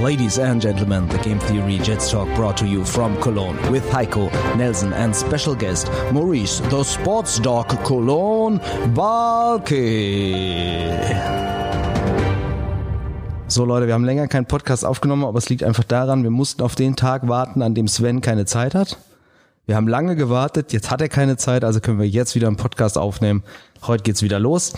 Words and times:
Ladies 0.00 0.38
and 0.38 0.62
gentlemen, 0.62 1.06
the 1.10 1.18
Game 1.18 1.38
Theory 1.40 1.78
Jets 1.78 2.10
Talk 2.10 2.26
brought 2.34 2.56
to 2.56 2.64
you 2.64 2.86
from 2.86 3.20
Cologne 3.20 3.58
with 3.70 3.86
Heiko, 3.90 4.30
Nelson 4.56 4.94
and 4.94 5.14
special 5.14 5.54
guest 5.54 5.90
Maurice, 6.10 6.60
the 6.70 6.82
sports 6.82 7.38
dog 7.38 7.68
Cologne 7.84 8.60
Balke. 8.94 9.74
So 13.46 13.66
Leute, 13.66 13.88
wir 13.88 13.92
haben 13.92 14.06
länger 14.06 14.26
keinen 14.26 14.46
Podcast 14.46 14.86
aufgenommen, 14.86 15.24
aber 15.24 15.36
es 15.36 15.50
liegt 15.50 15.62
einfach 15.64 15.84
daran, 15.84 16.22
wir 16.22 16.30
mussten 16.30 16.62
auf 16.62 16.76
den 16.76 16.96
Tag 16.96 17.28
warten, 17.28 17.60
an 17.60 17.74
dem 17.74 17.86
Sven 17.86 18.22
keine 18.22 18.46
Zeit 18.46 18.74
hat. 18.74 18.96
Wir 19.66 19.76
haben 19.76 19.86
lange 19.86 20.16
gewartet, 20.16 20.72
jetzt 20.72 20.90
hat 20.90 21.02
er 21.02 21.10
keine 21.10 21.36
Zeit, 21.36 21.62
also 21.62 21.80
können 21.80 21.98
wir 21.98 22.08
jetzt 22.08 22.34
wieder 22.34 22.46
einen 22.46 22.56
Podcast 22.56 22.96
aufnehmen. 22.96 23.42
Heute 23.86 24.02
geht's 24.02 24.22
wieder 24.22 24.40
los. 24.40 24.72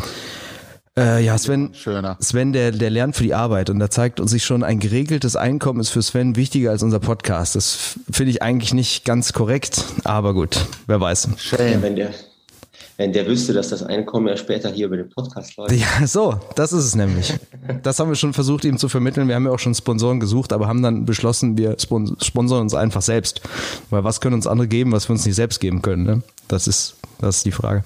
Äh, 0.98 1.24
ja, 1.24 1.38
Sven, 1.38 1.72
Schöner. 1.72 2.18
Sven, 2.20 2.52
der, 2.52 2.70
der 2.70 2.90
lernt 2.90 3.16
für 3.16 3.22
die 3.22 3.32
Arbeit 3.32 3.70
und 3.70 3.79
da 3.79 3.88
zeigt 3.88 4.20
uns 4.20 4.30
sich 4.30 4.45
schon, 4.45 4.62
ein 4.62 4.79
geregeltes 4.79 5.36
Einkommen 5.36 5.80
ist 5.80 5.88
für 5.88 6.02
Sven 6.02 6.37
wichtiger 6.37 6.70
als 6.70 6.83
unser 6.83 7.00
Podcast. 7.00 7.56
Das 7.56 7.98
finde 8.10 8.30
ich 8.30 8.42
eigentlich 8.42 8.74
nicht 8.74 9.06
ganz 9.06 9.33
korrekt, 9.33 9.86
aber 10.05 10.34
gut, 10.34 10.66
wer 10.86 11.00
weiß. 11.00 11.28
Ja, 11.52 11.80
wenn 11.80 11.97
der, 11.97 12.10
wenn 12.98 13.14
der 13.14 13.27
wüsste, 13.27 13.55
dass 13.55 13.70
das 13.70 13.83
Einkommen 13.83 14.28
ja 14.28 14.36
später 14.36 14.70
hier 14.70 14.84
über 14.84 14.98
den 14.98 15.09
Podcast 15.09 15.56
läuft. 15.56 15.73
Ja, 15.73 16.06
so, 16.06 16.38
das 16.56 16.74
ist 16.74 16.84
es 16.84 16.95
nämlich. 16.95 17.33
Das 17.83 17.98
haben 17.98 18.11
wir 18.11 18.16
schon 18.16 18.34
versucht, 18.34 18.66
ihm 18.66 18.77
zu 18.77 18.91
vermitteln. 18.91 19.28
Wir 19.28 19.34
haben 19.34 19.47
ja 19.47 19.52
auch 19.52 19.59
schon 19.59 19.74
Sponsoren 19.74 20.20
gesucht, 20.20 20.52
aber 20.52 20.69
haben 20.69 20.83
dann 20.83 21.06
beschlossen, 21.06 21.56
wir 21.56 21.77
spon 21.80 22.19
sponsern 22.20 22.61
uns 22.61 22.74
einfach 22.74 23.00
selbst. 23.00 23.41
Weil 23.88 24.05
was 24.05 24.20
können 24.20 24.34
uns 24.34 24.47
andere 24.47 24.69
geben, 24.69 24.92
was 24.92 25.09
wir 25.09 25.14
uns 25.14 25.24
nicht 25.24 25.36
selbst 25.36 25.59
geben 25.59 25.80
können? 25.80 26.02
Ne? 26.02 26.22
Das 26.48 26.69
ist, 26.69 26.97
das 27.19 27.38
ist 27.38 27.47
die 27.47 27.52
Frage. 27.52 27.83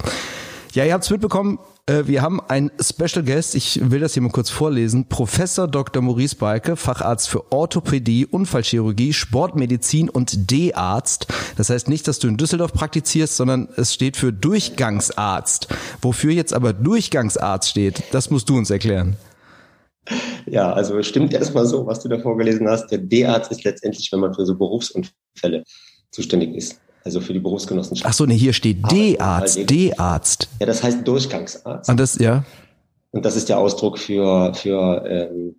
Ja, 0.72 0.84
ihr 0.84 0.92
habt 0.92 1.04
es 1.04 1.10
mitbekommen. 1.10 1.60
Äh, 1.86 2.06
Wir 2.06 2.22
haben 2.22 2.40
einen 2.40 2.70
Special 2.80 3.24
Guest, 3.24 3.54
ich 3.54 3.80
will 3.90 4.00
das 4.00 4.14
hier 4.14 4.22
mal 4.22 4.30
kurz 4.30 4.50
vorlesen. 4.50 5.08
Professor 5.08 5.68
Dr. 5.68 6.02
Maurice 6.02 6.36
Balke, 6.36 6.76
Facharzt 6.76 7.28
für 7.28 7.52
Orthopädie, 7.52 8.26
Unfallchirurgie, 8.26 9.12
Sportmedizin 9.12 10.08
und 10.08 10.50
D-Arzt. 10.50 11.28
Das 11.56 11.70
heißt 11.70 11.88
nicht, 11.88 12.06
dass 12.08 12.18
du 12.18 12.28
in 12.28 12.36
Düsseldorf 12.36 12.72
praktizierst, 12.72 13.36
sondern 13.36 13.68
es 13.76 13.94
steht 13.94 14.16
für 14.16 14.32
Durchgangsarzt. 14.32 15.68
Wofür 16.02 16.32
jetzt 16.32 16.52
aber 16.52 16.72
Durchgangsarzt 16.72 17.70
steht, 17.70 18.02
das 18.12 18.30
musst 18.30 18.48
du 18.48 18.56
uns 18.56 18.70
erklären. 18.70 19.16
Ja, 20.46 20.72
also 20.72 21.02
stimmt 21.02 21.34
erstmal 21.34 21.66
so, 21.66 21.86
was 21.86 22.00
du 22.00 22.08
da 22.08 22.18
vorgelesen 22.18 22.68
hast. 22.68 22.88
Der 22.88 22.98
D-Arzt 22.98 23.50
ist 23.50 23.64
letztendlich, 23.64 24.10
wenn 24.12 24.20
man 24.20 24.34
für 24.34 24.46
so 24.46 24.56
Berufsunfälle 24.56 25.64
zuständig 26.12 26.54
ist. 26.54 26.80
Also 27.06 27.20
für 27.20 27.32
die 27.32 27.38
Berufsgenossenschaft. 27.38 28.10
Ach 28.10 28.12
so, 28.12 28.26
ne, 28.26 28.34
hier 28.34 28.52
steht 28.52 28.78
D-Arzt, 28.90 29.70
D-Arzt. 29.70 30.48
Ja, 30.58 30.66
das 30.66 30.82
heißt 30.82 31.06
Durchgangsarzt. 31.06 31.88
Und 31.88 32.00
das, 32.00 32.18
ja, 32.18 32.42
Und 33.12 33.24
das 33.24 33.36
ist 33.36 33.48
der 33.48 33.58
Ausdruck 33.60 33.96
für, 33.96 34.52
für 34.54 35.04
ähm, 35.08 35.54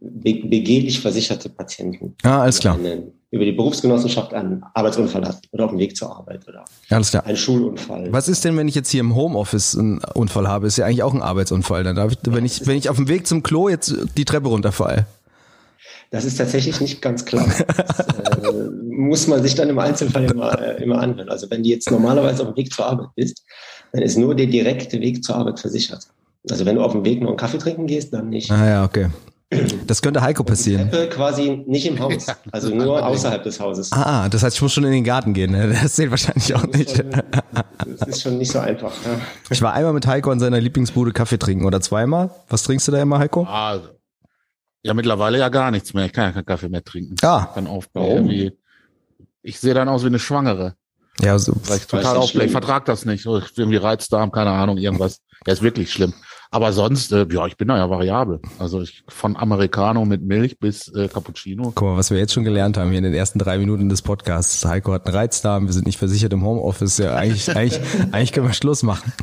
be 0.00 0.34
begehlich 0.44 1.00
versicherte 1.00 1.48
Patienten. 1.48 2.14
ah, 2.22 2.42
alles 2.42 2.60
klar, 2.60 2.76
einen, 2.76 3.10
über 3.32 3.44
die 3.44 3.50
Berufsgenossenschaft 3.50 4.32
einen 4.34 4.62
Arbeitsunfall 4.74 5.26
hatten 5.26 5.40
oder 5.50 5.64
auf 5.64 5.70
dem 5.70 5.80
Weg 5.80 5.96
zur 5.96 6.14
Arbeit 6.16 6.46
oder 6.46 6.64
alles 6.90 7.10
klar. 7.10 7.26
einen 7.26 7.36
Schulunfall. 7.36 8.12
Was 8.12 8.28
ist 8.28 8.44
denn, 8.44 8.56
wenn 8.56 8.68
ich 8.68 8.76
jetzt 8.76 8.90
hier 8.90 9.00
im 9.00 9.16
Homeoffice 9.16 9.76
einen 9.76 9.98
Unfall 10.14 10.46
habe? 10.46 10.68
Ist 10.68 10.76
ja 10.76 10.86
eigentlich 10.86 11.02
auch 11.02 11.12
ein 11.12 11.22
Arbeitsunfall. 11.22 11.82
Dann 11.82 11.96
darf 11.96 12.12
ich, 12.12 12.18
wenn 12.22 12.44
ich, 12.44 12.68
wenn 12.68 12.76
ich 12.78 12.88
auf 12.88 12.96
dem 12.96 13.08
Weg 13.08 13.26
zum 13.26 13.42
Klo 13.42 13.68
jetzt 13.68 13.96
die 14.16 14.24
Treppe 14.24 14.46
runterfalle. 14.46 15.06
Das 16.12 16.24
ist 16.26 16.36
tatsächlich 16.36 16.80
nicht 16.80 17.02
ganz 17.02 17.24
klar. 17.24 17.46
Das, 17.66 17.98
äh, 18.54 18.70
muss 18.84 19.26
man 19.26 19.42
sich 19.42 19.54
dann 19.54 19.68
im 19.68 19.78
Einzelfall 19.78 20.24
immer, 20.24 20.58
äh, 20.60 20.82
immer 20.82 21.00
anhören. 21.00 21.28
Also 21.28 21.50
wenn 21.50 21.62
du 21.62 21.68
jetzt 21.68 21.90
normalerweise 21.90 22.42
auf 22.42 22.54
dem 22.54 22.56
Weg 22.56 22.72
zur 22.72 22.86
Arbeit 22.86 23.08
bist, 23.16 23.42
dann 23.92 24.02
ist 24.02 24.16
nur 24.16 24.34
der 24.34 24.46
direkte 24.46 25.00
Weg 25.00 25.24
zur 25.24 25.36
Arbeit 25.36 25.58
versichert. 25.58 26.06
Also 26.50 26.64
wenn 26.66 26.76
du 26.76 26.82
auf 26.82 26.92
dem 26.92 27.04
Weg 27.04 27.20
nur 27.20 27.30
einen 27.30 27.36
Kaffee 27.36 27.58
trinken 27.58 27.86
gehst, 27.86 28.12
dann 28.12 28.28
nicht. 28.28 28.50
Ah 28.50 28.68
ja, 28.68 28.84
okay. 28.84 29.08
Das 29.86 30.00
könnte 30.00 30.22
Heiko 30.22 30.42
Die 30.42 30.50
passieren. 30.50 30.90
Treppe 30.90 31.08
quasi 31.08 31.62
nicht 31.66 31.86
im 31.86 31.98
Haus, 31.98 32.26
also 32.52 32.74
nur 32.74 33.04
außerhalb 33.04 33.42
des 33.42 33.60
Hauses. 33.60 33.92
Ah, 33.92 34.28
das 34.28 34.42
heißt, 34.42 34.56
ich 34.56 34.62
muss 34.62 34.72
schon 34.72 34.84
in 34.84 34.92
den 34.92 35.04
Garten 35.04 35.34
gehen. 35.34 35.52
ne? 35.52 35.76
Das 35.82 35.94
zählt 35.94 36.10
wahrscheinlich 36.10 36.54
auch 36.54 36.66
nicht. 36.66 37.04
Das 37.98 38.08
ist 38.08 38.22
schon 38.22 38.38
nicht 38.38 38.50
so 38.50 38.60
einfach. 38.60 38.92
Ja. 39.04 39.20
Ich 39.50 39.60
war 39.60 39.74
einmal 39.74 39.92
mit 39.92 40.06
Heiko 40.06 40.30
an 40.30 40.40
seiner 40.40 40.60
Lieblingsbude 40.60 41.12
Kaffee 41.12 41.38
trinken 41.38 41.66
oder 41.66 41.80
zweimal. 41.80 42.30
Was 42.48 42.62
trinkst 42.62 42.88
du 42.88 42.92
da 42.92 43.02
immer, 43.02 43.18
Heiko? 43.18 43.44
Ah, 43.48 43.78
ja, 44.82 44.94
mittlerweile 44.94 45.38
ja 45.38 45.48
gar 45.48 45.70
nichts 45.70 45.94
mehr. 45.94 46.06
Ich 46.06 46.12
kann 46.12 46.24
ja 46.24 46.32
keinen 46.32 46.46
Kaffee 46.46 46.68
mehr 46.68 46.84
trinken. 46.84 47.16
Ah. 47.22 47.50
Dann 47.54 47.66
aufbauen. 47.66 48.30
Irgendwie. 48.30 48.58
Ich 49.42 49.58
sehe 49.60 49.74
dann 49.74 49.88
aus 49.88 50.02
wie 50.02 50.08
eine 50.08 50.18
Schwangere. 50.18 50.74
Ja, 51.20 51.38
so. 51.38 51.52
Weil 51.66 51.76
ich 51.76 51.86
Das 51.86 51.88
total 51.88 52.16
aufblähe. 52.16 52.46
Ich 52.46 52.52
vertrag 52.52 52.84
das 52.84 53.04
nicht. 53.04 53.22
So, 53.22 53.40
Irgendwie 53.56 53.76
Reizdarm, 53.76 54.32
keine 54.32 54.50
Ahnung, 54.50 54.78
irgendwas. 54.78 55.20
Ja, 55.46 55.52
ist 55.52 55.62
wirklich 55.62 55.92
schlimm. 55.92 56.14
Aber 56.54 56.74
sonst, 56.74 57.12
äh, 57.12 57.26
ja, 57.32 57.46
ich 57.46 57.56
bin 57.56 57.68
da 57.68 57.78
ja 57.78 57.88
variabel. 57.88 58.38
Also 58.58 58.82
ich, 58.82 59.04
von 59.08 59.38
Americano 59.38 60.04
mit 60.04 60.22
Milch 60.22 60.58
bis 60.58 60.86
äh, 60.94 61.08
Cappuccino. 61.08 61.72
Guck 61.74 61.88
mal, 61.88 61.96
was 61.96 62.10
wir 62.10 62.18
jetzt 62.18 62.34
schon 62.34 62.44
gelernt 62.44 62.76
haben 62.76 62.90
hier 62.90 62.98
in 62.98 63.04
den 63.04 63.14
ersten 63.14 63.38
drei 63.38 63.56
Minuten 63.56 63.88
des 63.88 64.02
Podcasts. 64.02 64.62
Heiko 64.66 64.92
hat 64.92 65.06
einen 65.06 65.16
Reizdarm, 65.16 65.64
wir 65.66 65.72
sind 65.72 65.86
nicht 65.86 65.98
versichert 65.98 66.30
im 66.34 66.44
Homeoffice. 66.44 66.98
Ja, 66.98 67.14
eigentlich, 67.14 67.48
eigentlich, 67.56 67.80
eigentlich 68.12 68.32
können 68.32 68.48
wir 68.48 68.52
Schluss 68.52 68.82
machen. 68.82 69.14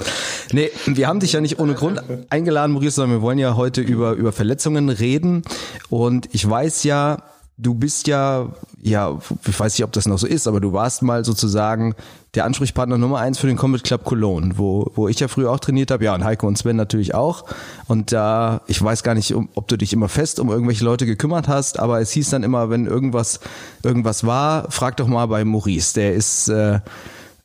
Nee, 0.54 0.72
wir 0.88 1.08
haben 1.08 1.20
dich 1.20 1.34
ja 1.34 1.40
nicht 1.40 1.60
ohne 1.60 1.76
Grund 1.76 2.02
eingeladen, 2.32 2.72
Maurice, 2.72 2.96
sondern 2.96 3.20
wir 3.20 3.22
wollen 3.22 3.38
ja 3.38 3.56
heute 3.56 3.82
über, 3.82 4.14
über 4.14 4.32
Verletzungen 4.32 4.90
reden. 4.90 5.44
Und 5.90 6.30
ich 6.34 6.50
weiß 6.50 6.84
ja, 6.84 7.20
du 7.62 7.74
bist 7.76 8.08
ja, 8.08 8.48
ja, 8.82 9.20
ich 9.46 9.60
weiß 9.60 9.78
nicht, 9.78 9.84
ob 9.84 9.92
das 9.92 10.08
noch 10.08 10.18
so 10.18 10.26
ist, 10.26 10.48
aber 10.48 10.62
du 10.62 10.72
warst 10.72 11.02
mal 11.02 11.26
sozusagen 11.26 11.94
der 12.34 12.46
Ansprechpartner 12.46 12.98
Nummer 12.98 13.20
eins 13.20 13.38
für 13.38 13.48
den 13.48 13.58
Combat 13.58 13.84
Club 13.84 14.06
Cologne, 14.06 14.58
wo, 14.58 14.90
wo 14.96 15.08
ich 15.08 15.20
ja 15.20 15.28
früher 15.28 15.52
auch 15.52 15.60
trainiert 15.60 15.92
habe, 15.92 16.06
ja, 16.06 16.16
und 16.16 16.24
Heiko 16.24 16.48
und 16.48 16.58
Sven 16.58 16.78
natürlich 16.78 17.14
auch. 17.14 17.44
Und 17.88 18.12
da, 18.12 18.62
ich 18.68 18.82
weiß 18.82 19.04
gar 19.04 19.14
nicht, 19.14 19.36
ob 19.36 19.68
du 19.68 19.78
dich 19.78 19.92
immer 19.92 20.08
fest 20.08 20.40
um 20.40 20.50
irgendwelche 20.50 20.86
Leute 20.86 21.06
gekümmert 21.06 21.48
hast, 21.48 21.80
aber 21.80 22.00
es 22.00 22.12
hieß 22.12 22.30
dann 22.30 22.44
immer, 22.44 22.70
wenn 22.70 22.86
irgendwas, 22.86 23.42
irgendwas 23.84 24.26
war, 24.26 24.72
frag 24.72 24.96
doch 24.98 25.08
mal 25.08 25.26
bei 25.26 25.44
Maurice. 25.44 25.96
Der 25.96 26.14
ist, 26.14 26.48
äh, 26.48 26.80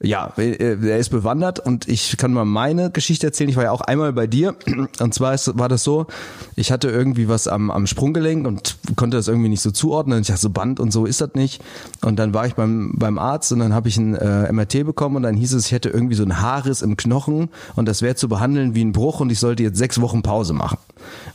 ja, 0.03 0.33
äh, 0.37 0.77
der 0.77 0.99
ist 0.99 1.11
bewandert 1.11 1.61
und 1.61 1.89
ich 1.89 2.17
kann 2.17 2.33
mal 2.33 2.45
meine 2.45 2.91
Geschichte 2.91 3.27
erzählen. 3.27 3.51
Ich 3.51 3.57
war 3.57 3.65
ja 3.65 3.71
auch 3.71 3.81
einmal 3.81 4.13
bei 4.13 4.27
dir 4.27 4.55
und 5.01 5.15
zwar 5.15 5.35
ist, 5.35 5.59
war 5.59 5.69
das 5.69 5.85
so, 5.85 6.07
ich 6.57 6.73
hatte 6.73 6.89
irgendwie 6.89 7.29
was 7.29 7.49
am, 7.49 7.71
am 7.71 7.87
Sprunggelenk 7.87 8.47
und 8.47 8.77
konnte 8.97 9.17
das 9.17 9.29
irgendwie 9.29 9.49
nicht 9.49 9.63
so 9.63 9.71
zuordnen. 9.71 10.21
Ich 10.21 10.27
dachte 10.29 10.41
so 10.41 10.51
Band 10.51 10.81
und 10.81 10.93
so 10.93 11.07
ist 11.07 11.21
das 11.21 11.35
nicht. 11.35 11.63
Und 12.03 12.19
dann 12.19 12.35
war 12.35 12.47
ich 12.47 12.55
beim, 12.55 12.95
beim 12.97 13.19
Arzt 13.19 13.53
und 13.53 13.61
dann 13.61 13.75
habe 13.75 13.89
ich 13.89 13.97
ein 13.97 14.15
äh, 14.15 14.53
MRT 14.53 14.85
bekommen 14.85 15.17
und 15.17 15.23
dann 15.23 15.37
hieß 15.37 15.55
es, 15.55 15.67
ich 15.67 15.73
hätte 15.73 15.89
irgendwie 15.89 16.15
so 16.15 16.25
ein 16.25 16.41
Haarriss 16.41 16.83
im 16.83 16.97
Knochen 16.97 17.49
und 17.77 17.87
das 17.87 18.03
wäre 18.03 18.15
zu 18.15 18.29
behandeln 18.29 18.75
wie 18.75 18.85
ein 18.85 18.93
Bruch 18.93 19.21
und 19.21 19.31
ich 19.31 19.39
sollte 19.39 19.63
jetzt 19.63 19.79
sechs 19.79 20.01
Wochen 20.01 20.23
Pause 20.23 20.53
machen. 20.53 20.79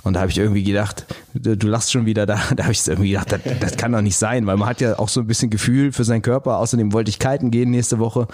Und 0.03 0.13
da 0.13 0.21
habe 0.21 0.31
ich 0.31 0.37
irgendwie 0.37 0.63
gedacht, 0.63 1.05
du, 1.33 1.67
lachst 1.67 1.91
schon 1.91 2.05
wieder 2.05 2.25
da, 2.25 2.39
da 2.55 2.63
habe 2.63 2.73
ich 2.73 2.87
irgendwie 2.87 3.11
gedacht, 3.11 3.31
das, 3.31 3.41
das 3.59 3.77
kann 3.77 3.91
doch 3.91 4.01
nicht 4.01 4.17
sein, 4.17 4.45
weil 4.47 4.57
man 4.57 4.69
hat 4.69 4.81
ja 4.81 4.97
auch 4.99 5.09
so 5.09 5.21
ein 5.21 5.27
bisschen 5.27 5.49
Gefühl 5.49 5.91
für 5.91 6.03
seinen 6.03 6.21
Körper. 6.21 6.57
Außerdem 6.57 6.93
wollte 6.93 7.09
ich 7.09 7.19
kiten 7.19 7.51
gehen 7.51 7.71
nächste 7.71 7.99
Woche. 7.99 8.27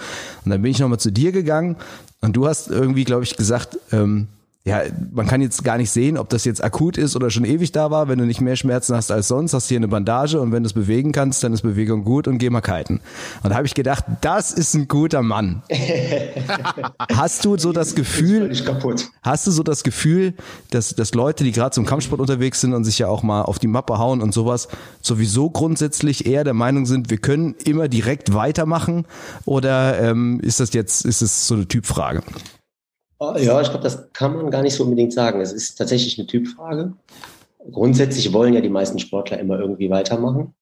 Und 0.44 0.50
dann 0.50 0.62
bin 0.62 0.70
ich 0.70 0.78
nochmal 0.78 1.00
zu 1.00 1.10
dir 1.10 1.32
gegangen 1.32 1.76
und 2.20 2.34
du 2.34 2.46
hast 2.46 2.68
irgendwie, 2.68 3.04
glaube 3.04 3.24
ich, 3.24 3.36
gesagt, 3.36 3.78
ähm, 3.92 4.28
ja, 4.66 4.82
man 5.12 5.28
kann 5.28 5.40
jetzt 5.40 5.62
gar 5.62 5.78
nicht 5.78 5.92
sehen, 5.92 6.18
ob 6.18 6.28
das 6.28 6.44
jetzt 6.44 6.62
akut 6.62 6.98
ist 6.98 7.14
oder 7.14 7.30
schon 7.30 7.44
ewig 7.44 7.70
da 7.70 7.92
war. 7.92 8.08
Wenn 8.08 8.18
du 8.18 8.26
nicht 8.26 8.40
mehr 8.40 8.56
Schmerzen 8.56 8.96
hast 8.96 9.12
als 9.12 9.28
sonst, 9.28 9.54
hast 9.54 9.66
du 9.66 9.68
hier 9.68 9.78
eine 9.78 9.86
Bandage 9.86 10.40
und 10.40 10.50
wenn 10.50 10.64
du 10.64 10.66
es 10.66 10.72
bewegen 10.72 11.12
kannst, 11.12 11.44
dann 11.44 11.52
ist 11.52 11.62
Bewegung 11.62 12.02
gut 12.02 12.26
und 12.26 12.38
geh 12.38 12.50
mal 12.50 12.62
kiten. 12.62 13.00
Und 13.44 13.50
da 13.50 13.54
habe 13.54 13.66
ich 13.66 13.74
gedacht, 13.74 14.04
das 14.22 14.50
ist 14.50 14.74
ein 14.74 14.88
guter 14.88 15.22
Mann. 15.22 15.62
hast 17.12 17.44
du 17.44 17.56
so 17.56 17.72
das 17.72 17.94
Gefühl. 17.94 18.50
Hast 19.22 19.46
du 19.46 19.52
so 19.52 19.62
das 19.62 19.84
Gefühl, 19.84 20.34
dass, 20.72 20.96
dass 20.96 21.14
Leute, 21.14 21.44
die 21.44 21.52
gerade 21.52 21.70
zum 21.70 21.86
Kampfsport 21.86 22.20
unterwegs 22.20 22.60
sind 22.60 22.74
und 22.74 22.82
sich 22.82 22.98
ja 22.98 23.06
auch 23.06 23.22
mal 23.22 23.42
auf 23.42 23.60
die 23.60 23.68
Mappe 23.68 23.98
hauen 23.98 24.20
und 24.20 24.34
sowas, 24.34 24.66
sowieso 25.00 25.48
grundsätzlich 25.48 26.26
eher 26.26 26.42
der 26.42 26.54
Meinung 26.54 26.86
sind, 26.86 27.08
wir 27.08 27.18
können 27.18 27.54
immer 27.64 27.86
direkt 27.86 28.34
weitermachen? 28.34 29.06
Oder 29.44 30.00
ähm, 30.00 30.40
ist 30.40 30.58
das 30.58 30.72
jetzt, 30.72 31.04
ist 31.04 31.22
es 31.22 31.46
so 31.46 31.54
eine 31.54 31.68
Typfrage? 31.68 32.24
Oh, 33.18 33.34
Ja, 33.38 33.60
ich 33.60 33.68
glaube, 33.68 33.84
das 33.84 34.12
kann 34.12 34.36
man 34.36 34.50
gar 34.50 34.62
nicht 34.62 34.74
so 34.74 34.84
unbedingt 34.84 35.12
sagen. 35.12 35.40
Es 35.40 35.52
ist 35.52 35.76
tatsächlich 35.76 36.18
eine 36.18 36.26
Typfrage. 36.26 36.94
Grundsätzlich 37.70 38.32
wollen 38.32 38.54
ja 38.54 38.60
die 38.60 38.68
meisten 38.68 38.98
Sportler 38.98 39.38
immer 39.38 39.58
irgendwie 39.58 39.90
weitermachen. 39.90 40.54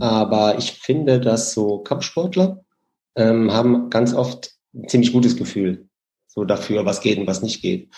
Aber 0.00 0.58
ich 0.58 0.72
finde, 0.72 1.20
dass 1.20 1.52
so 1.52 1.78
Kampfsportler 1.78 2.64
ähm, 3.16 3.52
haben 3.52 3.90
ganz 3.90 4.12
oft 4.12 4.52
ein 4.74 4.88
ziemlich 4.88 5.12
gutes 5.12 5.36
Gefühl 5.36 5.88
so 6.34 6.44
dafür, 6.44 6.84
was 6.84 7.00
geht 7.00 7.18
und 7.18 7.26
was 7.26 7.42
nicht 7.42 7.62
geht. 7.62 7.88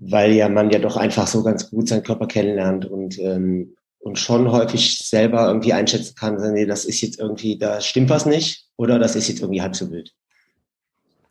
Weil 0.00 0.32
ja 0.32 0.48
man 0.48 0.70
ja 0.70 0.78
doch 0.78 0.96
einfach 0.96 1.26
so 1.26 1.42
ganz 1.42 1.70
gut 1.70 1.88
seinen 1.88 2.02
Körper 2.02 2.26
kennenlernt 2.26 2.86
und, 2.86 3.18
ähm, 3.18 3.74
und 3.98 4.18
schon 4.18 4.50
häufig 4.50 4.98
selber 4.98 5.46
irgendwie 5.46 5.72
einschätzen 5.72 6.14
kann, 6.14 6.36
nee, 6.52 6.66
das 6.66 6.84
ist 6.84 7.00
jetzt 7.02 7.18
irgendwie, 7.18 7.58
da 7.58 7.80
stimmt 7.80 8.10
was 8.10 8.26
nicht 8.26 8.66
oder 8.76 8.98
das 8.98 9.16
ist 9.16 9.28
jetzt 9.28 9.40
irgendwie 9.40 9.62
halb 9.62 9.76
so 9.76 9.90
wild. 9.90 10.12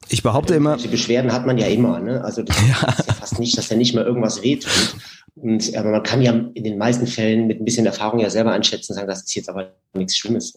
Ich 0.09 0.23
behaupte 0.23 0.55
immer, 0.55 0.77
Die 0.77 0.88
Beschwerden 0.88 1.31
hat 1.31 1.45
man 1.45 1.57
ja 1.57 1.67
immer, 1.67 2.00
ne? 2.00 2.23
Also 2.23 2.44
das 2.44 2.57
ist 2.57 2.67
ja 2.67 3.13
fast 3.13 3.39
nicht, 3.39 3.57
dass 3.57 3.69
ja 3.69 3.77
nicht 3.77 3.95
mehr 3.95 4.05
irgendwas 4.05 4.41
wehtut. 4.44 4.95
Und, 5.35 5.75
aber 5.75 5.89
man 5.89 6.03
kann 6.03 6.21
ja 6.21 6.31
in 6.31 6.63
den 6.63 6.77
meisten 6.77 7.07
Fällen 7.07 7.47
mit 7.47 7.59
ein 7.59 7.65
bisschen 7.65 7.88
Erfahrung 7.88 8.19
ja 8.19 8.29
selber 8.29 8.51
einschätzen, 8.51 8.94
sagen, 8.94 9.07
das 9.07 9.23
ist 9.23 9.33
jetzt 9.33 9.50
aber 9.50 9.73
nichts 9.94 10.15
Schlimmes. 10.15 10.53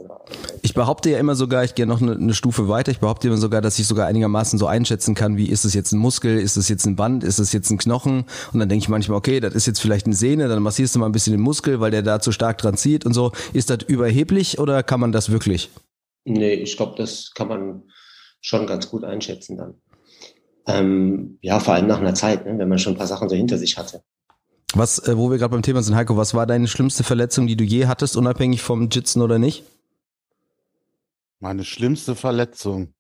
Ich 0.61 0.75
behaupte 0.75 1.09
ja 1.11 1.19
immer 1.19 1.35
sogar, 1.35 1.65
ich 1.65 1.75
gehe 1.75 1.87
noch 1.87 2.03
eine, 2.03 2.13
eine, 2.13 2.35
Stufe 2.35 2.69
weiter, 2.69 2.91
ich 2.91 3.01
behaupte 3.01 3.29
immer 3.29 3.39
sogar, 3.39 3.63
dass 3.63 3.79
ich 3.79 3.87
sogar 3.87 4.07
einigermaßen 4.07 4.59
so 4.59 4.67
einschätzen 4.67 5.15
kann, 5.15 5.39
wie 5.39 5.49
ist 5.49 5.65
es 5.65 5.73
jetzt 5.73 5.93
ein 5.93 5.99
Muskel, 5.99 6.39
ist 6.39 6.59
es 6.59 6.69
jetzt 6.69 6.85
ein 6.85 6.95
Band, 6.95 7.25
ist 7.25 7.39
es 7.39 7.53
jetzt 7.53 7.71
ein 7.71 7.79
Knochen? 7.79 8.25
Und 8.53 8.61
dann 8.61 8.69
denke 8.69 8.83
ich 8.83 8.89
manchmal, 8.91 9.17
okay, 9.17 9.41
das 9.41 9.55
ist 9.55 9.67
jetzt 9.67 9.81
vielleicht 9.81 10.05
eine 10.05 10.15
Sehne, 10.15 10.47
dann 10.49 10.63
massierst 10.63 10.95
du 10.95 10.99
mal 10.99 11.07
ein 11.07 11.13
bisschen 11.13 11.33
den 11.33 11.41
Muskel, 11.41 11.81
weil 11.81 11.91
der 11.91 12.03
da 12.03 12.21
zu 12.21 12.31
stark 12.31 12.59
dran 12.59 12.77
zieht 12.77 13.07
und 13.07 13.15
so. 13.15 13.33
Ist 13.55 13.71
das 13.71 13.79
überheblich 13.87 14.59
oder 14.59 14.83
kann 14.83 15.01
man 15.01 15.11
das 15.11 15.31
wirklich? 15.31 15.71
Nee, 16.25 16.53
ich 16.53 16.77
glaube, 16.77 16.97
das 16.99 17.31
kann 17.35 17.49
man 17.49 17.83
schon 18.47 18.67
ganz 18.67 18.89
gut 18.89 19.03
einschätzen 19.03 19.57
dann. 19.57 19.75
Ähm, 20.69 21.39
ja, 21.43 21.59
vor 21.59 21.75
allem 21.75 21.89
nach 21.89 21.99
einer 21.99 22.15
Zeit, 22.15 22.47
ne, 22.47 22.57
wenn 22.59 22.69
man 22.69 22.79
schon 22.79 22.95
ein 22.95 22.99
paar 22.99 23.07
Sachen 23.09 23.29
so 23.29 23.35
hinter 23.35 23.59
sich 23.59 23.77
hatte. 23.77 24.03
Was, 24.73 25.01
äh, 25.01 25.17
wo 25.17 25.31
wir 25.31 25.39
gerade 25.39 25.51
beim 25.51 25.63
Thema 25.63 25.83
sind, 25.83 25.97
Heiko, 25.97 26.17
was 26.17 26.33
war 26.33 26.47
deine 26.47 26.69
schlimmste 26.69 27.03
Verletzung, 27.03 27.49
die 27.49 27.57
du 27.57 27.65
je 27.65 27.87
hattest, 27.87 28.17
unabhängig 28.17 28.63
vom 28.63 28.89
Jitzen 28.89 29.21
oder 29.21 29.41
nicht? 29.41 29.65
Meine 31.41 31.65
schlimmste 31.65 32.15
Verletzung. 32.15 32.95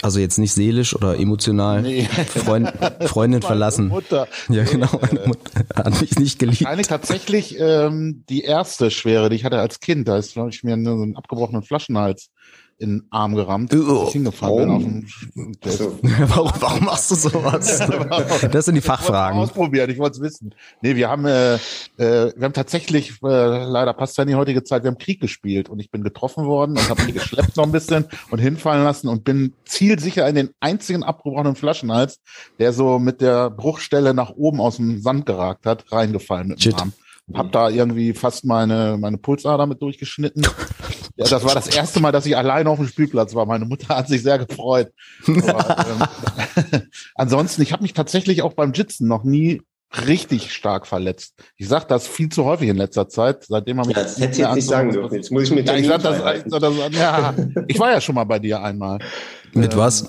Also 0.00 0.18
jetzt 0.18 0.38
nicht 0.38 0.52
seelisch 0.52 0.94
oder 0.94 1.18
emotional. 1.18 1.82
Nee. 1.82 2.04
Freund, 2.04 2.72
Freundin 3.04 3.42
verlassen. 3.42 3.88
Mutter. 3.88 4.28
Ja, 4.48 4.64
genau. 4.64 4.88
Meine 5.00 5.26
Mutter 5.26 5.64
hat 5.74 6.00
mich 6.00 6.18
nicht 6.18 6.38
geliebt. 6.38 6.62
Wahrscheinlich 6.62 6.86
tatsächlich 6.86 7.58
ähm, 7.58 8.24
die 8.28 8.42
erste 8.42 8.90
schwere, 8.90 9.28
die 9.28 9.36
ich 9.36 9.44
hatte 9.44 9.58
als 9.58 9.80
Kind. 9.80 10.08
Da 10.08 10.16
ist, 10.16 10.34
glaube 10.34 10.50
ich, 10.50 10.62
mir 10.62 10.74
einen 10.74 11.16
abgebrochenen 11.16 11.62
Flaschenhals 11.62 12.30
in 12.78 13.00
den 13.00 13.06
Arm 13.10 13.34
gerammt, 13.34 13.74
oh. 13.74 14.04
ich 14.06 14.12
hingefallen 14.12 14.70
oh. 14.70 14.78
bin. 14.78 15.06
Auf 15.44 15.60
dem, 15.60 15.98
warum, 16.28 16.52
warum 16.60 16.84
machst 16.84 17.10
du 17.10 17.14
sowas? 17.16 17.78
das 18.52 18.64
sind 18.64 18.76
die 18.76 18.80
Fachfragen. 18.80 19.38
Ich 19.38 19.44
ausprobieren, 19.44 19.90
ich 19.90 19.98
wollte 19.98 20.18
es 20.18 20.22
wissen. 20.22 20.54
Nee, 20.80 20.94
wir 20.94 21.08
haben, 21.08 21.24
äh, 21.26 21.54
äh, 21.54 21.58
wir 22.36 22.44
haben 22.44 22.52
tatsächlich, 22.52 23.20
äh, 23.22 23.64
leider 23.64 23.92
passt 23.94 24.16
ja 24.16 24.22
in 24.22 24.28
die 24.28 24.36
heutige 24.36 24.62
Zeit, 24.62 24.84
wir 24.84 24.90
haben 24.90 24.98
Krieg 24.98 25.20
gespielt 25.20 25.68
und 25.68 25.80
ich 25.80 25.90
bin 25.90 26.04
getroffen 26.04 26.44
worden 26.44 26.72
und 26.72 26.88
habe 26.88 27.02
mich 27.02 27.14
geschleppt 27.14 27.56
noch 27.56 27.64
ein 27.64 27.72
bisschen 27.72 28.06
und 28.30 28.38
hinfallen 28.38 28.84
lassen 28.84 29.08
und 29.08 29.24
bin 29.24 29.54
zielsicher 29.64 30.28
in 30.28 30.36
den 30.36 30.50
einzigen 30.60 31.02
abgebrochenen 31.02 31.56
Flaschenhals, 31.56 32.20
der 32.60 32.72
so 32.72 33.00
mit 33.00 33.20
der 33.20 33.50
Bruchstelle 33.50 34.14
nach 34.14 34.30
oben 34.30 34.60
aus 34.60 34.76
dem 34.76 35.00
Sand 35.02 35.26
geragt 35.26 35.66
hat, 35.66 35.90
reingefallen 35.90 36.48
mit 36.48 36.58
dem 36.58 36.62
Shit. 36.62 36.80
Arm. 36.80 36.92
Hab 37.34 37.52
da 37.52 37.68
irgendwie 37.68 38.14
fast 38.14 38.44
meine, 38.44 38.96
meine 38.98 39.18
Pulsader 39.18 39.66
mit 39.66 39.82
durchgeschnitten. 39.82 40.46
Ja, 41.16 41.26
das 41.26 41.44
war 41.44 41.54
das 41.54 41.66
erste 41.68 42.00
Mal, 42.00 42.12
dass 42.12 42.26
ich 42.26 42.36
alleine 42.36 42.70
auf 42.70 42.78
dem 42.78 42.86
Spielplatz 42.86 43.34
war. 43.34 43.44
Meine 43.44 43.64
Mutter 43.64 43.96
hat 43.96 44.08
sich 44.08 44.22
sehr 44.22 44.38
gefreut. 44.38 44.92
Aber, 45.26 45.86
ähm, 45.88 46.82
ansonsten, 47.16 47.62
ich 47.62 47.72
habe 47.72 47.82
mich 47.82 47.92
tatsächlich 47.92 48.42
auch 48.42 48.54
beim 48.54 48.72
Jitzen 48.72 49.08
noch 49.08 49.24
nie 49.24 49.62
richtig 50.06 50.52
stark 50.52 50.86
verletzt. 50.86 51.34
Ich 51.56 51.68
sage 51.68 51.86
das 51.88 52.06
viel 52.06 52.28
zu 52.28 52.44
häufig 52.44 52.68
in 52.68 52.76
letzter 52.76 53.08
Zeit. 53.08 53.44
Seitdem 53.44 53.80
habe 53.80 53.90
ich 53.90 53.96
ja, 53.96 54.02
das 54.02 54.18
hätte 54.18 54.32
ich 54.32 54.38
jetzt 54.38 54.54
nicht 54.54 54.68
sagen 54.68 54.92
dürfen. 54.92 55.14
Jetzt 55.14 55.30
muss 55.30 55.44
ich 55.44 55.50
mit 55.50 55.66
ja, 55.66 55.76
ich 55.76 55.86
sag 55.86 56.02
das, 56.02 56.22
das, 56.46 56.72
ja, 56.92 57.34
ich 57.66 57.78
war 57.78 57.90
ja 57.90 58.00
schon 58.00 58.14
mal 58.14 58.24
bei 58.24 58.38
dir 58.38 58.62
einmal. 58.62 58.98
Mit 59.54 59.72
ähm, 59.72 59.78
was? 59.78 60.06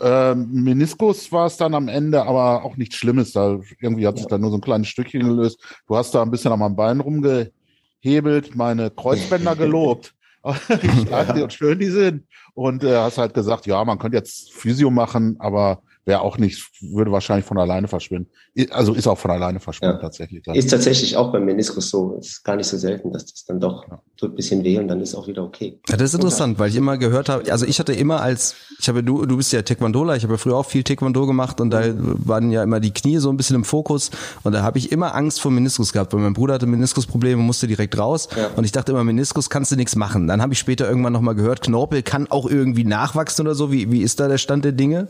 Äh, 0.00 0.34
Meniskus 0.34 1.32
war 1.32 1.46
es 1.46 1.56
dann 1.56 1.74
am 1.74 1.88
Ende, 1.88 2.22
aber 2.24 2.64
auch 2.64 2.76
nichts 2.76 2.96
Schlimmes. 2.96 3.32
Da 3.32 3.58
irgendwie 3.80 4.06
hat 4.06 4.18
sich 4.18 4.26
da 4.26 4.38
nur 4.38 4.50
so 4.50 4.58
ein 4.58 4.62
kleines 4.62 4.88
Stückchen 4.88 5.22
gelöst. 5.22 5.60
Du 5.86 5.96
hast 5.96 6.14
da 6.14 6.22
ein 6.22 6.30
bisschen 6.30 6.52
an 6.52 6.58
meinem 6.58 6.76
Bein 6.76 7.00
rumgehebelt, 7.00 8.54
meine 8.54 8.90
Kreuzbänder 8.90 9.56
gelobt. 9.56 10.14
Wie 10.42 11.06
stark 11.06 11.36
ja. 11.36 11.44
und 11.44 11.52
schön 11.52 11.78
die 11.78 11.90
sind. 11.90 12.24
Und 12.54 12.84
äh, 12.84 12.96
hast 12.96 13.18
halt 13.18 13.34
gesagt, 13.34 13.66
ja, 13.66 13.84
man 13.84 13.98
könnte 13.98 14.16
jetzt 14.16 14.52
Physio 14.52 14.90
machen, 14.90 15.36
aber 15.38 15.82
wäre 16.04 16.20
auch 16.22 16.36
nicht, 16.36 16.70
würde 16.80 17.12
wahrscheinlich 17.12 17.46
von 17.46 17.58
alleine 17.58 17.86
verschwinden. 17.86 18.28
Also 18.70 18.92
ist 18.92 19.06
auch 19.06 19.18
von 19.18 19.30
alleine 19.30 19.60
verschwunden 19.60 19.96
ja. 19.96 20.00
tatsächlich. 20.00 20.46
Ist 20.48 20.70
tatsächlich 20.70 21.16
auch 21.16 21.30
beim 21.32 21.44
Meniskus 21.44 21.90
so. 21.90 22.16
Ist 22.18 22.42
gar 22.42 22.56
nicht 22.56 22.66
so 22.66 22.76
selten, 22.76 23.12
dass 23.12 23.26
das 23.26 23.44
dann 23.44 23.60
doch 23.60 23.88
ja. 23.88 24.02
tut 24.16 24.32
ein 24.32 24.34
bisschen 24.34 24.64
weh 24.64 24.78
und 24.78 24.88
dann 24.88 25.00
ist 25.00 25.14
auch 25.14 25.28
wieder 25.28 25.44
okay. 25.44 25.78
Ja, 25.88 25.96
das 25.96 26.10
ist 26.10 26.14
interessant, 26.14 26.58
weil 26.58 26.70
ich 26.70 26.76
immer 26.76 26.98
gehört 26.98 27.28
habe, 27.28 27.50
also 27.52 27.66
ich 27.66 27.78
hatte 27.78 27.92
immer 27.92 28.20
als, 28.20 28.56
ich 28.80 28.88
habe, 28.88 29.04
du, 29.04 29.24
du 29.26 29.36
bist 29.36 29.52
ja 29.52 29.62
Taekwondoler, 29.62 30.16
ich 30.16 30.24
habe 30.24 30.34
ja 30.34 30.38
früher 30.38 30.56
auch 30.56 30.66
viel 30.66 30.82
Taekwondo 30.82 31.24
gemacht 31.26 31.60
und 31.60 31.70
da 31.70 31.82
waren 31.94 32.50
ja 32.50 32.64
immer 32.64 32.80
die 32.80 32.92
Knie 32.92 33.18
so 33.18 33.30
ein 33.30 33.36
bisschen 33.36 33.56
im 33.56 33.64
Fokus 33.64 34.10
und 34.42 34.52
da 34.52 34.62
habe 34.62 34.78
ich 34.78 34.90
immer 34.90 35.14
Angst 35.14 35.40
vor 35.40 35.52
Meniskus 35.52 35.92
gehabt, 35.92 36.12
weil 36.12 36.20
mein 36.20 36.34
Bruder 36.34 36.54
hatte 36.54 36.66
Meniskusprobleme, 36.66 37.40
musste 37.40 37.68
direkt 37.68 37.96
raus 37.96 38.28
ja. 38.36 38.50
und 38.56 38.64
ich 38.64 38.72
dachte 38.72 38.90
immer, 38.90 39.04
Meniskus 39.04 39.50
kannst 39.50 39.70
du 39.70 39.76
nichts 39.76 39.94
machen. 39.94 40.26
Dann 40.26 40.42
habe 40.42 40.52
ich 40.52 40.58
später 40.58 40.88
irgendwann 40.88 41.12
nochmal 41.12 41.36
gehört, 41.36 41.62
Knorpel 41.62 42.02
kann 42.02 42.28
auch 42.28 42.50
irgendwie 42.50 42.84
nachwachsen 42.84 43.46
oder 43.46 43.54
so. 43.54 43.70
Wie, 43.70 43.90
wie 43.92 44.02
ist 44.02 44.18
da 44.18 44.26
der 44.26 44.38
Stand 44.38 44.64
der 44.64 44.72
Dinge? 44.72 45.08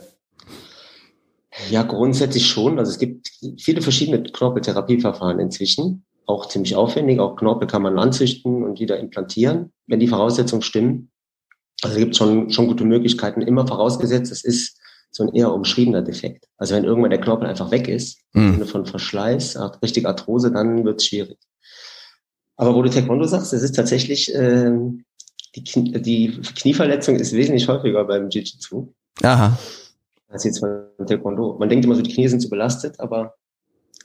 Ja, 1.70 1.82
grundsätzlich 1.82 2.46
schon. 2.46 2.78
Also 2.78 2.90
es 2.92 2.98
gibt 2.98 3.30
viele 3.58 3.82
verschiedene 3.82 4.22
Knorpeltherapieverfahren 4.22 5.38
inzwischen. 5.38 6.04
Auch 6.26 6.46
ziemlich 6.46 6.76
aufwendig. 6.76 7.20
Auch 7.20 7.36
Knorpel 7.36 7.68
kann 7.68 7.82
man 7.82 7.98
anzüchten 7.98 8.64
und 8.64 8.80
wieder 8.80 8.98
implantieren, 8.98 9.72
wenn 9.86 10.00
die 10.00 10.08
Voraussetzungen 10.08 10.62
stimmen. 10.62 11.10
Also 11.82 11.96
es 11.96 12.02
gibt 12.02 12.16
schon, 12.16 12.50
schon 12.50 12.68
gute 12.68 12.84
Möglichkeiten. 12.84 13.42
Immer 13.42 13.66
vorausgesetzt, 13.66 14.32
es 14.32 14.44
ist 14.44 14.78
so 15.10 15.24
ein 15.24 15.34
eher 15.34 15.52
umschriebener 15.52 16.00
Defekt. 16.00 16.46
Also 16.56 16.74
wenn 16.74 16.84
irgendwann 16.84 17.10
der 17.10 17.20
Knorpel 17.20 17.46
einfach 17.46 17.70
weg 17.70 17.86
ist, 17.88 18.20
mhm. 18.32 18.42
im 18.42 18.52
Sinne 18.54 18.66
von 18.66 18.86
Verschleiß, 18.86 19.58
richtig 19.82 20.06
Arthrose, 20.06 20.52
dann 20.52 20.84
wird 20.84 21.00
es 21.00 21.06
schwierig. 21.06 21.38
Aber 22.56 22.74
wo 22.74 22.82
du 22.82 22.88
Taekwondo 22.88 23.26
sagst, 23.26 23.52
es 23.52 23.62
ist 23.62 23.76
tatsächlich, 23.76 24.34
äh, 24.34 24.70
die, 25.54 25.64
Knie, 25.64 26.00
die 26.00 26.40
Knieverletzung 26.56 27.16
ist 27.16 27.32
wesentlich 27.32 27.68
häufiger 27.68 28.04
beim 28.04 28.30
Jiu-Jitsu. 28.30 28.94
Aha 29.22 29.58
als 30.32 30.44
jetzt 30.44 30.60
beim 30.60 31.06
Taekwondo. 31.06 31.56
Man 31.58 31.68
denkt 31.68 31.84
immer 31.84 31.94
so, 31.94 32.02
die 32.02 32.12
Knie 32.12 32.28
sind 32.28 32.40
zu 32.40 32.48
belastet, 32.48 32.98
aber 32.98 33.34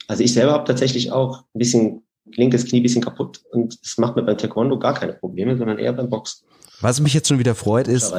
also 0.07 0.24
ich 0.24 0.33
selber 0.33 0.53
habe 0.53 0.65
tatsächlich 0.65 1.12
auch 1.12 1.44
ein 1.53 1.59
bisschen 1.59 2.03
linkes 2.25 2.65
Knie 2.65 2.79
ein 2.79 2.83
bisschen 2.83 3.01
kaputt 3.01 3.41
und 3.51 3.77
es 3.83 3.97
macht 3.97 4.15
mir 4.15 4.24
beim 4.24 4.38
Taekwondo 4.38 4.77
gar 4.79 4.94
keine 4.94 5.13
Probleme, 5.13 5.57
sondern 5.57 5.79
eher 5.79 5.94
beim 5.94 6.09
Boxen. 6.09 6.45
Was 6.81 7.00
mich 7.00 7.13
jetzt 7.13 7.27
schon 7.27 7.39
wieder 7.39 7.56
freut, 7.56 7.88
ist, 7.88 8.13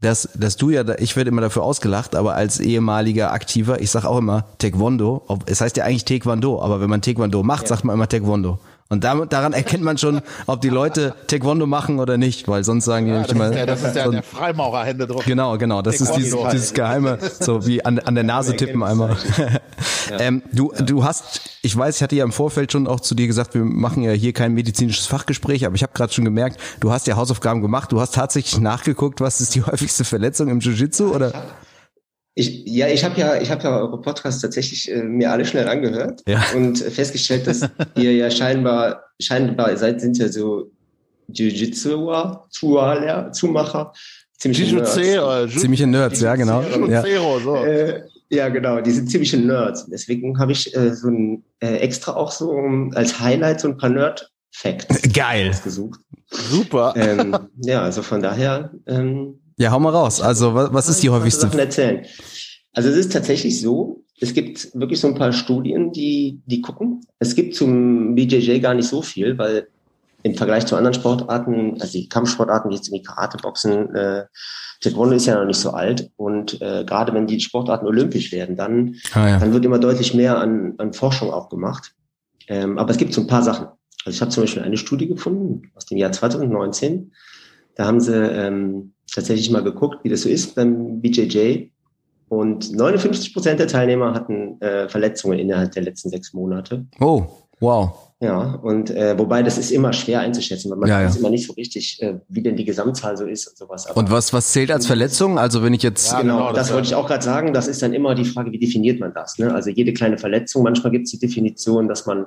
dass, 0.00 0.28
dass 0.34 0.56
du 0.56 0.70
ja, 0.70 0.84
ich 0.98 1.16
werde 1.16 1.28
immer 1.28 1.40
dafür 1.40 1.64
ausgelacht, 1.64 2.14
aber 2.14 2.34
als 2.34 2.60
ehemaliger 2.60 3.32
Aktiver, 3.32 3.80
ich 3.80 3.90
sag 3.90 4.04
auch 4.04 4.18
immer 4.18 4.46
Taekwondo, 4.58 5.24
es 5.46 5.60
heißt 5.60 5.76
ja 5.76 5.84
eigentlich 5.84 6.04
Taekwondo, 6.04 6.60
aber 6.62 6.80
wenn 6.80 6.88
man 6.88 7.02
Taekwondo 7.02 7.42
macht, 7.42 7.62
ja. 7.62 7.68
sagt 7.68 7.84
man 7.84 7.94
immer 7.94 8.08
Taekwondo. 8.08 8.58
Und 8.90 9.04
damit, 9.04 9.34
daran 9.34 9.52
erkennt 9.52 9.84
man 9.84 9.98
schon, 9.98 10.22
ob 10.46 10.62
die 10.62 10.70
Leute 10.70 11.14
Taekwondo 11.26 11.66
machen 11.66 12.00
oder 12.00 12.16
nicht, 12.16 12.48
weil 12.48 12.64
sonst 12.64 12.86
sagen 12.86 13.04
die 13.04 13.12
ja, 13.12 13.18
nämlich 13.18 13.32
immer. 13.32 13.50
Der, 13.50 13.66
das 13.66 13.82
ist 13.82 13.92
der, 13.94 14.06
so 14.06 14.12
der 14.12 14.22
Freimaurerhände 14.22 15.06
drauf. 15.06 15.26
Genau, 15.26 15.58
genau. 15.58 15.82
Das 15.82 16.00
ist 16.00 16.16
dieses, 16.16 16.34
dieses 16.50 16.72
geheime, 16.72 17.18
so 17.38 17.66
wie 17.66 17.84
an, 17.84 17.98
an 17.98 18.14
der 18.14 18.24
Nase 18.24 18.56
tippen 18.56 18.82
einmal. 18.82 19.18
ähm, 20.18 20.42
du, 20.52 20.72
du 20.78 21.04
hast, 21.04 21.42
ich 21.60 21.76
weiß, 21.76 21.96
ich 21.96 22.02
hatte 22.02 22.16
ja 22.16 22.24
im 22.24 22.32
Vorfeld 22.32 22.72
schon 22.72 22.86
auch 22.86 23.00
zu 23.00 23.14
dir 23.14 23.26
gesagt, 23.26 23.52
wir 23.52 23.62
machen 23.62 24.02
ja 24.04 24.12
hier 24.12 24.32
kein 24.32 24.54
medizinisches 24.54 25.04
Fachgespräch, 25.04 25.66
aber 25.66 25.74
ich 25.74 25.82
habe 25.82 25.92
gerade 25.92 26.14
schon 26.14 26.24
gemerkt, 26.24 26.58
du 26.80 26.90
hast 26.90 27.06
ja 27.06 27.16
Hausaufgaben 27.16 27.60
gemacht, 27.60 27.92
du 27.92 28.00
hast 28.00 28.14
tatsächlich 28.14 28.58
nachgeguckt, 28.58 29.20
was 29.20 29.42
ist 29.42 29.54
die 29.54 29.62
häufigste 29.66 30.04
Verletzung 30.04 30.48
im 30.48 30.60
Jiu-Jitsu 30.60 31.14
oder? 31.14 31.32
Ich, 32.38 32.62
ja, 32.66 32.86
ich 32.86 33.02
habe 33.02 33.18
ja, 33.20 33.40
ich 33.40 33.50
habe 33.50 33.64
ja 33.64 33.80
eure 33.80 34.00
Podcasts 34.00 34.40
tatsächlich 34.40 34.88
äh, 34.92 35.02
mir 35.02 35.32
alle 35.32 35.44
schnell 35.44 35.66
angehört 35.66 36.22
ja. 36.28 36.40
und 36.54 36.78
festgestellt, 36.78 37.48
dass 37.48 37.62
ihr 37.96 38.14
ja 38.14 38.30
scheinbar, 38.30 39.06
scheinbar 39.20 39.76
seid, 39.76 40.00
sind 40.00 40.18
ja 40.18 40.28
so 40.28 40.70
Jiu-Jitsu-Zumacher, 41.32 43.92
ziemliche 44.38 44.72
Nerds. 44.72 44.94
Ziemliche 45.60 45.88
Nerds, 45.88 46.20
ja 46.20 46.36
genau. 46.36 46.62
Ja. 46.86 47.04
Äh, 47.04 48.04
ja, 48.30 48.48
genau, 48.50 48.82
die 48.82 48.92
sind 48.92 49.10
ziemliche 49.10 49.38
Nerds. 49.38 49.86
Deswegen 49.86 50.38
habe 50.38 50.52
ich 50.52 50.76
äh, 50.76 50.94
so 50.94 51.08
ein 51.08 51.42
äh, 51.58 51.78
extra 51.78 52.14
auch 52.14 52.30
so 52.30 52.52
um, 52.52 52.92
als 52.94 53.18
Highlight 53.18 53.62
so 53.62 53.66
ein 53.66 53.78
paar 53.78 53.90
Nerd-Facts 53.90 55.02
Geil. 55.12 55.50
gesucht. 55.64 55.98
Super. 56.30 56.94
Ähm, 56.96 57.36
ja, 57.62 57.82
also 57.82 58.02
von 58.02 58.22
daher 58.22 58.70
ähm, 58.86 59.40
ja, 59.58 59.72
hau 59.72 59.80
mal 59.80 59.90
raus. 59.90 60.20
Also, 60.20 60.54
was, 60.54 60.72
was 60.72 60.88
ist 60.88 61.02
die 61.02 61.10
häufigste? 61.10 61.42
Sachen 61.42 61.58
erzählen. 61.58 62.06
Also, 62.78 62.90
es 62.90 62.96
ist 62.96 63.12
tatsächlich 63.12 63.60
so, 63.60 64.04
es 64.20 64.34
gibt 64.34 64.72
wirklich 64.72 65.00
so 65.00 65.08
ein 65.08 65.16
paar 65.16 65.32
Studien, 65.32 65.90
die, 65.90 66.40
die 66.46 66.60
gucken. 66.60 67.00
Es 67.18 67.34
gibt 67.34 67.56
zum 67.56 68.14
BJJ 68.14 68.60
gar 68.60 68.74
nicht 68.74 68.86
so 68.86 69.02
viel, 69.02 69.36
weil 69.36 69.66
im 70.22 70.36
Vergleich 70.36 70.64
zu 70.64 70.76
anderen 70.76 70.94
Sportarten, 70.94 71.80
also 71.80 71.98
die 71.98 72.08
Kampfsportarten, 72.08 72.70
wie 72.70 72.76
jetzt 72.76 72.92
die 72.92 73.02
Karate, 73.02 73.36
Boxen, 73.38 73.92
äh, 73.96 74.26
Taekwondo 74.80 75.16
ist 75.16 75.26
ja 75.26 75.34
noch 75.40 75.44
nicht 75.44 75.58
so 75.58 75.70
alt. 75.70 76.12
Und 76.14 76.62
äh, 76.62 76.84
gerade 76.84 77.12
wenn 77.14 77.26
die 77.26 77.40
Sportarten 77.40 77.84
olympisch 77.84 78.30
werden, 78.30 78.54
dann, 78.54 78.94
ah, 79.12 79.28
ja. 79.28 79.38
dann 79.40 79.52
wird 79.52 79.64
immer 79.64 79.80
deutlich 79.80 80.14
mehr 80.14 80.38
an, 80.38 80.74
an 80.78 80.92
Forschung 80.92 81.32
auch 81.32 81.48
gemacht. 81.48 81.96
Ähm, 82.46 82.78
aber 82.78 82.92
es 82.92 82.96
gibt 82.96 83.12
so 83.12 83.22
ein 83.22 83.26
paar 83.26 83.42
Sachen. 83.42 83.66
Also 84.04 84.14
ich 84.14 84.20
habe 84.20 84.30
zum 84.30 84.44
Beispiel 84.44 84.62
eine 84.62 84.76
Studie 84.76 85.08
gefunden 85.08 85.72
aus 85.74 85.86
dem 85.86 85.98
Jahr 85.98 86.12
2019. 86.12 87.10
Da 87.74 87.86
haben 87.86 88.00
sie 88.00 88.14
ähm, 88.14 88.92
tatsächlich 89.12 89.50
mal 89.50 89.64
geguckt, 89.64 90.04
wie 90.04 90.10
das 90.10 90.22
so 90.22 90.28
ist 90.28 90.54
beim 90.54 91.00
BJJ. 91.00 91.70
Und 92.28 92.72
59 92.72 93.32
Prozent 93.32 93.60
der 93.60 93.68
Teilnehmer 93.68 94.14
hatten 94.14 94.60
äh, 94.60 94.88
Verletzungen 94.88 95.38
innerhalb 95.38 95.72
der 95.72 95.82
letzten 95.82 96.10
sechs 96.10 96.32
Monate. 96.32 96.86
Oh. 97.00 97.24
Wow. 97.60 97.90
Ja, 98.20 98.54
und 98.62 98.90
äh, 98.90 99.16
wobei 99.18 99.42
das 99.42 99.58
ist 99.58 99.70
immer 99.72 99.92
schwer 99.92 100.20
einzuschätzen, 100.20 100.70
weil 100.70 100.78
man 100.78 100.88
Ja, 100.88 101.04
weiß 101.04 101.14
ja. 101.14 101.20
immer 101.20 101.30
nicht 101.30 101.46
so 101.46 101.52
richtig, 101.54 102.00
äh, 102.02 102.18
wie 102.28 102.42
denn 102.42 102.56
die 102.56 102.64
Gesamtzahl 102.64 103.16
so 103.16 103.24
ist 103.26 103.46
und 103.48 103.56
sowas. 103.56 103.86
Aber 103.86 103.96
Und 103.98 104.10
was, 104.10 104.32
was 104.32 104.52
zählt 104.52 104.70
als 104.72 104.86
Verletzung? 104.86 105.38
Also 105.38 105.62
wenn 105.62 105.72
ich 105.74 105.82
jetzt, 105.82 106.10
Ja, 106.12 106.20
genau, 106.20 106.36
genau, 106.38 106.48
das, 106.52 106.66
das 106.68 106.74
wollte 106.74 106.86
ich 106.88 106.94
auch 106.94 107.06
gerade 107.06 107.24
sagen. 107.24 107.52
Das 107.52 107.66
ist 107.68 107.80
dann 107.82 107.92
immer 107.94 108.14
die 108.14 108.24
Frage, 108.24 108.52
wie 108.52 108.58
definiert 108.58 109.00
man 109.00 109.12
das? 109.14 109.38
Ne? 109.38 109.52
Also 109.54 109.70
jede 109.70 109.92
kleine 109.92 110.18
Verletzung, 110.18 110.62
manchmal 110.64 110.92
gibt 110.92 111.06
es 111.06 111.12
die 111.12 111.18
Definition, 111.20 111.88
dass 111.88 112.06
man 112.06 112.26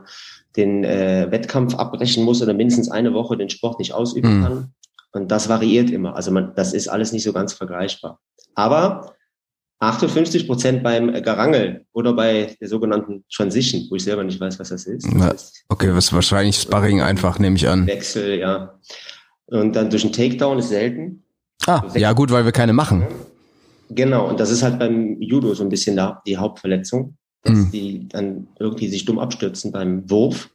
den 0.57 0.83
äh, 0.83 1.27
Wettkampf 1.29 1.75
abbrechen 1.75 2.23
muss 2.25 2.41
oder 2.41 2.53
mindestens 2.53 2.89
eine 2.91 3.13
Woche 3.13 3.37
den 3.37 3.49
Sport 3.49 3.79
nicht 3.79 3.93
ausüben 3.93 4.39
Mhm. 4.39 4.43
kann. 4.43 4.73
Und 5.13 5.29
das 5.31 5.47
variiert 5.49 5.89
immer. 5.91 6.15
Also 6.15 6.31
man, 6.31 6.53
das 6.55 6.73
ist 6.73 6.87
alles 6.87 7.11
nicht 7.13 7.23
so 7.23 7.33
ganz 7.33 7.51
vergleichbar. 7.53 8.19
Aber 8.55 9.13
58 9.81 10.45
Prozent 10.47 10.83
beim 10.83 11.13
äh, 11.13 11.21
Gerangel 11.21 11.85
oder 11.93 12.13
bei 12.13 12.55
der 12.61 12.67
sogenannten 12.67 13.25
Transition, 13.33 13.87
wo 13.89 13.95
ich 13.95 14.03
selber 14.03 14.23
nicht 14.23 14.39
weiß, 14.39 14.59
was 14.59 14.69
das 14.69 14.85
ist. 14.85 15.07
Das 15.17 15.33
ist 15.43 15.65
okay, 15.69 15.89
was 15.93 16.13
wahrscheinlich 16.13 16.55
Sparring 16.57 17.01
einfach, 17.01 17.39
nehme 17.39 17.55
ich 17.55 17.67
an. 17.67 17.87
Wechsel, 17.87 18.39
ja. 18.39 18.79
Und 19.47 19.75
dann 19.75 19.89
durch 19.89 20.03
einen 20.03 20.13
Takedown 20.13 20.59
ist 20.59 20.69
selten. 20.69 21.23
Ah, 21.65 21.83
ja 21.95 22.13
gut, 22.13 22.31
weil 22.31 22.45
wir 22.45 22.51
keine 22.51 22.73
machen. 22.73 23.05
Genau, 23.89 24.29
und 24.29 24.39
das 24.39 24.51
ist 24.51 24.61
halt 24.63 24.77
beim 24.79 25.19
Judo 25.19 25.53
so 25.53 25.63
ein 25.63 25.69
bisschen 25.69 25.95
da, 25.95 26.21
die 26.25 26.37
Hauptverletzung, 26.37 27.17
dass 27.43 27.55
Mhm. 27.55 27.71
die 27.71 28.07
dann 28.07 28.47
irgendwie 28.59 28.87
sich 28.87 29.03
dumm 29.03 29.17
abstürzen 29.19 29.71
beim 29.71 30.09
Wurf. 30.09 30.49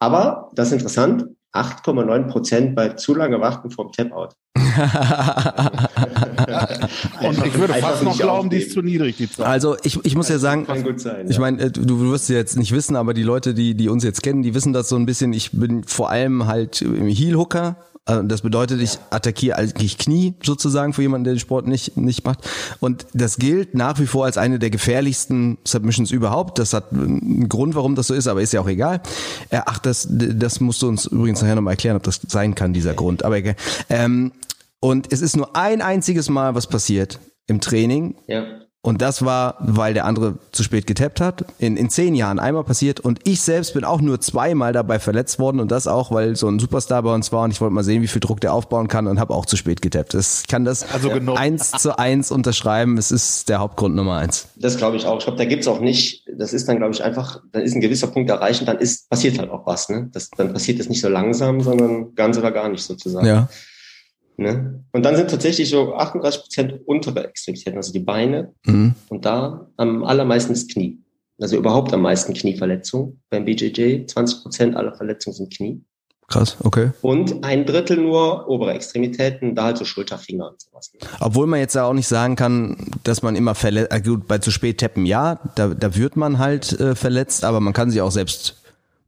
Aber, 0.00 0.50
das 0.54 0.68
ist 0.68 0.74
interessant, 0.74 1.24
8,9 1.52 2.28
Prozent 2.28 2.74
bei 2.76 2.90
zu 2.90 3.14
lange 3.14 3.40
Warten 3.40 3.70
vorm 3.70 3.90
Tap-Out. 3.92 4.34
Und 7.20 7.46
ich 7.46 7.58
würde 7.58 7.74
fast 7.74 8.02
noch 8.02 8.12
nicht 8.12 8.20
glauben, 8.20 8.50
die 8.50 8.56
ist 8.56 8.68
aufgeben. 8.68 8.74
zu 8.74 8.82
niedrig, 8.82 9.16
die 9.16 9.30
Zahl. 9.30 9.46
Also 9.46 9.76
ich, 9.82 9.98
ich 10.04 10.14
muss 10.16 10.28
ja 10.28 10.38
sagen, 10.38 10.66
Kann 10.66 10.82
gut 10.82 11.00
sein. 11.00 11.26
Ich 11.28 11.36
ja. 11.36 11.40
meine, 11.40 11.62
äh, 11.62 11.70
du, 11.70 11.84
du 11.84 12.10
wirst 12.10 12.24
es 12.24 12.28
jetzt 12.28 12.56
nicht 12.56 12.72
wissen, 12.72 12.96
aber 12.96 13.14
die 13.14 13.22
Leute, 13.22 13.54
die, 13.54 13.74
die 13.74 13.88
uns 13.88 14.04
jetzt 14.04 14.22
kennen, 14.22 14.42
die 14.42 14.54
wissen 14.54 14.72
das 14.72 14.88
so 14.88 14.96
ein 14.96 15.06
bisschen. 15.06 15.32
Ich 15.32 15.52
bin 15.52 15.84
vor 15.84 16.10
allem 16.10 16.46
halt 16.46 16.82
im 16.82 17.06
Heel-Hooker. 17.06 17.76
Also 18.08 18.22
Das 18.22 18.40
bedeutet, 18.40 18.80
ich 18.80 18.98
attackiere 19.10 19.58
eigentlich 19.58 19.98
Knie 19.98 20.34
sozusagen 20.42 20.94
für 20.94 21.02
jemanden, 21.02 21.24
der 21.24 21.34
den 21.34 21.40
Sport 21.40 21.66
nicht, 21.66 21.98
nicht 21.98 22.24
macht. 22.24 22.38
Und 22.80 23.06
das 23.12 23.36
gilt 23.36 23.74
nach 23.74 23.98
wie 23.98 24.06
vor 24.06 24.24
als 24.24 24.38
eine 24.38 24.58
der 24.58 24.70
gefährlichsten 24.70 25.58
Submissions 25.64 26.10
überhaupt. 26.10 26.58
Das 26.58 26.72
hat 26.72 26.90
einen 26.90 27.50
Grund, 27.50 27.74
warum 27.74 27.94
das 27.96 28.06
so 28.06 28.14
ist, 28.14 28.26
aber 28.26 28.40
ist 28.40 28.54
ja 28.54 28.62
auch 28.62 28.68
egal. 28.68 29.02
Äh, 29.50 29.60
Ach, 29.66 29.78
das, 29.78 30.08
das 30.10 30.60
musst 30.60 30.80
du 30.80 30.88
uns 30.88 31.04
übrigens 31.04 31.42
nachher 31.42 31.56
nochmal 31.56 31.74
erklären, 31.74 31.96
ob 31.96 32.02
das 32.02 32.20
sein 32.26 32.54
kann, 32.54 32.72
dieser 32.72 32.94
Grund. 32.94 33.24
Aber 33.24 33.36
egal. 33.36 33.56
Ähm, 33.90 34.32
und 34.80 35.12
es 35.12 35.20
ist 35.20 35.36
nur 35.36 35.56
ein 35.56 35.82
einziges 35.82 36.28
Mal 36.28 36.54
was 36.54 36.66
passiert 36.66 37.18
im 37.46 37.60
Training. 37.60 38.16
ja. 38.26 38.44
Und 38.80 39.02
das 39.02 39.24
war, 39.24 39.56
weil 39.58 39.92
der 39.92 40.04
andere 40.04 40.38
zu 40.52 40.62
spät 40.62 40.86
getappt 40.86 41.20
hat. 41.20 41.44
In, 41.58 41.76
in 41.76 41.90
zehn 41.90 42.14
Jahren 42.14 42.38
einmal 42.38 42.62
passiert. 42.62 43.00
Und 43.00 43.18
ich 43.24 43.42
selbst 43.42 43.74
bin 43.74 43.82
auch 43.82 44.00
nur 44.00 44.20
zweimal 44.20 44.72
dabei 44.72 45.00
verletzt 45.00 45.40
worden. 45.40 45.58
Und 45.58 45.72
das 45.72 45.88
auch, 45.88 46.12
weil 46.12 46.36
so 46.36 46.48
ein 46.48 46.60
Superstar 46.60 47.02
bei 47.02 47.12
uns 47.12 47.32
war. 47.32 47.42
Und 47.42 47.50
ich 47.50 47.60
wollte 47.60 47.74
mal 47.74 47.82
sehen, 47.82 48.02
wie 48.02 48.06
viel 48.06 48.20
Druck 48.20 48.40
der 48.40 48.54
aufbauen 48.54 48.86
kann. 48.86 49.08
Und 49.08 49.18
habe 49.18 49.34
auch 49.34 49.46
zu 49.46 49.56
spät 49.56 49.82
getappt. 49.82 50.14
Das 50.14 50.44
kann 50.48 50.64
das 50.64 50.90
Also 50.94 51.10
genau. 51.10 51.34
eins 51.34 51.72
zu 51.72 51.98
eins 51.98 52.30
unterschreiben. 52.30 52.98
Es 52.98 53.10
ist 53.10 53.48
der 53.48 53.58
Hauptgrund 53.58 53.96
Nummer 53.96 54.18
eins. 54.18 54.46
Das 54.56 54.76
glaube 54.76 54.96
ich 54.96 55.06
auch. 55.06 55.18
Ich 55.18 55.24
glaube, 55.24 55.38
da 55.38 55.44
gibt's 55.44 55.66
auch 55.66 55.80
nicht, 55.80 56.24
das 56.38 56.52
ist 56.52 56.68
dann, 56.68 56.76
glaube 56.76 56.94
ich, 56.94 57.02
einfach, 57.02 57.42
dann 57.50 57.62
ist 57.62 57.74
ein 57.74 57.80
gewisser 57.80 58.06
Punkt 58.06 58.30
erreicht 58.30 58.60
und 58.60 58.66
dann 58.68 58.78
ist, 58.78 59.10
passiert 59.10 59.40
halt 59.40 59.50
auch 59.50 59.66
was. 59.66 59.88
Ne? 59.88 60.08
Das, 60.12 60.30
dann 60.30 60.52
passiert 60.52 60.78
das 60.78 60.88
nicht 60.88 61.00
so 61.00 61.08
langsam, 61.08 61.60
sondern 61.60 62.14
ganz 62.14 62.38
oder 62.38 62.52
gar 62.52 62.68
nicht 62.68 62.84
sozusagen. 62.84 63.26
Ja. 63.26 63.48
Ne? 64.40 64.84
Und 64.92 65.02
dann 65.02 65.16
sind 65.16 65.30
tatsächlich 65.30 65.68
so 65.68 65.94
38 65.94 66.42
Prozent 66.42 66.74
untere 66.86 67.26
Extremitäten, 67.28 67.76
also 67.76 67.92
die 67.92 67.98
Beine 67.98 68.52
Mhm. 68.64 68.94
und 69.08 69.24
da 69.24 69.68
am 69.76 70.04
allermeisten 70.04 70.52
das 70.54 70.68
Knie. 70.68 70.98
Also 71.40 71.56
überhaupt 71.56 71.92
am 71.92 72.02
meisten 72.02 72.34
Knieverletzungen. 72.34 73.20
Beim 73.30 73.44
BJJ 73.44 74.06
20 74.06 74.42
Prozent 74.42 74.76
aller 74.76 74.94
Verletzungen 74.94 75.34
sind 75.34 75.52
Knie. 75.54 75.82
Krass, 76.28 76.56
okay. 76.62 76.90
Und 77.00 77.42
ein 77.42 77.64
Drittel 77.64 77.96
nur 77.96 78.48
obere 78.48 78.74
Extremitäten, 78.74 79.54
da 79.54 79.64
halt 79.64 79.78
so 79.78 79.84
Schulterfinger 79.84 80.50
und 80.50 80.60
sowas. 80.60 80.92
Obwohl 81.20 81.46
man 81.46 81.58
jetzt 81.58 81.76
auch 81.76 81.94
nicht 81.94 82.06
sagen 82.08 82.36
kann, 82.36 82.76
dass 83.02 83.22
man 83.22 83.34
immer 83.34 83.54
verletzt, 83.54 83.92
äh, 83.92 84.00
gut, 84.02 84.28
bei 84.28 84.38
zu 84.38 84.50
spät 84.50 84.78
tappen, 84.78 85.06
ja, 85.06 85.40
da, 85.54 85.68
da 85.68 85.96
wird 85.96 86.16
man 86.16 86.38
halt 86.38 86.78
äh, 86.78 86.94
verletzt, 86.94 87.44
aber 87.44 87.60
man 87.60 87.72
kann 87.72 87.90
sich 87.90 88.00
auch 88.02 88.10
selbst 88.10 88.56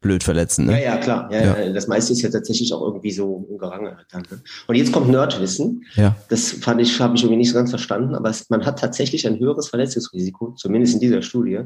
blöd 0.01 0.25
verletzen. 0.25 0.67
Ja, 0.69 0.75
Ne? 0.77 0.85
ja, 0.85 0.97
klar. 0.97 1.31
Ja, 1.33 1.41
Ja. 1.41 1.61
ja. 1.61 1.73
Das 1.73 1.87
meiste 1.87 2.13
ist 2.13 2.23
ja 2.23 2.31
tatsächlich 2.31 2.73
auch 2.73 2.83
irgendwie 2.83 3.11
so 3.11 3.47
im 3.51 3.59
Gerangel. 3.59 3.97
halt 3.97 4.07
Dann, 4.11 4.23
ne? 4.31 4.41
Und 4.67 4.75
jetzt 4.75 4.93
kommt 4.93 5.09
Nerdwissen. 5.09 5.85
Ja. 5.95 6.17
Das 6.29 6.51
fand 6.53 6.81
ich, 6.81 6.99
habe 7.01 7.17
ich 7.17 7.23
irgendwie 7.23 7.39
nicht 7.39 7.51
so 7.51 7.55
ganz 7.55 7.71
verstanden, 7.71 8.15
aber 8.15 8.31
es, 8.31 8.49
man 8.51 8.65
hat 8.65 8.79
tatsächlich 8.79 9.27
ein 9.27 9.39
höheres 9.39 9.69
Verletzungsrisiko, 9.69 10.53
zumindest 10.53 10.95
in 10.95 11.01
dieser 11.01 11.23
Studie, 11.23 11.61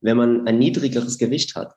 wenn 0.00 0.16
man 0.16 0.46
ein 0.46 0.58
niedrigeres 0.58 1.18
Gewicht 1.18 1.56
hat. 1.56 1.74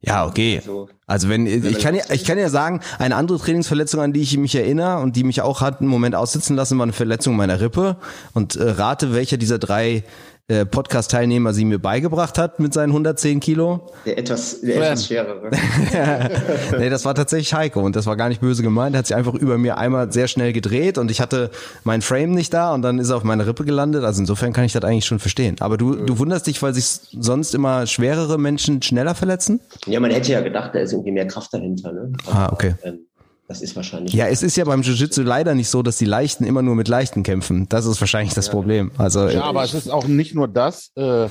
Ja, 0.00 0.26
okay. 0.26 0.58
Also, 0.58 0.88
Also 1.06 1.28
wenn 1.28 1.46
ich 1.46 1.80
kann 1.80 1.96
ja 1.96 2.04
ich 2.12 2.24
kann 2.24 2.38
ja 2.38 2.48
sagen, 2.50 2.80
eine 3.00 3.16
andere 3.16 3.38
Trainingsverletzung, 3.38 4.00
an 4.00 4.12
die 4.12 4.20
ich 4.20 4.36
mich 4.36 4.54
erinnere 4.54 5.00
und 5.00 5.16
die 5.16 5.24
mich 5.24 5.42
auch 5.42 5.60
hat 5.60 5.80
einen 5.80 5.90
Moment 5.90 6.14
aussitzen 6.14 6.54
lassen, 6.54 6.78
war 6.78 6.84
eine 6.84 6.92
Verletzung 6.92 7.34
meiner 7.34 7.60
Rippe 7.60 7.96
und 8.32 8.54
äh, 8.54 8.70
rate, 8.70 9.12
welcher 9.12 9.38
dieser 9.38 9.58
drei 9.58 10.04
äh, 10.48 10.64
Podcast-Teilnehmer 10.64 11.52
sie 11.52 11.66
mir 11.66 11.78
beigebracht 11.78 12.38
hat 12.38 12.58
mit 12.58 12.72
seinen 12.72 12.88
110 12.88 13.38
Kilo. 13.40 13.86
der 14.06 14.16
etwas, 14.16 14.62
der 14.62 14.76
etwas 14.76 15.06
schwerere. 15.06 15.50
nee, 16.78 16.88
das 16.88 17.04
war 17.04 17.14
tatsächlich 17.14 17.52
Heiko 17.52 17.82
und 17.82 17.94
das 17.94 18.06
war 18.06 18.16
gar 18.16 18.30
nicht 18.30 18.40
böse 18.40 18.62
gemeint. 18.62 18.94
Er 18.94 19.00
hat 19.00 19.06
sich 19.06 19.14
einfach 19.14 19.34
über 19.34 19.58
mir 19.58 19.76
einmal 19.76 20.10
sehr 20.10 20.26
schnell 20.26 20.54
gedreht 20.54 20.96
und 20.96 21.10
ich 21.10 21.20
hatte 21.20 21.50
meinen 21.84 22.00
Frame 22.00 22.30
nicht 22.30 22.54
da 22.54 22.72
und 22.72 22.80
dann 22.80 22.98
ist 22.98 23.10
er 23.10 23.16
auf 23.16 23.24
meine 23.24 23.46
Rippe 23.46 23.66
gelandet. 23.66 24.04
Also 24.04 24.22
insofern 24.22 24.54
kann 24.54 24.64
ich 24.64 24.72
das 24.72 24.84
eigentlich 24.84 25.04
schon 25.04 25.18
verstehen. 25.18 25.56
Aber 25.60 25.76
du, 25.76 25.94
du 25.94 26.18
wunderst 26.18 26.46
dich, 26.46 26.62
weil 26.62 26.72
sich 26.72 26.86
sonst 27.12 27.54
immer 27.54 27.86
schwerere 27.86 28.38
Menschen 28.38 28.80
schneller 28.80 29.14
verletzen? 29.14 29.60
Ja, 29.84 30.00
man 30.00 30.10
hätte 30.10 30.32
ja 30.32 30.40
gedacht, 30.40 30.74
da 30.74 30.78
ist 30.78 30.92
irgendwie 30.92 31.12
mehr 31.12 31.26
Kraft 31.26 31.52
dahinter. 31.52 31.92
Ne? 31.92 32.12
Ah, 32.26 32.48
okay. 32.50 32.74
Ähm, 32.84 33.00
das 33.48 33.60
ist 33.62 33.74
wahrscheinlich. 33.74 34.12
Ja, 34.14 34.26
es 34.28 34.42
ist 34.42 34.56
ja 34.56 34.64
beim 34.64 34.82
Jiu-Jitsu 34.82 35.22
leider 35.22 35.54
nicht 35.54 35.68
so, 35.68 35.82
dass 35.82 35.96
die 35.96 36.04
Leichten 36.04 36.44
immer 36.44 36.62
nur 36.62 36.74
mit 36.76 36.86
Leichten 36.86 37.22
kämpfen. 37.24 37.68
Das 37.68 37.86
ist 37.86 38.00
wahrscheinlich 38.00 38.34
das 38.34 38.50
Problem. 38.50 38.92
Also 38.98 39.26
Ja, 39.28 39.42
aber 39.44 39.64
es 39.64 39.74
ist 39.74 39.88
auch 39.90 40.06
nicht 40.06 40.34
nur 40.34 40.46
das. 40.48 40.90
Äh, 40.96 41.28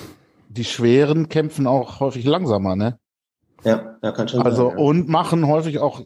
die 0.50 0.64
Schweren 0.66 1.30
kämpfen 1.30 1.68
auch 1.68 2.00
häufig 2.00 2.26
langsamer, 2.26 2.76
ne? 2.76 2.98
ja, 3.64 3.98
ja, 4.02 4.12
kann 4.12 4.28
schon 4.28 4.42
Also 4.42 4.70
sein. 4.70 4.78
Ja. 4.78 4.84
und 4.84 5.10
machen 5.10 5.48
häufig 5.48 5.80
auch 5.80 6.02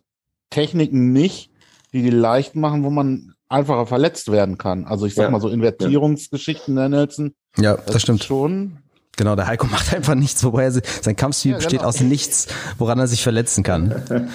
Techniken 0.50 1.12
nicht, 1.14 1.50
die 1.94 2.02
die 2.02 2.10
leicht 2.10 2.56
machen, 2.56 2.84
wo 2.84 2.90
man 2.90 3.34
einfacher 3.50 3.86
verletzt 3.86 4.32
werden 4.32 4.58
kann. 4.58 4.86
Also 4.86 5.06
ich 5.06 5.14
sag 5.16 5.24
Ja. 5.26 5.30
mal 5.32 5.42
so 5.42 5.50
Invertierungsgeschichten, 5.50 6.74
ne, 6.74 6.90
Nelson. 6.90 7.34
ja, 7.58 7.76
das 7.78 7.96
ist 7.96 8.02
stimmt. 8.04 8.24
Schon. 8.24 8.78
Genau, 9.18 9.36
der 9.36 9.48
Heiko 9.48 9.68
macht 9.72 9.94
einfach 9.94 10.16
nichts, 10.16 10.44
wobei 10.44 10.64
er, 10.64 10.72
sein 10.72 11.16
Kampfstil 11.16 11.52
Ja, 11.52 11.58
besteht 11.58 11.80
genau. 11.80 11.90
aus 11.90 12.00
nichts, 12.02 12.48
woran 12.78 12.98
er 13.00 13.08
sich 13.08 13.22
verletzen 13.24 13.64
kann. 13.64 14.02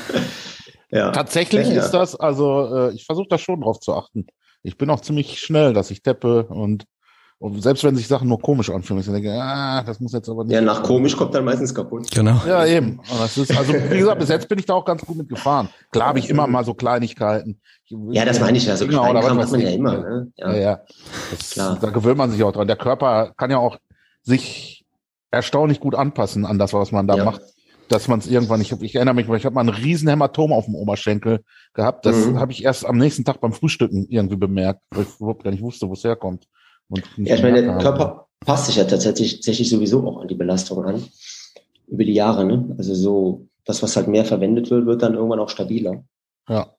ja. 0.96 1.10
Tatsächlich 1.12 1.68
Ja, 1.68 1.74
ja. 1.74 1.82
ist 1.82 1.90
das, 1.92 2.14
also 2.16 2.74
äh, 2.88 2.92
ich 2.94 3.04
versuche 3.04 3.28
da 3.28 3.38
schon 3.38 3.60
drauf 3.60 3.80
zu 3.80 3.94
achten. 3.94 4.26
Ich 4.62 4.76
bin 4.78 4.90
auch 4.90 5.00
ziemlich 5.00 5.38
schnell, 5.38 5.72
dass 5.72 5.90
ich 5.90 6.02
teppe 6.02 6.44
und, 6.44 6.84
und 7.38 7.62
selbst 7.62 7.84
wenn 7.84 7.94
sich 7.94 8.08
Sachen 8.08 8.28
nur 8.28 8.40
komisch 8.40 8.70
anfühlen, 8.70 9.00
ich 9.00 9.06
denke, 9.06 9.32
ah, 9.32 9.82
das 9.84 10.00
muss 10.00 10.12
jetzt 10.12 10.28
aber 10.28 10.44
nicht. 10.44 10.54
ja, 10.54 10.60
nach 10.60 10.82
komisch 10.82 11.16
kommt 11.16 11.34
dann 11.34 11.44
meistens 11.44 11.74
kaputt. 11.74 12.10
Genau. 12.12 12.40
Ja, 12.46 12.64
eben. 12.66 12.98
Und 12.98 13.20
das 13.20 13.36
ist, 13.38 13.56
also 13.56 13.72
wie 13.74 13.98
gesagt, 13.98 14.18
bis 14.18 14.28
jetzt 14.30 14.48
bin 14.48 14.58
ich 14.58 14.64
da 14.66 14.74
auch 14.74 14.84
ganz 14.84 15.04
gut 15.04 15.16
mit 15.16 15.28
gefahren. 15.28 15.68
Klar 15.92 16.08
habe 16.08 16.18
ich 16.18 16.28
immer 16.30 16.46
mal 16.46 16.64
so 16.64 16.74
Kleinigkeiten. 16.74 17.60
Ja, 17.88 18.24
das 18.24 18.40
meine 18.40 18.58
ich 18.58 18.66
ja. 18.66 18.76
So 18.76 18.86
Finger 18.86 19.08
oder 19.08 19.22
was 19.22 19.44
hat 19.44 19.50
man 19.52 19.60
ja 19.60 19.68
immer. 19.70 19.98
Ne? 19.98 20.32
Ja, 20.36 20.54
ja. 20.54 20.80
Das, 21.30 21.50
Klar. 21.50 21.78
Da 21.80 21.90
gewöhnt 21.90 22.18
man 22.18 22.30
sich 22.30 22.42
auch 22.42 22.52
dran. 22.52 22.66
Der 22.66 22.76
Körper 22.76 23.32
kann 23.36 23.50
ja 23.50 23.58
auch 23.58 23.76
sich 24.22 24.84
erstaunlich 25.30 25.78
gut 25.78 25.94
anpassen 25.94 26.44
an 26.46 26.58
das, 26.58 26.72
was 26.72 26.90
man 26.90 27.06
da 27.06 27.16
Ja. 27.16 27.24
macht. 27.24 27.42
Dass 27.88 28.08
man 28.08 28.18
es 28.18 28.26
irgendwann, 28.26 28.60
ich, 28.60 28.72
ich 28.72 28.94
erinnere 28.96 29.14
mich, 29.14 29.28
ich 29.28 29.44
habe 29.44 29.54
mal 29.54 29.60
ein 29.62 29.68
riesen 29.68 30.08
Hämatom 30.08 30.52
auf 30.52 30.64
dem 30.64 30.74
Oberschenkel 30.74 31.40
gehabt. 31.72 32.04
Das 32.04 32.26
Mhm. 32.26 32.40
habe 32.40 32.50
ich 32.52 32.64
erst 32.64 32.84
am 32.84 32.98
nächsten 32.98 33.24
Tag 33.24 33.40
beim 33.40 33.52
Frühstücken 33.52 34.06
irgendwie 34.08 34.36
bemerkt, 34.36 34.80
weil 34.90 35.02
ich 35.04 35.20
überhaupt 35.20 35.44
gar 35.44 35.50
nicht 35.52 35.62
wusste, 35.62 35.88
wo 35.88 35.92
es 35.92 36.02
herkommt. 36.02 36.46
Ja, 37.16 37.34
ich 37.36 37.42
meine, 37.42 37.62
der. 37.62 37.78
Körper 37.78 38.26
passt 38.44 38.66
sich 38.66 38.76
ja 38.76 38.84
tatsächlich, 38.84 39.36
tatsächlich 39.36 39.70
sowieso 39.70 40.06
auch 40.06 40.20
an 40.20 40.28
die 40.28 40.34
Belastung 40.34 40.84
an. 40.84 41.04
Über 41.88 42.04
die 42.04 42.14
Jahre, 42.14 42.44
ne? 42.44 42.74
Also 42.78 42.94
so, 42.94 43.46
das, 43.64 43.82
was 43.82 43.96
halt 43.96 44.08
mehr 44.08 44.24
verwendet 44.24 44.70
wird, 44.70 44.86
wird 44.86 45.02
dann 45.02 45.14
irgendwann 45.14 45.38
auch 45.40 45.48
stabiler. 45.50 46.04
Ja. 46.48 46.72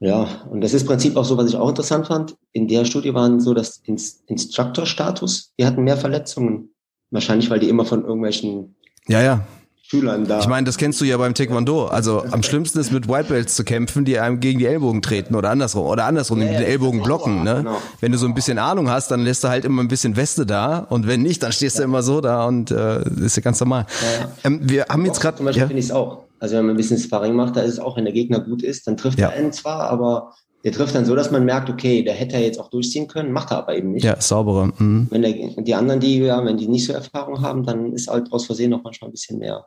Ja, 0.00 0.42
und 0.50 0.60
das 0.60 0.74
ist 0.74 0.82
im 0.82 0.88
Prinzip 0.88 1.16
auch 1.16 1.24
so, 1.24 1.38
was 1.38 1.48
ich 1.48 1.56
auch 1.56 1.70
interessant 1.70 2.06
fand. 2.06 2.36
In 2.52 2.68
der 2.68 2.84
Studie 2.84 3.14
waren 3.14 3.40
so 3.40 3.54
das 3.54 3.78
Ins- 3.84 4.22
Instructor-Status, 4.26 5.54
die 5.58 5.64
hatten 5.64 5.84
mehr 5.84 5.96
Verletzungen. 5.96 6.74
Wahrscheinlich, 7.10 7.48
weil 7.48 7.60
die 7.60 7.68
immer 7.70 7.86
von 7.86 8.04
irgendwelchen 8.04 8.74
Ja, 9.08 9.22
ja. 9.22 9.46
Schülern 9.88 10.24
da. 10.26 10.40
Ich 10.40 10.48
meine, 10.48 10.64
das 10.64 10.76
kennst 10.78 11.00
du 11.00 11.04
ja 11.04 11.16
beim 11.16 11.32
Taekwondo. 11.34 11.86
Also 11.86 12.24
am 12.30 12.42
schlimmsten 12.42 12.78
ist 12.80 12.92
mit 12.92 13.08
White 13.08 13.28
Belts 13.28 13.54
zu 13.54 13.62
kämpfen, 13.64 14.04
die 14.04 14.18
einem 14.18 14.40
gegen 14.40 14.58
die 14.58 14.66
Ellbogen 14.66 15.00
treten 15.02 15.34
oder 15.34 15.50
andersrum. 15.50 15.86
Oder 15.86 16.04
andersrum, 16.06 16.38
Ja, 16.40 16.44
mit 16.46 16.54
den 16.54 16.62
ja, 16.62 16.68
Ellbogen 16.68 17.00
ist 17.00 17.04
blocken. 17.06 17.44
Ne? 17.44 17.56
genau. 17.58 17.76
Wenn 18.00 18.10
du 18.12 18.18
so 18.18 18.26
ein 18.26 18.34
bisschen 18.34 18.58
Ahnung 18.58 18.90
hast, 18.90 19.10
dann 19.10 19.22
lässt 19.22 19.44
du 19.44 19.48
halt 19.48 19.64
immer 19.64 19.82
ein 19.82 19.88
bisschen 19.88 20.16
Weste 20.16 20.44
da. 20.44 20.78
Und 20.90 21.06
wenn 21.06 21.22
nicht, 21.22 21.42
dann 21.42 21.52
stehst 21.52 21.78
du 21.78 21.84
immer 21.84 22.02
so 22.02 22.20
da 22.20 22.46
und 22.46 22.70
äh, 22.72 23.02
ist 23.20 23.36
ja 23.36 23.42
ganz 23.42 23.60
normal. 23.60 23.86
Ja, 24.02 24.20
ja. 24.24 24.30
Ähm, 24.44 24.60
wir 24.62 24.86
haben 24.88 25.04
jetzt 25.06 25.20
gerade... 25.20 25.36
Zum 25.36 25.46
Beispiel 25.46 25.60
Ja, 25.62 25.66
finde 25.68 25.80
ich 25.80 25.86
es 25.86 25.92
auch. 25.92 26.24
Also 26.40 26.56
wenn 26.56 26.66
man 26.66 26.74
ein 26.74 26.76
bisschen 26.76 26.98
Sparring 26.98 27.34
macht, 27.34 27.56
da 27.56 27.60
ist 27.60 27.74
es 27.74 27.78
auch, 27.78 27.96
wenn 27.96 28.04
der 28.04 28.12
Gegner 28.12 28.40
gut 28.40 28.62
ist, 28.62 28.86
dann 28.86 28.96
trifft 28.96 29.18
Ja. 29.18 29.28
er 29.28 29.36
einen 29.38 29.52
zwar, 29.52 29.88
aber 29.88 30.32
der 30.64 30.72
trifft 30.72 30.96
dann 30.96 31.04
so, 31.04 31.14
dass 31.14 31.30
man 31.30 31.44
merkt, 31.44 31.70
okay, 31.70 32.02
der 32.02 32.14
hätte 32.14 32.34
er 32.34 32.42
jetzt 32.42 32.58
auch 32.58 32.68
durchziehen 32.70 33.06
können, 33.06 33.30
macht 33.32 33.52
er 33.52 33.58
aber 33.58 33.76
eben 33.76 33.92
nicht. 33.92 34.02
ja, 34.04 34.20
saubere. 34.20 34.72
Mhm. 34.78 35.06
Wenn 35.10 35.22
der, 35.22 35.32
die 35.32 35.74
anderen, 35.74 36.00
die, 36.00 36.18
ja, 36.18 36.44
wenn 36.44 36.56
die 36.56 36.66
nicht 36.66 36.86
so 36.86 36.92
Erfahrung 36.92 37.40
haben, 37.40 37.62
dann 37.64 37.92
ist 37.92 38.08
halt 38.08 38.32
aus 38.32 38.46
Versehen 38.46 38.70
noch 38.70 38.82
manchmal 38.82 39.08
ein 39.08 39.12
bisschen 39.12 39.38
mehr. 39.38 39.64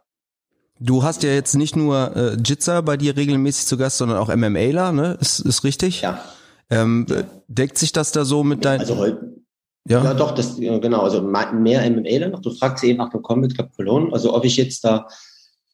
Du 0.79 1.03
hast 1.03 1.23
ja 1.23 1.31
jetzt 1.31 1.55
nicht 1.55 1.75
nur 1.75 2.15
äh, 2.15 2.37
Jitsa 2.43 2.81
bei 2.81 2.95
dir 2.95 3.17
regelmäßig 3.17 3.67
zu 3.67 3.77
Gast, 3.77 3.97
sondern 3.97 4.17
auch 4.17 4.33
MMAler, 4.33 4.91
ne? 4.93 5.17
Ist, 5.19 5.39
ist 5.39 5.63
richtig? 5.63 6.01
Ja. 6.01 6.23
Ähm, 6.69 7.05
deckt 7.47 7.77
sich 7.77 7.91
das 7.91 8.11
da 8.11 8.23
so 8.23 8.43
mit 8.43 8.63
deinen? 8.63 8.81
Also 8.81 8.95
heute. 8.95 9.39
Ja. 9.87 10.03
ja, 10.03 10.13
doch, 10.13 10.35
das, 10.35 10.57
genau, 10.57 11.01
also 11.01 11.21
mehr 11.21 11.89
MMAler 11.89 12.29
noch. 12.29 12.41
Du 12.41 12.51
fragst 12.51 12.83
eben 12.83 12.99
nach 12.99 13.09
dem 13.09 13.21
Combat 13.21 13.55
Club 13.55 13.71
Cologne, 13.75 14.13
also 14.13 14.35
ob 14.35 14.45
ich 14.45 14.55
jetzt 14.55 14.83
da, 14.83 15.07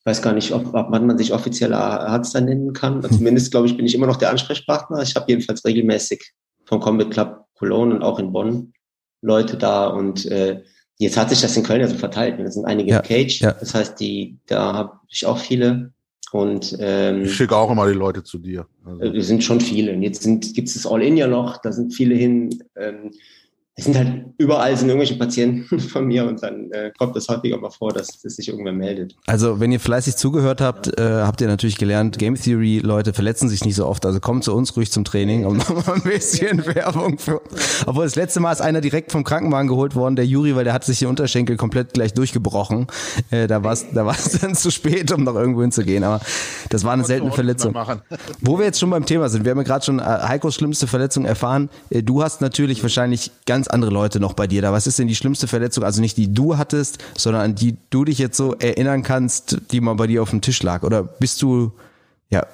weiß 0.05 0.21
gar 0.21 0.33
nicht, 0.33 0.53
ob, 0.53 0.74
ob 0.74 0.89
man 0.89 1.17
sich 1.17 1.33
offizieller 1.33 1.77
Arzt 1.77 2.33
da 2.33 2.41
nennen 2.41 2.74
kann. 2.74 3.03
Also 3.03 3.09
zumindest, 3.17 3.51
glaube 3.51 3.67
ich, 3.67 3.75
bin 3.75 3.85
ich 3.85 3.93
immer 3.93 4.07
noch 4.07 4.15
der 4.15 4.29
Ansprechpartner. 4.29 5.01
Ich 5.01 5.15
habe 5.15 5.25
jedenfalls 5.27 5.65
regelmäßig 5.65 6.33
vom 6.63 6.79
Combat 6.79 7.12
Club 7.12 7.45
Cologne 7.55 7.93
und 7.93 8.03
auch 8.03 8.17
in 8.17 8.31
Bonn 8.31 8.74
Leute 9.21 9.57
da 9.57 9.88
und 9.88 10.25
äh, 10.27 10.63
Jetzt 10.97 11.17
hat 11.17 11.29
sich 11.29 11.41
das 11.41 11.57
in 11.57 11.63
Köln 11.63 11.81
ja 11.81 11.87
so 11.87 11.95
verteilt. 11.95 12.39
Es 12.39 12.53
sind 12.53 12.65
einige 12.65 12.91
ja, 12.91 13.01
Cage. 13.01 13.41
Ja. 13.41 13.51
Das 13.51 13.73
heißt, 13.73 13.99
die, 13.99 14.37
da 14.47 14.73
habe 14.73 14.99
ich 15.09 15.25
auch 15.25 15.37
viele. 15.37 15.93
Und 16.31 16.75
ähm, 16.79 17.23
ich 17.23 17.35
schicke 17.35 17.55
auch 17.55 17.69
immer 17.71 17.87
die 17.87 17.93
Leute 17.93 18.23
zu 18.23 18.37
dir. 18.37 18.67
Also. 18.83 19.03
Äh, 19.03 19.21
sind 19.21 19.43
schon 19.43 19.61
viele. 19.61 19.93
Und 19.93 20.01
jetzt 20.01 20.23
gibt 20.23 20.67
es 20.67 20.73
das 20.73 20.87
All-In 20.87 21.17
ja 21.17 21.27
noch, 21.27 21.61
da 21.61 21.71
sind 21.71 21.93
viele 21.93 22.15
hin. 22.15 22.63
Ähm, 22.75 23.11
es 23.77 23.84
sind 23.84 23.98
halt 23.98 24.25
überall 24.38 24.75
sind 24.77 24.88
irgendwelche 24.88 25.15
Patienten 25.15 25.79
von 25.89 26.05
mir 26.05 26.25
und 26.25 26.41
dann 26.41 26.72
äh, 26.72 26.91
kommt 26.98 27.15
das 27.15 27.27
häufiger 27.27 27.58
mal 27.58 27.70
vor, 27.70 27.91
dass, 27.91 28.22
dass 28.22 28.38
sich 28.38 28.48
irgendwer 28.48 28.72
meldet. 28.72 29.15
Also 29.27 29.60
wenn 29.60 29.72
ihr 29.72 29.82
fleißig 29.82 30.15
zugehört 30.15 30.62
habt, 30.62 30.98
äh, 30.98 31.03
habt 31.03 31.41
ihr 31.41 31.48
natürlich 31.48 31.77
gelernt, 31.77 32.17
Game 32.17 32.36
Theory 32.36 32.79
Leute 32.79 33.13
verletzen 33.13 33.50
sich 33.50 33.65
nicht 33.65 33.75
so 33.75 33.86
oft. 33.86 34.05
Also 34.05 34.22
kommt 34.22 34.46
zu 34.46 34.55
uns 34.55 34.77
ruhig 34.77 34.91
zum 34.91 35.03
Training 35.03 35.46
und 35.46 35.58
machen 35.58 35.75
mal 35.75 35.96
ein 35.96 36.03
bisschen 36.03 36.65
Werbung 36.65 37.17
für. 37.17 37.41
Obwohl 37.86 38.05
das 38.05 38.15
letzte 38.15 38.39
Mal 38.39 38.53
ist 38.53 38.62
einer 38.62 38.79
direkt 38.79 39.12
vom 39.12 39.25
Krankenwagen 39.25 39.67
geholt 39.67 39.96
worden, 39.96 40.15
der 40.15 40.25
Juri, 40.25 40.55
weil 40.55 40.63
der 40.63 40.74
hat 40.74 40.86
sich 40.86 41.00
die 41.00 41.05
Unterschenkel 41.05 41.58
komplett 41.58 41.94
gleich 41.94 42.13
durchgebrochen. 42.13 42.88
Äh, 43.29 43.48
da 43.48 43.63
war 43.63 43.74
es 43.74 43.86
da 43.94 44.05
war's 44.05 44.32
dann 44.41 44.55
zu 44.55 44.72
spät, 44.72 45.12
um 45.12 45.25
noch 45.25 45.36
irgendwo 45.36 45.62
hinzugehen. 45.62 46.05
Aber 46.05 46.22
das 46.70 46.86
war 46.86 46.94
eine 46.94 47.03
seltene 47.03 47.34
Verletzung. 47.34 47.75
Wo 48.39 48.58
wir 48.58 48.65
jetzt 48.65 48.79
schon 48.79 48.89
beim 48.89 49.05
Thema 49.05 49.27
sind, 49.27 49.44
wir 49.44 49.51
haben 49.51 49.58
ja 49.58 49.63
gerade 49.63 49.84
schon 49.84 50.00
äh, 50.00 50.03
Heikos 50.03 50.55
schlimmste 50.55 50.88
Verletzung 50.88 51.25
erfahren. 51.25 51.70
Äh, 51.89 52.03
du 52.03 52.24
hast 52.24 52.39
natürlich 52.39 52.82
wahrscheinlich 52.82 53.32
ganz 53.46 53.64
ganz 53.65 53.74
andere 53.74 53.91
Leute 53.91 54.19
noch 54.19 54.34
bei 54.34 54.48
dir 54.48 54.62
da. 54.62 54.72
Was 54.72 54.88
ist 54.88 55.00
denn 55.00 55.07
die 55.07 55.15
schlimmste 55.15 55.48
Verletzung, 55.48 55.84
also 55.84 56.01
nicht 56.01 56.17
die 56.17 56.34
du 56.34 56.57
hattest, 56.57 57.00
sondern 57.17 57.41
an 57.41 57.55
die 57.55 57.75
du 57.89 58.05
dich 58.05 58.19
jetzt 58.19 58.38
so 58.38 58.55
erinnern 58.55 59.03
kannst, 59.03 59.57
die 59.72 59.81
mal 59.81 59.95
bei 59.95 60.07
dir 60.07 60.22
auf 60.22 60.29
dem 60.29 60.41
Tisch 60.41 60.62
lag? 60.63 60.84
Oder 60.84 61.03
bist 61.03 61.41
du, 61.41 61.72
ja, 62.29 62.45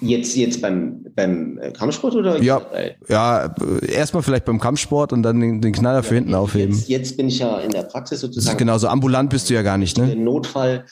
Jetzt, 0.00 0.36
jetzt 0.36 0.62
beim, 0.62 1.04
beim 1.16 1.58
Kampfsport 1.76 2.14
oder? 2.14 2.40
Ja, 2.40 2.62
ja, 3.08 3.52
erstmal 3.84 4.22
vielleicht 4.22 4.44
beim 4.44 4.60
Kampfsport 4.60 5.12
und 5.12 5.24
dann 5.24 5.40
den, 5.40 5.60
den 5.60 5.72
Knaller 5.72 5.98
ja, 5.98 6.02
für 6.02 6.14
hinten 6.14 6.36
aufheben. 6.36 6.72
Jetzt, 6.72 6.88
jetzt 6.88 7.16
bin 7.16 7.26
ich 7.26 7.40
ja 7.40 7.58
in 7.58 7.72
der 7.72 7.82
Praxis 7.82 8.20
sozusagen. 8.20 8.58
Genau, 8.58 8.78
so 8.78 8.86
ambulant 8.86 9.28
bist 9.28 9.50
du 9.50 9.54
ja 9.54 9.62
gar 9.62 9.78
nicht, 9.78 9.98
ne? 9.98 10.14
Notfall, 10.14 10.84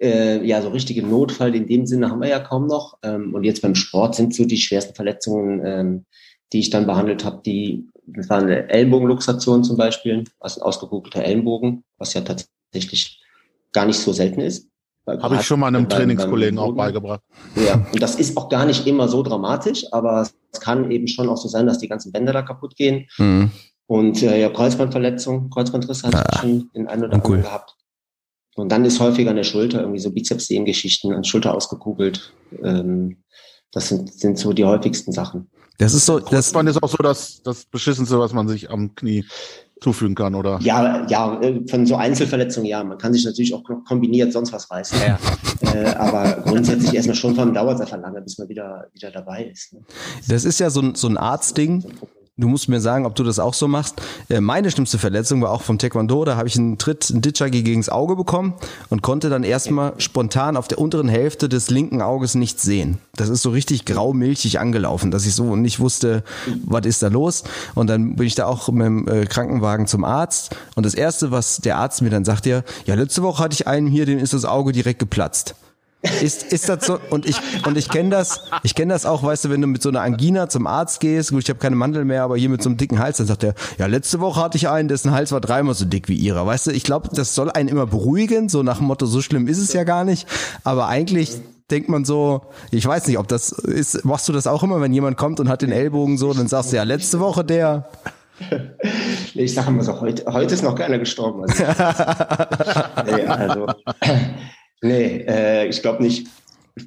äh, 0.00 0.42
ja, 0.42 0.62
so 0.62 0.70
richtige 0.70 1.02
Notfall 1.02 1.54
in 1.54 1.66
dem 1.66 1.84
Sinne 1.84 2.08
haben 2.08 2.22
wir 2.22 2.30
ja 2.30 2.40
kaum 2.40 2.66
noch. 2.66 2.96
Ähm, 3.02 3.34
und 3.34 3.44
jetzt 3.44 3.60
beim 3.60 3.74
Sport 3.74 4.14
sind 4.14 4.34
so 4.34 4.46
die 4.46 4.56
schwersten 4.56 4.94
Verletzungen, 4.94 5.60
ähm, 5.62 6.04
die 6.52 6.60
ich 6.60 6.70
dann 6.70 6.86
behandelt 6.86 7.24
habe, 7.24 7.42
die 7.44 7.86
das 8.12 8.28
war 8.28 8.38
eine 8.38 8.68
Ellenbogenluxation 8.68 9.64
zum 9.64 9.76
Beispiel, 9.76 10.24
also 10.40 10.60
ein 10.60 10.64
ausgekugelter 10.64 11.22
Ellenbogen, 11.22 11.84
was 11.98 12.14
ja 12.14 12.22
tatsächlich 12.22 13.20
gar 13.72 13.86
nicht 13.86 13.98
so 13.98 14.12
selten 14.12 14.40
ist. 14.40 14.68
Habe 15.06 15.36
ich 15.36 15.42
schon 15.42 15.60
mal 15.60 15.68
einem 15.68 15.88
beim, 15.88 15.98
Trainingskollegen 15.98 16.56
beim 16.56 16.64
auch 16.64 16.74
beigebracht. 16.74 17.22
Ja, 17.56 17.86
und 17.92 18.02
das 18.02 18.16
ist 18.16 18.36
auch 18.36 18.48
gar 18.48 18.64
nicht 18.64 18.86
immer 18.86 19.08
so 19.08 19.22
dramatisch, 19.22 19.84
aber 19.92 20.28
es 20.52 20.60
kann 20.60 20.90
eben 20.90 21.08
schon 21.08 21.28
auch 21.28 21.36
so 21.36 21.48
sein, 21.48 21.66
dass 21.66 21.78
die 21.78 21.88
ganzen 21.88 22.12
Bänder 22.12 22.32
da 22.32 22.42
kaputt 22.42 22.76
gehen. 22.76 23.06
Mhm. 23.18 23.50
Und 23.86 24.22
äh, 24.22 24.40
ja, 24.40 24.50
Kreuzbandverletzung, 24.50 25.50
Kreuzbandriss 25.50 26.04
hatte 26.04 26.18
ah, 26.18 26.30
ich 26.32 26.40
schon 26.40 26.70
den 26.74 26.86
einen 26.86 27.04
oder 27.04 27.14
anderen 27.14 27.32
cool. 27.32 27.42
gehabt. 27.42 27.74
Und 28.54 28.70
dann 28.70 28.84
ist 28.84 29.00
häufig 29.00 29.28
an 29.28 29.36
der 29.36 29.44
Schulter 29.44 29.80
irgendwie 29.80 30.00
so 30.00 30.12
Bizepssehnengeschichten, 30.12 31.12
an 31.12 31.24
Schulter 31.24 31.54
ausgekugelt. 31.54 32.32
Ähm, 32.62 33.24
das 33.72 33.88
sind, 33.88 34.12
sind 34.12 34.38
so 34.38 34.52
die 34.52 34.64
häufigsten 34.64 35.12
Sachen. 35.12 35.50
Das 35.80 35.94
ist 35.94 36.04
so. 36.04 36.18
Das 36.18 36.52
man 36.52 36.66
ist 36.66 36.82
auch 36.82 36.88
so 36.88 36.98
das, 36.98 37.42
das 37.42 37.64
Beschissenste, 37.64 38.18
was 38.18 38.34
man 38.34 38.46
sich 38.48 38.70
am 38.70 38.94
Knie 38.94 39.24
zufügen 39.80 40.14
kann, 40.14 40.34
oder? 40.34 40.58
Ja, 40.60 41.06
ja, 41.06 41.40
von 41.68 41.86
so 41.86 41.96
Einzelverletzungen, 41.96 42.68
ja. 42.68 42.84
Man 42.84 42.98
kann 42.98 43.14
sich 43.14 43.24
natürlich 43.24 43.54
auch 43.54 43.62
kombiniert 43.86 44.30
sonst 44.30 44.52
was 44.52 44.70
reißen. 44.70 44.98
Ja. 45.00 45.18
Äh, 45.72 45.94
aber 45.94 46.42
grundsätzlich 46.42 46.92
erstmal 46.92 47.16
schon 47.16 47.34
von 47.34 47.54
dauert 47.54 47.76
es 47.76 47.80
einfach 47.80 47.96
lange, 47.96 48.20
bis 48.20 48.36
man 48.36 48.50
wieder, 48.50 48.88
wieder 48.92 49.10
dabei 49.10 49.44
ist. 49.44 49.72
Ne? 49.72 49.80
Das 50.28 50.44
ist 50.44 50.60
ja 50.60 50.68
so 50.68 50.82
ein, 50.82 50.94
so 50.96 51.08
ein 51.08 51.16
Arztding. 51.16 51.82
Du 52.40 52.48
musst 52.48 52.70
mir 52.70 52.80
sagen, 52.80 53.04
ob 53.04 53.14
du 53.14 53.22
das 53.22 53.38
auch 53.38 53.52
so 53.52 53.68
machst. 53.68 54.00
Äh, 54.30 54.40
meine 54.40 54.70
schlimmste 54.70 54.96
Verletzung 54.98 55.42
war 55.42 55.50
auch 55.50 55.60
vom 55.60 55.76
Taekwondo. 55.76 56.24
Da 56.24 56.36
habe 56.36 56.48
ich 56.48 56.56
einen 56.56 56.78
Tritt, 56.78 57.10
einen 57.10 57.20
Ditchagi 57.20 57.62
gegens 57.62 57.90
Auge 57.90 58.16
bekommen 58.16 58.54
und 58.88 59.02
konnte 59.02 59.28
dann 59.28 59.44
erstmal 59.44 59.92
spontan 59.98 60.56
auf 60.56 60.66
der 60.66 60.78
unteren 60.78 61.08
Hälfte 61.08 61.50
des 61.50 61.68
linken 61.68 62.00
Auges 62.00 62.34
nichts 62.34 62.62
sehen. 62.62 62.96
Das 63.14 63.28
ist 63.28 63.42
so 63.42 63.50
richtig 63.50 63.84
grau-milchig 63.84 64.58
angelaufen, 64.58 65.10
dass 65.10 65.26
ich 65.26 65.34
so 65.34 65.54
nicht 65.54 65.80
wusste, 65.80 66.24
was 66.64 66.86
ist 66.86 67.02
da 67.02 67.08
los. 67.08 67.44
Und 67.74 67.88
dann 67.88 68.16
bin 68.16 68.26
ich 68.26 68.36
da 68.36 68.46
auch 68.46 68.68
mit 68.70 68.86
dem 68.86 69.06
äh, 69.06 69.26
Krankenwagen 69.26 69.86
zum 69.86 70.04
Arzt. 70.04 70.56
Und 70.76 70.86
das 70.86 70.94
Erste, 70.94 71.30
was 71.30 71.58
der 71.58 71.76
Arzt 71.76 72.00
mir 72.00 72.08
dann 72.08 72.24
sagt, 72.24 72.46
ja, 72.46 72.62
letzte 72.86 73.22
Woche 73.22 73.44
hatte 73.44 73.52
ich 73.52 73.66
einen 73.66 73.86
hier, 73.86 74.06
dem 74.06 74.18
ist 74.18 74.32
das 74.32 74.46
Auge 74.46 74.72
direkt 74.72 74.98
geplatzt. 74.98 75.54
Ist, 76.02 76.50
ist 76.50 76.66
das 76.68 76.86
so? 76.86 76.98
Und 77.10 77.26
ich, 77.26 77.36
und 77.66 77.76
ich 77.76 77.90
kenne 77.90 78.08
das, 78.08 78.40
ich 78.62 78.74
kenne 78.74 78.94
das 78.94 79.04
auch, 79.04 79.22
weißt 79.22 79.44
du, 79.44 79.50
wenn 79.50 79.60
du 79.60 79.66
mit 79.66 79.82
so 79.82 79.90
einer 79.90 80.00
Angina 80.00 80.48
zum 80.48 80.66
Arzt 80.66 81.00
gehst, 81.00 81.30
gut, 81.30 81.42
ich 81.42 81.50
habe 81.50 81.58
keine 81.58 81.76
Mandel 81.76 82.06
mehr, 82.06 82.22
aber 82.22 82.38
hier 82.38 82.48
mit 82.48 82.62
so 82.62 82.70
einem 82.70 82.78
dicken 82.78 82.98
Hals, 82.98 83.18
dann 83.18 83.26
sagt 83.26 83.44
er, 83.44 83.54
ja, 83.78 83.84
letzte 83.84 84.18
Woche 84.20 84.40
hatte 84.40 84.56
ich 84.56 84.68
einen, 84.68 84.88
dessen 84.88 85.10
Hals 85.10 85.30
war 85.30 85.42
dreimal 85.42 85.74
so 85.74 85.84
dick 85.84 86.08
wie 86.08 86.14
ihrer. 86.14 86.46
Weißt 86.46 86.68
du, 86.68 86.70
ich 86.70 86.84
glaube, 86.84 87.10
das 87.12 87.34
soll 87.34 87.50
einen 87.50 87.68
immer 87.68 87.86
beruhigen, 87.86 88.48
so 88.48 88.62
nach 88.62 88.78
dem 88.78 88.86
Motto, 88.86 89.04
so 89.04 89.20
schlimm 89.20 89.46
ist 89.46 89.58
es 89.58 89.74
ja 89.74 89.84
gar 89.84 90.04
nicht. 90.04 90.26
Aber 90.64 90.88
eigentlich 90.88 91.32
denkt 91.70 91.90
man 91.90 92.06
so, 92.06 92.42
ich 92.70 92.86
weiß 92.86 93.06
nicht, 93.06 93.18
ob 93.18 93.28
das 93.28 93.52
ist, 93.52 94.02
machst 94.04 94.26
du 94.26 94.32
das 94.32 94.46
auch 94.46 94.62
immer, 94.62 94.80
wenn 94.80 94.94
jemand 94.94 95.18
kommt 95.18 95.38
und 95.38 95.50
hat 95.50 95.60
den 95.60 95.70
Ellbogen 95.70 96.16
so, 96.16 96.32
dann 96.32 96.48
sagst 96.48 96.72
du 96.72 96.76
ja, 96.76 96.82
letzte 96.82 97.20
Woche 97.20 97.44
der. 97.44 97.88
Ich 99.34 99.52
sage 99.52 99.68
immer 99.68 99.84
so, 99.84 100.00
heute, 100.00 100.24
heute 100.32 100.54
ist 100.54 100.62
noch 100.62 100.74
keiner 100.74 100.98
gestorben. 100.98 101.42
Also, 101.42 101.62
nee, 103.16 103.26
also 103.26 103.66
Nee, 104.82 105.24
äh, 105.26 105.66
ich 105.68 105.82
glaube 105.82 106.02
nicht. 106.02 106.26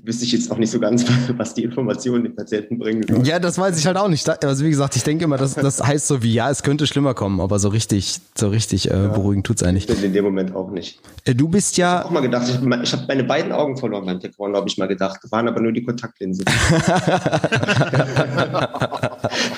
Wüsste 0.04 0.24
ich 0.24 0.32
jetzt 0.32 0.50
auch 0.50 0.58
nicht 0.58 0.72
so 0.72 0.80
ganz, 0.80 1.06
was 1.38 1.54
die 1.54 1.64
Informationen 1.64 2.24
den 2.24 2.36
Patienten 2.36 2.80
bringen 2.80 3.04
sollen. 3.08 3.26
Ja, 3.26 3.38
das 3.38 3.60
weiß 3.60 3.78
ich 3.78 3.86
halt 3.86 3.98
auch 3.98 4.08
nicht. 4.08 4.28
Also 4.44 4.66
wie 4.66 4.70
gesagt, 4.70 4.96
ich 4.96 5.04
denke 5.04 5.26
immer, 5.26 5.38
das, 5.38 5.54
das 5.56 5.84
heißt 5.84 6.08
so 6.08 6.24
wie, 6.24 6.34
ja, 6.34 6.50
es 6.50 6.64
könnte 6.64 6.88
schlimmer 6.88 7.14
kommen, 7.14 7.40
aber 7.42 7.60
so 7.60 7.68
richtig, 7.70 8.20
so 8.36 8.48
richtig 8.48 8.90
äh, 8.90 8.94
ja, 8.94 9.08
beruhigend 9.10 9.46
tut's 9.46 9.62
eigentlich. 9.62 9.88
Ich 9.90 10.04
in 10.04 10.14
dem 10.14 10.24
Moment 10.24 10.56
auch 10.56 10.72
nicht. 10.72 11.00
Äh, 11.26 11.36
du 11.36 11.48
bist 11.50 11.78
ja. 11.78 11.90
Ich 11.92 12.00
habe 12.00 12.08
auch 12.08 12.12
mal 12.12 12.22
gedacht, 12.22 12.48
ich, 12.48 12.56
ich 12.56 12.94
habe 12.94 13.04
meine 13.08 13.24
beiden 13.26 13.52
Augen 13.52 13.78
verloren 13.78 14.06
beim 14.06 14.20
Taekwondo, 14.20 14.58
habe 14.58 14.68
ich 14.68 14.78
mal 14.78 14.88
gedacht. 14.88 15.20
Waren 15.30 15.48
aber 15.48 15.62
nur 15.62 15.74
die 15.74 15.84
Kontaktlinsen. 15.84 16.46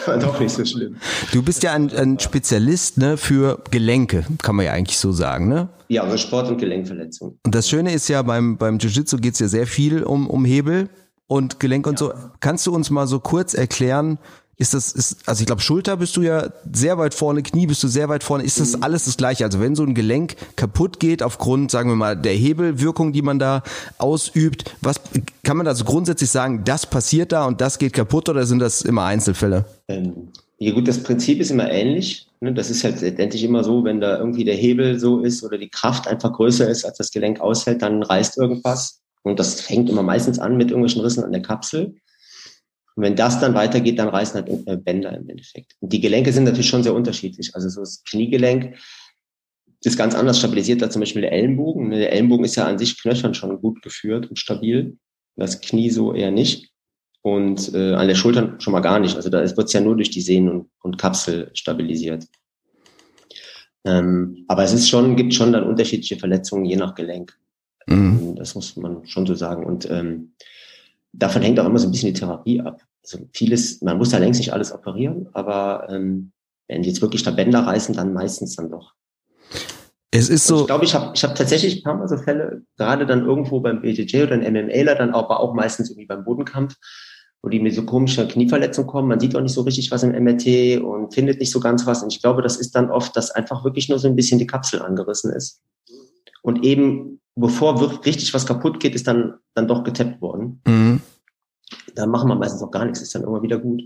War 0.07 0.17
doch 0.17 0.39
nicht 0.39 0.51
so 0.51 0.65
schlimm. 0.65 0.97
Du 1.31 1.41
bist 1.41 1.63
ja 1.63 1.73
ein, 1.73 1.91
ein 1.95 2.19
Spezialist 2.19 2.97
ne, 2.97 3.17
für 3.17 3.61
Gelenke, 3.71 4.25
kann 4.41 4.55
man 4.55 4.65
ja 4.65 4.73
eigentlich 4.73 4.97
so 4.97 5.11
sagen, 5.11 5.47
ne? 5.47 5.69
Ja, 5.87 6.03
also 6.03 6.17
Sport- 6.17 6.49
und 6.49 6.57
Gelenkverletzung. 6.57 7.37
Und 7.43 7.55
das 7.55 7.69
Schöne 7.69 7.93
ist 7.93 8.07
ja, 8.07 8.21
beim, 8.21 8.57
beim 8.57 8.77
Jiu-Jitsu 8.77 9.17
geht 9.17 9.33
es 9.33 9.39
ja 9.39 9.47
sehr 9.47 9.67
viel 9.67 10.03
um, 10.03 10.27
um 10.27 10.45
Hebel 10.45 10.89
und 11.27 11.59
Gelenk 11.59 11.87
und 11.87 11.99
ja. 11.99 12.07
so. 12.07 12.13
Kannst 12.39 12.65
du 12.67 12.73
uns 12.73 12.89
mal 12.89 13.07
so 13.07 13.19
kurz 13.19 13.53
erklären, 13.53 14.17
ist 14.57 14.73
das, 14.73 14.93
ist, 14.93 15.17
also 15.25 15.41
ich 15.41 15.47
glaube, 15.47 15.61
Schulter 15.61 15.97
bist 15.97 16.15
du 16.15 16.21
ja 16.21 16.49
sehr 16.71 16.97
weit 16.97 17.13
vorne, 17.13 17.43
Knie 17.43 17.67
bist 17.67 17.83
du 17.83 17.87
sehr 17.87 18.07
weit 18.07 18.23
vorne. 18.23 18.43
Ist 18.43 18.59
das 18.59 18.77
mhm. 18.77 18.83
alles 18.83 19.05
das 19.05 19.17
Gleiche? 19.17 19.43
Also 19.43 19.59
wenn 19.59 19.75
so 19.75 19.83
ein 19.83 19.95
Gelenk 19.95 20.35
kaputt 20.55 20.99
geht 20.99 21.23
aufgrund, 21.23 21.71
sagen 21.71 21.89
wir 21.89 21.95
mal, 21.95 22.15
der 22.15 22.33
Hebelwirkung, 22.33 23.11
die 23.11 23.21
man 23.21 23.37
da 23.37 23.63
ausübt, 23.97 24.75
was 24.81 25.01
kann 25.43 25.57
man 25.57 25.65
da 25.65 25.75
so 25.75 25.83
grundsätzlich 25.83 26.29
sagen, 26.29 26.63
das 26.63 26.85
passiert 26.85 27.31
da 27.31 27.45
und 27.45 27.59
das 27.59 27.79
geht 27.79 27.93
kaputt 27.93 28.29
oder 28.29 28.45
sind 28.45 28.59
das 28.59 28.81
immer 28.81 29.03
Einzelfälle? 29.03 29.65
Ähm, 29.89 30.29
ja 30.57 30.73
gut, 30.73 30.87
das 30.87 31.03
Prinzip 31.03 31.41
ist 31.41 31.51
immer 31.51 31.69
ähnlich. 31.69 32.27
Ne? 32.39 32.53
Das 32.53 32.69
ist 32.69 32.83
halt 32.83 33.01
letztendlich 33.01 33.43
immer 33.43 33.63
so, 33.63 33.83
wenn 33.83 33.99
da 33.99 34.17
irgendwie 34.17 34.45
der 34.45 34.55
Hebel 34.55 34.99
so 34.99 35.19
ist 35.19 35.43
oder 35.43 35.57
die 35.57 35.69
Kraft 35.69 36.07
einfach 36.07 36.31
größer 36.31 36.69
ist, 36.69 36.85
als 36.85 36.97
das 36.97 37.11
Gelenk 37.11 37.41
aushält, 37.41 37.81
dann 37.81 38.03
reißt 38.03 38.37
irgendwas. 38.37 39.01
Und 39.23 39.39
das 39.39 39.59
fängt 39.59 39.89
immer 39.89 40.03
meistens 40.03 40.39
an 40.39 40.55
mit 40.55 40.69
irgendwelchen 40.69 41.01
Rissen 41.01 41.23
an 41.23 41.31
der 41.31 41.41
Kapsel. 41.41 41.95
Und 42.95 43.03
wenn 43.03 43.15
das 43.15 43.39
dann 43.39 43.53
weitergeht, 43.53 43.99
dann 43.99 44.09
reißen 44.09 44.35
halt 44.35 44.85
Bänder 44.85 45.15
im 45.15 45.29
Endeffekt. 45.29 45.75
Und 45.79 45.91
die 45.91 45.99
Gelenke 45.99 46.31
sind 46.31 46.45
natürlich 46.45 46.69
schon 46.69 46.83
sehr 46.83 46.93
unterschiedlich. 46.93 47.53
Also 47.53 47.69
so 47.69 47.81
das 47.81 48.03
Kniegelenk 48.03 48.77
ist 49.83 49.97
ganz 49.97 50.15
anders 50.15 50.39
stabilisiert 50.39 50.81
als 50.81 50.93
zum 50.93 51.01
Beispiel 51.01 51.21
der 51.21 51.33
Ellenbogen. 51.33 51.89
Ne? 51.89 51.99
Der 51.99 52.13
Ellenbogen 52.13 52.45
ist 52.45 52.55
ja 52.55 52.65
an 52.65 52.79
sich 52.79 52.99
knöchern 53.01 53.33
schon 53.33 53.61
gut 53.61 53.81
geführt 53.81 54.29
und 54.29 54.39
stabil. 54.39 54.97
Das 55.35 55.59
Knie 55.59 55.89
so 55.89 56.13
eher 56.13 56.31
nicht 56.31 56.71
und 57.21 57.73
äh, 57.73 57.93
an 57.93 58.07
der 58.07 58.15
Schulter 58.15 58.55
schon 58.59 58.71
mal 58.71 58.79
gar 58.79 58.99
nicht. 58.99 59.15
Also 59.15 59.29
da 59.29 59.41
wird 59.41 59.67
es 59.67 59.73
ja 59.73 59.81
nur 59.81 59.95
durch 59.95 60.11
die 60.11 60.21
Sehnen 60.21 60.49
und, 60.49 60.69
und 60.81 60.97
Kapsel 60.97 61.51
stabilisiert. 61.53 62.25
Ähm, 63.83 64.45
aber 64.47 64.63
es 64.63 64.73
ist 64.73 64.89
schon, 64.89 65.15
gibt 65.15 65.33
schon 65.33 65.51
dann 65.51 65.63
unterschiedliche 65.63 66.17
Verletzungen 66.17 66.65
je 66.65 66.75
nach 66.75 66.95
Gelenk. 66.95 67.37
Mhm. 67.87 67.95
Ähm, 67.95 68.35
das 68.35 68.55
muss 68.55 68.75
man 68.77 69.05
schon 69.05 69.25
so 69.25 69.35
sagen. 69.35 69.65
Und 69.65 69.89
ähm, 69.89 70.35
davon 71.17 71.41
hängt 71.41 71.59
auch 71.59 71.65
immer 71.65 71.79
so 71.79 71.87
ein 71.87 71.91
bisschen 71.91 72.13
die 72.13 72.19
Therapie 72.19 72.61
ab. 72.61 72.81
Also 73.03 73.19
vieles, 73.33 73.81
man 73.81 73.97
muss 73.97 74.09
da 74.09 74.17
längst 74.17 74.39
nicht 74.39 74.53
alles 74.53 74.73
operieren, 74.73 75.29
aber 75.33 75.87
ähm, 75.89 76.31
wenn 76.67 76.81
die 76.81 76.89
jetzt 76.89 77.01
wirklich 77.01 77.23
da 77.23 77.31
Bänder 77.31 77.59
reißen, 77.59 77.95
dann 77.95 78.13
meistens 78.13 78.55
dann 78.55 78.69
doch. 78.69 78.93
Es 80.11 80.29
ist 80.29 80.47
so. 80.47 80.55
Und 80.55 80.61
ich 80.61 80.67
glaube, 80.67 80.85
ich 80.85 80.95
habe 80.95 81.11
ich 81.13 81.23
hab 81.23 81.35
tatsächlich 81.35 81.77
ein 81.77 81.83
paar 81.83 81.95
Mal 81.95 82.07
so 82.07 82.17
Fälle, 82.17 82.63
gerade 82.77 83.05
dann 83.05 83.25
irgendwo 83.25 83.59
beim 83.59 83.81
BJJ 83.81 84.23
oder 84.23 84.33
ein 84.33 84.53
MMAler, 84.53 84.95
dann 84.95 85.13
aber 85.13 85.39
auch 85.39 85.53
meistens 85.53 85.89
irgendwie 85.89 86.07
beim 86.07 86.23
Bodenkampf, 86.23 86.75
wo 87.41 87.49
die 87.49 87.59
mit 87.59 87.75
so 87.75 87.85
komischer 87.85 88.25
Knieverletzung 88.25 88.87
kommen. 88.87 89.09
Man 89.09 89.19
sieht 89.19 89.35
auch 89.35 89.41
nicht 89.41 89.53
so 89.53 89.61
richtig 89.61 89.91
was 89.91 90.03
im 90.03 90.11
MRT 90.11 90.81
und 90.81 91.13
findet 91.13 91.39
nicht 91.39 91.51
so 91.51 91.59
ganz 91.59 91.85
was. 91.85 92.01
Und 92.01 92.13
ich 92.13 92.21
glaube, 92.21 92.41
das 92.41 92.57
ist 92.57 92.75
dann 92.75 92.89
oft, 92.89 93.15
dass 93.15 93.31
einfach 93.31 93.63
wirklich 93.65 93.89
nur 93.89 93.99
so 93.99 94.07
ein 94.07 94.15
bisschen 94.15 94.39
die 94.39 94.47
Kapsel 94.47 94.81
angerissen 94.81 95.31
ist. 95.31 95.61
Und 96.45 96.63
eben, 96.63 97.19
bevor 97.35 97.79
wirklich 97.79 98.05
richtig 98.05 98.33
was 98.35 98.45
kaputt 98.45 98.79
geht, 98.79 98.93
ist 98.93 99.07
dann, 99.07 99.39
dann 99.55 99.67
doch 99.67 99.83
getappt 99.83 100.21
worden. 100.21 100.61
Mhm. 100.67 101.01
Da 101.95 102.05
machen 102.05 102.29
wir 102.29 102.35
meistens 102.35 102.61
auch 102.61 102.69
gar 102.69 102.85
nichts, 102.85 103.01
ist 103.01 103.15
dann 103.15 103.23
immer 103.23 103.41
wieder 103.41 103.57
gut. 103.57 103.81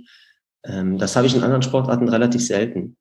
Ähm, 0.65 0.97
das 0.97 1.15
habe 1.15 1.25
ich 1.25 1.33
in 1.33 1.41
anderen 1.41 1.61
Sportarten 1.61 2.09
relativ 2.09 2.45
selten. 2.45 2.97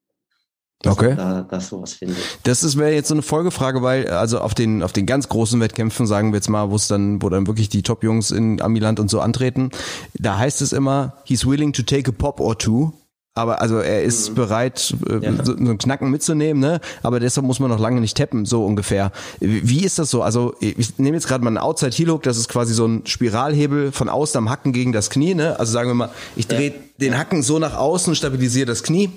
Okay. 0.86 1.16
Da, 1.16 1.42
da 1.42 1.58
sowas 1.58 1.94
findet. 1.94 2.18
Das 2.44 2.62
ist 2.62 2.78
wäre 2.78 2.92
jetzt 2.92 3.08
so 3.08 3.14
eine 3.14 3.22
Folgefrage, 3.22 3.82
weil 3.82 4.06
also 4.10 4.38
auf 4.38 4.54
den 4.54 4.84
auf 4.84 4.92
den 4.92 5.06
ganz 5.06 5.28
großen 5.28 5.60
Wettkämpfen 5.60 6.06
sagen 6.06 6.30
wir 6.30 6.36
jetzt 6.36 6.48
mal, 6.48 6.70
wo 6.70 6.76
es 6.76 6.86
dann 6.86 7.20
wo 7.20 7.28
dann 7.28 7.48
wirklich 7.48 7.68
die 7.68 7.82
Top 7.82 8.04
Jungs 8.04 8.30
in 8.30 8.62
Amiland 8.62 9.00
und 9.00 9.10
so 9.10 9.18
antreten, 9.18 9.70
da 10.14 10.38
heißt 10.38 10.62
es 10.62 10.72
immer 10.72 11.14
he's 11.24 11.44
willing 11.44 11.72
to 11.72 11.82
take 11.82 12.08
a 12.08 12.14
pop 12.16 12.38
or 12.38 12.56
two. 12.56 12.92
Aber 13.38 13.62
also 13.62 13.78
er 13.78 14.02
ist 14.02 14.34
bereit, 14.34 14.94
äh, 15.08 15.12
Mhm. 15.14 15.22
Ja. 15.22 15.44
so, 15.44 15.54
einen 15.56 15.78
Knacken 15.78 16.10
mitzunehmen, 16.10 16.60
ne? 16.60 16.80
Aber 17.02 17.20
deshalb 17.20 17.46
muss 17.46 17.60
man 17.60 17.70
noch 17.70 17.78
lange 17.78 18.00
nicht 18.00 18.16
tappen, 18.16 18.44
so 18.46 18.64
ungefähr. 18.64 19.12
Wie 19.40 19.84
ist 19.84 19.98
das 19.98 20.10
so? 20.10 20.22
Also 20.22 20.54
ich 20.60 20.98
nehme 20.98 21.16
jetzt 21.16 21.28
gerade 21.28 21.44
mal 21.44 21.48
einen 21.50 21.58
Outside 21.58 21.92
Heel 21.94 22.10
Hook, 22.10 22.24
das 22.24 22.36
ist 22.36 22.48
quasi 22.48 22.74
so 22.74 22.86
ein 22.86 23.02
Spiralhebel 23.06 23.92
von 23.92 24.08
außen 24.08 24.38
am 24.38 24.50
Hacken 24.50 24.72
gegen 24.72 24.92
das 24.92 25.08
Knie, 25.10 25.34
ne? 25.34 25.58
Also 25.58 25.72
sagen 25.72 25.88
wir 25.88 25.94
mal, 25.94 26.10
ich 26.36 26.48
drehe 26.48 26.74
den 27.00 27.16
Hacken 27.16 27.44
so 27.44 27.60
nach 27.60 27.76
außen, 27.76 28.16
stabilisiere 28.16 28.66
das 28.66 28.82
Knie 28.82 29.10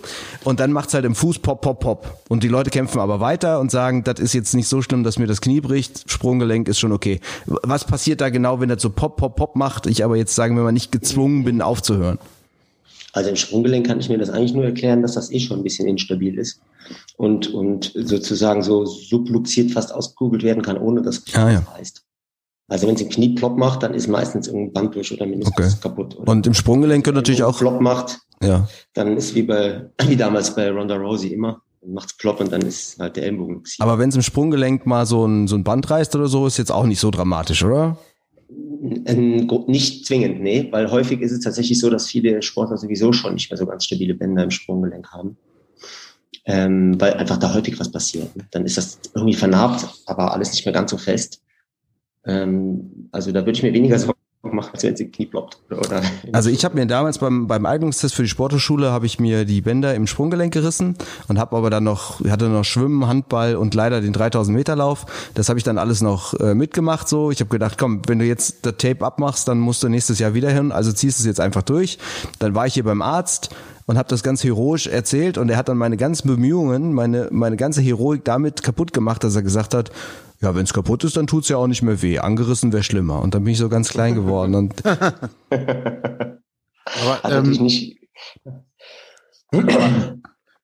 und 0.43 0.59
dann 0.59 0.71
macht's 0.71 0.93
halt 0.93 1.03
im 1.05 1.15
Fuß 1.15 1.39
pop, 1.39 1.61
pop, 1.61 1.79
pop. 1.79 2.19
Und 2.29 2.43
die 2.43 2.47
Leute 2.47 2.69
kämpfen 2.69 2.99
aber 2.99 3.19
weiter 3.19 3.59
und 3.59 3.71
sagen, 3.71 4.03
das 4.03 4.19
ist 4.19 4.33
jetzt 4.33 4.53
nicht 4.53 4.67
so 4.67 4.83
schlimm, 4.83 5.03
dass 5.03 5.17
mir 5.17 5.25
das 5.25 5.41
Knie 5.41 5.61
bricht, 5.61 6.03
Sprunggelenk 6.11 6.67
ist 6.67 6.77
schon 6.79 6.91
okay. 6.91 7.19
Was 7.47 7.85
passiert 7.85 8.21
da 8.21 8.29
genau, 8.29 8.59
wenn 8.59 8.69
das 8.69 8.83
so 8.83 8.91
pop, 8.91 9.17
pop, 9.17 9.35
pop 9.35 9.55
macht, 9.55 9.87
ich 9.87 10.03
aber 10.03 10.15
jetzt 10.15 10.35
sagen 10.35 10.55
wir 10.55 10.63
mal 10.63 10.71
nicht 10.71 10.91
gezwungen 10.91 11.43
bin 11.43 11.61
aufzuhören? 11.63 12.19
Also 13.13 13.29
im 13.29 13.35
Sprunggelenk 13.35 13.85
kann 13.85 13.99
ich 13.99 14.09
mir 14.09 14.17
das 14.17 14.29
eigentlich 14.29 14.53
nur 14.53 14.63
erklären, 14.65 15.01
dass 15.01 15.13
das 15.15 15.31
eh 15.31 15.39
schon 15.39 15.59
ein 15.59 15.63
bisschen 15.63 15.87
instabil 15.87 16.37
ist 16.37 16.61
und, 17.17 17.53
und 17.53 17.91
sozusagen 17.95 18.61
so 18.63 18.85
subluxiert 18.85 19.71
fast 19.71 19.93
ausgekugelt 19.93 20.43
werden 20.43 20.63
kann, 20.63 20.77
ohne 20.77 21.01
dass 21.01 21.17
es 21.27 21.35
Ah, 21.35 21.51
ja. 21.51 21.59
reißt. 21.75 22.03
Also 22.69 22.87
wenn 22.87 22.95
es 22.95 23.01
ein 23.01 23.09
Knie 23.09 23.35
plopp 23.35 23.57
macht, 23.57 23.83
dann 23.83 23.93
ist 23.93 24.07
meistens 24.07 24.47
irgendein 24.47 24.73
Band 24.73 24.95
durch 24.95 25.11
oder 25.11 25.25
Meniskus 25.25 25.53
Okay. 25.57 25.73
kaputt. 25.81 26.17
Oder 26.17 26.31
Und 26.31 26.47
im 26.47 26.53
Sprunggelenk 26.53 27.05
natürlich 27.05 27.41
wenn 27.41 27.47
es 27.49 27.55
auch, 27.55 27.59
plopp 27.59 27.81
macht, 27.81 28.19
ja. 28.41 28.67
dann 28.93 29.17
ist 29.17 29.35
wie 29.35 29.43
bei 29.43 29.89
wie 30.07 30.15
damals 30.15 30.55
bei 30.55 30.71
Ronda 30.71 30.95
Rousey 30.95 31.33
immer, 31.33 31.61
dann 31.81 31.93
macht's 31.93 32.15
plopp 32.15 32.39
und 32.39 32.51
dann 32.51 32.61
ist 32.61 32.97
halt 32.97 33.17
der 33.17 33.29
luxiert. 33.33 33.81
Aber 33.85 33.99
wenn 33.99 34.07
es 34.09 34.15
im 34.15 34.21
Sprunggelenk 34.21 34.85
mal 34.85 35.05
so 35.05 35.25
ein, 35.25 35.47
so 35.49 35.55
ein 35.57 35.65
Band 35.65 35.89
reißt 35.89 36.15
oder 36.15 36.27
so, 36.27 36.47
ist 36.47 36.57
jetzt 36.57 36.71
auch 36.71 36.85
nicht 36.85 36.99
so 37.01 37.11
dramatisch, 37.11 37.63
oder? 37.65 37.97
Ähm, 38.81 39.47
Nicht 39.67 40.05
zwingend, 40.05 40.41
nee, 40.41 40.67
weil 40.71 40.89
häufig 40.89 41.21
ist 41.21 41.31
es 41.31 41.41
tatsächlich 41.41 41.79
so, 41.79 41.89
dass 41.89 42.07
viele 42.07 42.41
Sportler 42.41 42.77
sowieso 42.77 43.13
schon 43.13 43.35
nicht 43.35 43.51
mehr 43.51 43.57
so 43.57 43.67
ganz 43.67 43.85
stabile 43.85 44.15
Bänder 44.15 44.43
im 44.43 44.51
Sprunggelenk 44.51 45.11
haben. 45.11 45.37
Ähm, 46.45 46.99
weil 46.99 47.13
einfach 47.13 47.37
da 47.37 47.53
häufig 47.53 47.79
was 47.79 47.91
passiert. 47.91 48.35
ne? 48.35 48.47
Dann 48.49 48.65
ist 48.65 48.77
das 48.77 48.99
irgendwie 49.13 49.35
vernarbt, 49.35 49.85
aber 50.07 50.33
alles 50.33 50.51
nicht 50.51 50.65
mehr 50.65 50.73
ganz 50.73 50.89
so 50.89 50.97
fest. 50.97 51.43
Ähm, 52.25 53.09
also 53.11 53.31
da 53.31 53.41
würde 53.41 53.51
ich 53.51 53.63
mir 53.63 53.73
weniger 53.73 53.99
Sorgen 53.99 54.19
machen, 54.53 54.71
als 54.73 54.83
wenn 54.83 54.95
sie 54.95 55.07
Knie 55.07 55.25
ploppt. 55.25 55.57
Oder 55.69 56.01
Also 56.31 56.49
ich 56.49 56.65
habe 56.65 56.75
mir 56.75 56.85
damals 56.85 57.17
beim, 57.19 57.47
beim 57.47 57.65
Eignungstest 57.65 58.15
für 58.15 58.23
die 58.23 58.29
Sporthochschule 58.29 58.91
habe 58.91 59.05
ich 59.05 59.19
mir 59.19 59.45
die 59.45 59.61
Bänder 59.61 59.95
im 59.95 60.07
Sprunggelenk 60.07 60.53
gerissen 60.53 60.95
und 61.27 61.39
habe 61.39 61.55
aber 61.55 61.69
dann 61.69 61.83
noch 61.83 62.23
hatte 62.25 62.49
noch 62.49 62.63
Schwimmen, 62.63 63.07
Handball 63.07 63.55
und 63.55 63.73
leider 63.73 64.01
den 64.01 64.13
3000 64.13 64.55
Meter 64.55 64.75
Lauf. 64.75 65.05
Das 65.33 65.49
habe 65.49 65.59
ich 65.59 65.63
dann 65.63 65.77
alles 65.77 66.01
noch 66.01 66.33
äh, 66.39 66.53
mitgemacht 66.55 67.07
so. 67.07 67.31
Ich 67.31 67.39
habe 67.39 67.49
gedacht, 67.49 67.77
komm, 67.77 68.01
wenn 68.07 68.19
du 68.19 68.25
jetzt 68.25 68.65
das 68.65 68.75
Tape 68.77 69.05
abmachst, 69.05 69.47
dann 69.47 69.59
musst 69.59 69.83
du 69.83 69.89
nächstes 69.89 70.19
Jahr 70.19 70.33
wieder 70.33 70.49
hin. 70.49 70.71
Also 70.71 70.91
ziehst 70.91 71.19
du 71.19 71.21
es 71.23 71.27
jetzt 71.27 71.39
einfach 71.39 71.61
durch. 71.61 71.97
Dann 72.39 72.55
war 72.55 72.67
ich 72.67 72.73
hier 72.73 72.83
beim 72.83 73.01
Arzt 73.01 73.49
und 73.91 73.97
habe 73.97 74.07
das 74.07 74.23
ganz 74.23 74.41
heroisch 74.41 74.87
erzählt 74.87 75.37
und 75.37 75.49
er 75.49 75.57
hat 75.57 75.67
dann 75.67 75.77
meine 75.77 75.97
ganzen 75.97 76.29
Bemühungen, 76.29 76.93
meine 76.93 77.27
meine 77.29 77.57
ganze 77.57 77.81
Heroik 77.81 78.23
damit 78.23 78.63
kaputt 78.63 78.93
gemacht, 78.93 79.21
dass 79.25 79.35
er 79.35 79.41
gesagt 79.41 79.73
hat, 79.73 79.91
ja, 80.39 80.55
wenn 80.55 80.63
es 80.63 80.71
kaputt 80.71 81.03
ist, 81.03 81.17
dann 81.17 81.27
tut's 81.27 81.49
ja 81.49 81.57
auch 81.57 81.67
nicht 81.67 81.81
mehr 81.81 82.01
weh. 82.01 82.17
Angerissen 82.17 82.71
wäre 82.71 82.83
schlimmer. 82.83 83.21
Und 83.21 83.35
dann 83.35 83.43
bin 83.43 83.51
ich 83.51 83.59
so 83.59 83.67
ganz 83.67 83.89
klein 83.89 84.15
geworden 84.15 84.55
und 84.55 84.81
Aber 85.55 86.39
ähm, 87.25 87.51
nicht. 87.51 87.97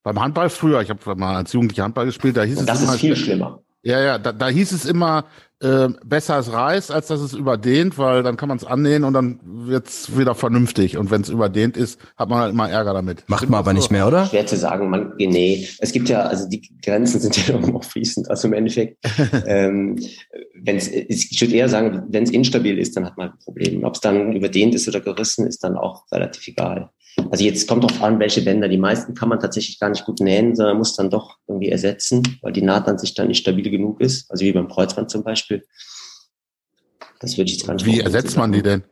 beim 0.04 0.22
Handball 0.22 0.50
früher, 0.50 0.82
ich 0.82 0.90
habe 0.90 1.16
mal 1.16 1.36
als 1.36 1.52
Jugendlicher 1.52 1.84
Handball 1.84 2.06
gespielt, 2.06 2.38
da 2.38 2.44
hieß 2.44 2.60
Und 2.60 2.70
das 2.70 2.78
es 2.78 2.84
immer, 2.86 2.94
ist 2.94 3.02
viel 3.02 3.18
schlimmer. 3.18 3.62
Ja, 3.88 4.02
ja, 4.02 4.18
da, 4.18 4.34
da 4.34 4.50
hieß 4.50 4.74
es 4.74 4.84
immer, 4.84 5.24
äh, 5.62 5.88
besser 6.06 6.38
es 6.40 6.52
reißt, 6.52 6.92
als 6.92 7.08
dass 7.08 7.22
es 7.22 7.34
überdehnt, 7.34 7.98
weil 7.98 8.22
dann 8.22 8.36
kann 8.36 8.50
man 8.50 8.58
es 8.58 8.66
annähen 8.66 9.06
und 9.06 9.14
dann 9.14 9.40
wird's 9.44 10.18
wieder 10.18 10.36
vernünftig. 10.36 10.98
Und 10.98 11.10
wenn 11.10 11.22
es 11.22 11.30
überdehnt 11.30 11.78
ist, 11.78 11.98
hat 12.18 12.28
man 12.28 12.40
halt 12.40 12.52
immer 12.52 12.70
Ärger 12.70 12.94
damit. 12.94 13.24
macht 13.28 13.50
man 13.50 13.60
aber 13.60 13.72
nicht 13.72 13.90
mehr, 13.90 14.06
oder? 14.06 14.26
Schwer 14.26 14.46
zu 14.46 14.58
sagen, 14.58 14.90
man, 14.90 15.14
nee. 15.18 15.66
Es 15.80 15.94
gibt 15.94 16.10
ja, 16.10 16.24
also 16.24 16.50
die 16.50 16.62
Grenzen 16.84 17.22
sind 17.22 17.38
ja 17.48 17.56
immer 17.56 17.82
fließend. 17.82 18.30
Also 18.30 18.50
im 18.50 18.54
Endeffekt, 18.54 18.98
ähm, 19.48 19.98
wenn 20.62 20.76
es, 20.76 20.90
ich 20.90 21.40
würde 21.40 21.56
eher 21.56 21.70
sagen, 21.70 22.04
wenn 22.10 22.24
es 22.24 22.32
instabil 22.32 22.78
ist, 22.78 22.98
dann 22.98 23.06
hat 23.06 23.18
man 23.18 23.30
ein 23.30 23.40
Problem. 23.40 23.86
Ob 23.86 23.96
es 23.96 24.02
dann 24.02 24.34
überdehnt 24.34 24.76
ist 24.76 24.88
oder 24.90 25.00
gerissen, 25.00 25.48
ist 25.48 25.64
dann 25.64 25.78
auch 25.78 26.04
relativ 26.12 26.46
egal. 26.50 26.90
Also 27.30 27.44
jetzt 27.44 27.68
kommt 27.68 27.84
drauf 27.84 28.02
an, 28.02 28.20
welche 28.20 28.42
Bänder. 28.42 28.70
Die 28.70 28.78
meisten 28.78 29.14
kann 29.14 29.30
man 29.30 29.40
tatsächlich 29.40 29.80
gar 29.80 29.90
nicht 29.90 30.06
gut 30.06 30.20
nähen, 30.20 30.56
sondern 30.56 30.78
muss 30.78 30.96
dann 30.96 31.10
doch 31.10 31.38
irgendwie 31.48 31.70
ersetzen, 31.70 32.24
weil 32.42 32.54
die 32.54 32.62
Naht 32.62 32.88
an 32.88 32.98
sich 32.98 33.14
dann 33.14 33.28
nicht 33.28 33.40
stabil 33.40 33.70
genug 33.70 34.00
ist. 34.00 34.30
Also 34.32 34.46
wie 34.46 34.52
beim 34.54 34.68
Kreuzband 34.68 35.10
zum 35.10 35.24
Beispiel. 35.24 35.64
Das 37.20 37.38
würde 37.38 37.50
ich 37.50 37.58
jetzt 37.58 37.68
gar 37.68 37.74
nicht 37.74 37.86
Wie 37.86 38.00
ersetzt 38.00 38.38
man 38.38 38.52
die 38.52 38.62
denn? 38.62 38.84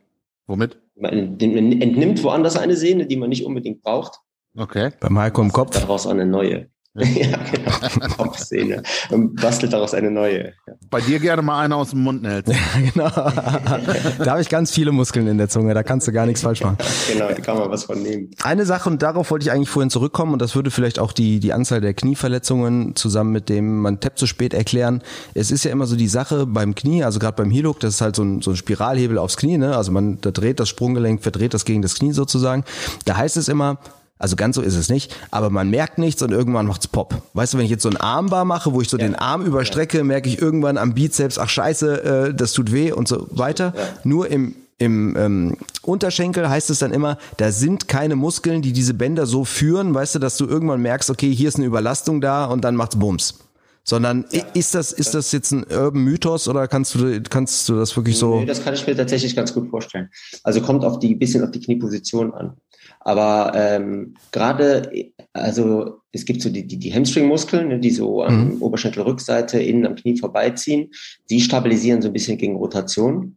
Womit? 0.46 0.78
Man 0.96 1.40
entnimmt 1.40 2.22
woanders 2.22 2.56
eine 2.56 2.76
Sehne, 2.76 3.06
die 3.06 3.16
man 3.16 3.28
nicht 3.30 3.44
unbedingt 3.44 3.82
braucht, 3.82 4.20
Okay. 4.56 4.90
Beim 5.00 5.18
Heiko 5.18 5.42
im 5.42 5.52
Kopf. 5.52 5.78
daraus 5.78 6.06
eine 6.06 6.24
neue. 6.24 6.70
Ja, 6.98 7.38
genau. 7.52 8.82
Und 9.10 9.40
bastelt 9.40 9.72
daraus 9.72 9.94
eine 9.94 10.10
neue. 10.10 10.52
Ja. 10.66 10.74
Bei 10.90 11.00
dir 11.00 11.18
gerne 11.18 11.42
mal 11.42 11.60
einer 11.60 11.76
aus 11.76 11.90
dem 11.90 12.02
Mund 12.02 12.26
hält. 12.26 12.46
genau. 12.94 13.08
da 13.10 14.30
habe 14.30 14.40
ich 14.40 14.48
ganz 14.48 14.70
viele 14.72 14.92
Muskeln 14.92 15.26
in 15.26 15.38
der 15.38 15.48
Zunge, 15.48 15.74
da 15.74 15.82
kannst 15.82 16.08
du 16.08 16.12
gar 16.12 16.26
nichts 16.26 16.42
falsch 16.42 16.62
machen. 16.62 16.78
Genau, 17.12 17.28
da 17.28 17.34
kann 17.34 17.58
man 17.58 17.70
was 17.70 17.84
von 17.84 18.02
nehmen. 18.02 18.30
Eine 18.42 18.64
Sache, 18.64 18.88
und 18.88 19.02
darauf 19.02 19.30
wollte 19.30 19.44
ich 19.44 19.52
eigentlich 19.52 19.68
vorhin 19.68 19.90
zurückkommen, 19.90 20.32
und 20.32 20.42
das 20.42 20.54
würde 20.54 20.70
vielleicht 20.70 20.98
auch 20.98 21.12
die, 21.12 21.40
die 21.40 21.52
Anzahl 21.52 21.80
der 21.80 21.94
Knieverletzungen 21.94 22.96
zusammen 22.96 23.32
mit 23.36 23.48
dem 23.48 23.78
man 23.80 24.00
tappt 24.00 24.18
zu 24.18 24.26
spät 24.26 24.54
erklären. 24.54 25.02
Es 25.34 25.50
ist 25.50 25.64
ja 25.64 25.70
immer 25.70 25.86
so 25.86 25.96
die 25.96 26.08
Sache 26.08 26.46
beim 26.46 26.74
Knie, 26.74 27.04
also 27.04 27.18
gerade 27.18 27.36
beim 27.36 27.52
Hook, 27.52 27.80
das 27.80 27.96
ist 27.96 28.00
halt 28.00 28.16
so 28.16 28.22
ein, 28.22 28.40
so 28.40 28.50
ein 28.50 28.56
Spiralhebel 28.56 29.18
aufs 29.18 29.36
Knie, 29.36 29.58
ne? 29.58 29.76
Also 29.76 29.92
man 29.92 30.18
da 30.20 30.30
dreht 30.30 30.60
das 30.60 30.68
Sprunggelenk, 30.68 31.22
verdreht 31.22 31.54
das 31.54 31.64
gegen 31.64 31.82
das 31.82 31.94
Knie 31.94 32.12
sozusagen. 32.12 32.64
Da 33.04 33.16
heißt 33.16 33.36
es 33.36 33.48
immer, 33.48 33.78
also 34.18 34.36
ganz 34.36 34.56
so 34.56 34.62
ist 34.62 34.76
es 34.76 34.88
nicht, 34.88 35.14
aber 35.30 35.50
man 35.50 35.68
merkt 35.70 35.98
nichts 35.98 36.22
und 36.22 36.32
irgendwann 36.32 36.66
macht's 36.66 36.88
Pop. 36.88 37.22
Weißt 37.34 37.52
du, 37.52 37.58
wenn 37.58 37.64
ich 37.64 37.70
jetzt 37.70 37.82
so 37.82 37.90
ein 37.90 37.96
Armbar 37.96 38.44
mache, 38.44 38.72
wo 38.72 38.80
ich 38.80 38.88
so 38.88 38.96
den 38.96 39.14
Arm 39.14 39.44
überstrecke, 39.44 40.04
merke 40.04 40.28
ich 40.28 40.40
irgendwann 40.40 40.78
am 40.78 40.94
Bizeps, 40.94 41.38
ach 41.38 41.48
scheiße, 41.48 42.04
äh, 42.04 42.34
das 42.34 42.52
tut 42.52 42.72
weh 42.72 42.92
und 42.92 43.08
so 43.08 43.26
weiter. 43.30 43.74
Nur 44.04 44.28
im 44.30 44.54
im 44.78 45.16
ähm, 45.16 45.56
Unterschenkel 45.80 46.50
heißt 46.50 46.68
es 46.68 46.80
dann 46.80 46.92
immer, 46.92 47.16
da 47.38 47.50
sind 47.50 47.88
keine 47.88 48.14
Muskeln, 48.14 48.60
die 48.60 48.74
diese 48.74 48.92
Bänder 48.92 49.24
so 49.24 49.46
führen, 49.46 49.94
weißt 49.94 50.16
du, 50.16 50.18
dass 50.18 50.36
du 50.36 50.46
irgendwann 50.46 50.82
merkst, 50.82 51.08
okay, 51.08 51.34
hier 51.34 51.48
ist 51.48 51.56
eine 51.56 51.64
Überlastung 51.64 52.20
da 52.20 52.44
und 52.44 52.62
dann 52.62 52.76
macht's 52.76 52.98
Bums. 52.98 53.45
Sondern 53.88 54.24
i- 54.32 54.42
ist 54.58 54.74
das 54.74 54.90
ist 54.90 55.14
das 55.14 55.30
jetzt 55.30 55.52
ein 55.52 55.64
Urban 55.70 56.02
Mythos 56.02 56.48
oder 56.48 56.66
kannst 56.66 56.96
du 56.96 57.22
kannst 57.22 57.68
du 57.68 57.76
das 57.76 57.96
wirklich 57.96 58.16
so? 58.18 58.40
Nee, 58.40 58.44
das 58.46 58.62
kann 58.64 58.74
ich 58.74 58.84
mir 58.84 58.96
tatsächlich 58.96 59.36
ganz 59.36 59.54
gut 59.54 59.70
vorstellen. 59.70 60.10
Also 60.42 60.60
kommt 60.60 60.84
auf 60.84 60.98
die 60.98 61.14
bisschen 61.14 61.44
auf 61.44 61.52
die 61.52 61.60
Knieposition 61.60 62.34
an. 62.34 62.56
Aber 63.00 63.52
ähm, 63.54 64.14
gerade, 64.32 64.90
also 65.32 66.00
es 66.10 66.24
gibt 66.24 66.42
so 66.42 66.50
die, 66.50 66.66
die, 66.66 66.78
die 66.78 66.92
Hamstring-Muskeln, 66.92 67.68
ne, 67.68 67.78
die 67.78 67.90
so 67.90 68.24
am 68.24 68.60
Oberschenkelrückseite 68.60 69.60
innen 69.62 69.86
am 69.86 69.94
Knie 69.94 70.18
vorbeiziehen. 70.18 70.90
Die 71.30 71.40
stabilisieren 71.40 72.02
so 72.02 72.08
ein 72.08 72.12
bisschen 72.12 72.38
gegen 72.38 72.56
Rotation. 72.56 73.36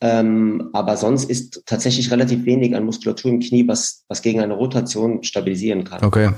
Ähm, 0.00 0.70
aber 0.72 0.96
sonst 0.96 1.28
ist 1.28 1.62
tatsächlich 1.66 2.10
relativ 2.10 2.46
wenig 2.46 2.74
an 2.74 2.84
Muskulatur 2.86 3.30
im 3.30 3.40
Knie, 3.40 3.68
was, 3.68 4.04
was 4.08 4.22
gegen 4.22 4.40
eine 4.40 4.54
Rotation 4.54 5.22
stabilisieren 5.22 5.84
kann. 5.84 6.02
Okay. 6.02 6.30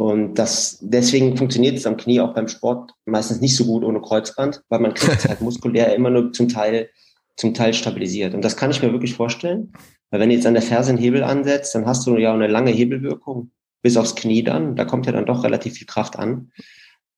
Und 0.00 0.36
das, 0.36 0.78
deswegen 0.80 1.36
funktioniert 1.36 1.76
es 1.76 1.84
am 1.84 1.98
Knie 1.98 2.22
auch 2.22 2.32
beim 2.32 2.48
Sport 2.48 2.92
meistens 3.04 3.42
nicht 3.42 3.54
so 3.54 3.66
gut 3.66 3.84
ohne 3.84 4.00
Kreuzband, 4.00 4.62
weil 4.70 4.80
man 4.80 4.94
kriegt 4.94 5.18
es 5.18 5.28
halt 5.28 5.40
muskulär 5.42 5.94
immer 5.94 6.08
nur 6.08 6.32
zum 6.32 6.48
Teil, 6.48 6.88
zum 7.36 7.52
Teil 7.52 7.74
stabilisiert. 7.74 8.32
Und 8.32 8.42
das 8.42 8.56
kann 8.56 8.70
ich 8.70 8.80
mir 8.80 8.92
wirklich 8.92 9.12
vorstellen. 9.12 9.74
Weil 10.08 10.20
wenn 10.20 10.30
du 10.30 10.36
jetzt 10.36 10.46
an 10.46 10.54
der 10.54 10.62
Ferse 10.62 10.88
einen 10.88 10.98
Hebel 10.98 11.22
ansetzt, 11.22 11.74
dann 11.74 11.84
hast 11.84 12.06
du 12.06 12.16
ja 12.16 12.32
eine 12.32 12.46
lange 12.46 12.70
Hebelwirkung 12.70 13.50
bis 13.82 13.98
aufs 13.98 14.16
Knie 14.16 14.42
dann. 14.42 14.74
Da 14.74 14.86
kommt 14.86 15.04
ja 15.04 15.12
dann 15.12 15.26
doch 15.26 15.44
relativ 15.44 15.74
viel 15.74 15.86
Kraft 15.86 16.18
an. 16.18 16.50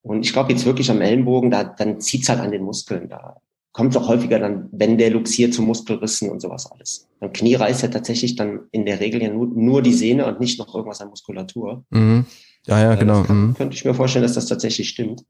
Und 0.02 0.26
ich 0.26 0.32
glaube 0.32 0.50
jetzt 0.50 0.66
wirklich 0.66 0.90
am 0.90 1.00
Ellenbogen, 1.00 1.52
da, 1.52 1.62
dann 1.62 2.00
zieht's 2.00 2.28
halt 2.28 2.40
an 2.40 2.50
den 2.50 2.64
Muskeln. 2.64 3.08
Da 3.08 3.36
kommt 3.70 3.96
auch 3.96 4.08
häufiger 4.08 4.40
dann, 4.40 4.68
wenn 4.72 4.98
der 4.98 5.10
luxiert 5.10 5.54
zu 5.54 5.62
Muskelrissen 5.62 6.30
und 6.30 6.40
sowas 6.40 6.68
alles. 6.72 7.08
Beim 7.20 7.32
Knie 7.32 7.54
reißt 7.54 7.82
ja 7.82 7.88
tatsächlich 7.90 8.34
dann 8.34 8.62
in 8.72 8.86
der 8.86 8.98
Regel 8.98 9.22
ja 9.22 9.28
nur, 9.28 9.46
nur 9.46 9.82
die 9.82 9.94
Sehne 9.94 10.26
und 10.26 10.40
nicht 10.40 10.58
noch 10.58 10.74
irgendwas 10.74 11.00
an 11.00 11.10
Muskulatur. 11.10 11.84
Mhm. 11.90 12.26
Ja, 12.66 12.80
ja, 12.80 12.92
Äh, 12.94 12.96
genau. 12.98 13.18
Das 13.18 13.26
kann, 13.26 13.46
Mhm. 13.48 13.54
könnte 13.54 13.74
ich 13.76 13.84
mir 13.84 13.94
vorstellen, 13.94 14.22
dass 14.24 14.34
das 14.34 14.46
tatsächlich 14.46 14.88
stimmt. 14.88 15.24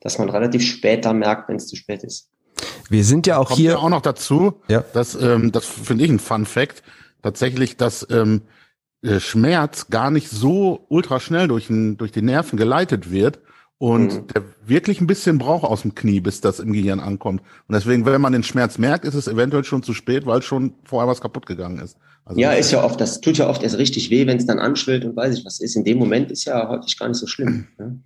dass 0.00 0.16
man 0.18 0.28
relativ 0.30 0.62
spät 0.64 1.04
da 1.04 1.12
merkt, 1.12 1.48
wenn 1.48 1.56
es 1.56 1.66
zu 1.66 1.74
spät 1.74 2.04
ist. 2.04 2.30
Wir 2.88 3.02
sind 3.02 3.26
ja 3.26 3.36
auch 3.38 3.48
Kommt 3.48 3.58
hier. 3.58 3.72
ja 3.72 3.76
auch 3.78 3.88
noch 3.88 4.00
dazu, 4.00 4.54
Ja. 4.68 4.84
dass, 4.92 5.20
ähm, 5.20 5.50
das 5.50 5.64
finde 5.66 6.04
ich 6.04 6.10
ein 6.10 6.20
Fun 6.20 6.46
Fact, 6.46 6.84
tatsächlich, 7.20 7.76
dass 7.76 8.06
ähm, 8.08 8.42
äh, 9.02 9.18
Schmerz 9.18 9.88
gar 9.90 10.12
nicht 10.12 10.30
so 10.30 10.86
ultra 10.88 11.18
schnell 11.18 11.48
durch, 11.48 11.66
den 11.66 11.96
durch 11.96 12.12
die 12.12 12.22
Nerven 12.22 12.56
geleitet 12.56 13.10
wird 13.10 13.40
und 13.78 14.14
Mhm. 14.14 14.26
der 14.28 14.42
wirklich 14.66 15.00
ein 15.00 15.08
bisschen 15.08 15.38
braucht 15.38 15.64
aus 15.64 15.82
dem 15.82 15.96
Knie, 15.96 16.20
bis 16.20 16.40
das 16.40 16.60
im 16.60 16.72
Gehirn 16.72 17.00
ankommt. 17.00 17.42
Und 17.66 17.74
deswegen, 17.74 18.06
wenn 18.06 18.20
man 18.20 18.32
den 18.32 18.44
Schmerz 18.44 18.78
merkt, 18.78 19.04
ist 19.04 19.14
es 19.14 19.26
eventuell 19.26 19.64
schon 19.64 19.82
zu 19.82 19.94
spät, 19.94 20.26
weil 20.26 20.42
schon 20.42 20.74
vorher 20.84 21.08
was 21.08 21.20
kaputt 21.20 21.46
gegangen 21.46 21.80
ist. 21.80 21.96
Also 22.28 22.40
Ja, 22.40 22.52
ist 22.52 22.70
ja 22.70 22.84
oft, 22.84 23.00
das 23.00 23.20
tut 23.20 23.38
ja 23.38 23.48
oft 23.48 23.62
erst 23.62 23.78
richtig 23.78 24.10
weh, 24.10 24.26
wenn 24.26 24.36
es 24.36 24.46
dann 24.46 24.58
anschwillt 24.58 25.04
und 25.04 25.16
weiß 25.16 25.36
ich 25.36 25.44
was 25.46 25.60
ist. 25.60 25.76
In 25.76 25.84
dem 25.84 25.98
Moment 25.98 26.30
ist 26.30 26.44
ja 26.44 26.68
häufig 26.68 26.98
gar 26.98 27.08
nicht 27.08 27.18
so 27.18 27.26
schlimm. 27.26 27.66
Ne? 27.78 27.98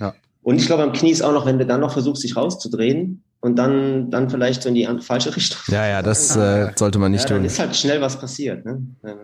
Ja. 0.00 0.14
Und 0.42 0.56
ich 0.56 0.66
glaube, 0.66 0.82
am 0.82 0.92
Knie 0.92 1.10
ist 1.10 1.22
auch 1.22 1.32
noch, 1.32 1.44
wenn 1.44 1.58
du 1.58 1.66
dann 1.66 1.80
noch 1.80 1.92
versuchst, 1.92 2.24
dich 2.24 2.36
rauszudrehen 2.36 3.22
und 3.40 3.56
dann, 3.56 4.10
dann 4.10 4.30
vielleicht 4.30 4.62
so 4.62 4.70
in 4.70 4.74
die 4.74 4.88
falsche 5.00 5.36
Richtung. 5.36 5.60
Ja, 5.68 5.86
ja, 5.86 6.02
das 6.02 6.34
äh, 6.36 6.72
sollte 6.74 6.98
man 6.98 7.12
ja, 7.12 7.18
nicht 7.18 7.30
dann 7.30 7.38
tun. 7.38 7.46
ist 7.46 7.58
halt 7.58 7.76
schnell 7.76 8.00
was 8.00 8.18
passiert. 8.18 8.64
Ne? 8.64 8.82
Ja. 9.04 9.14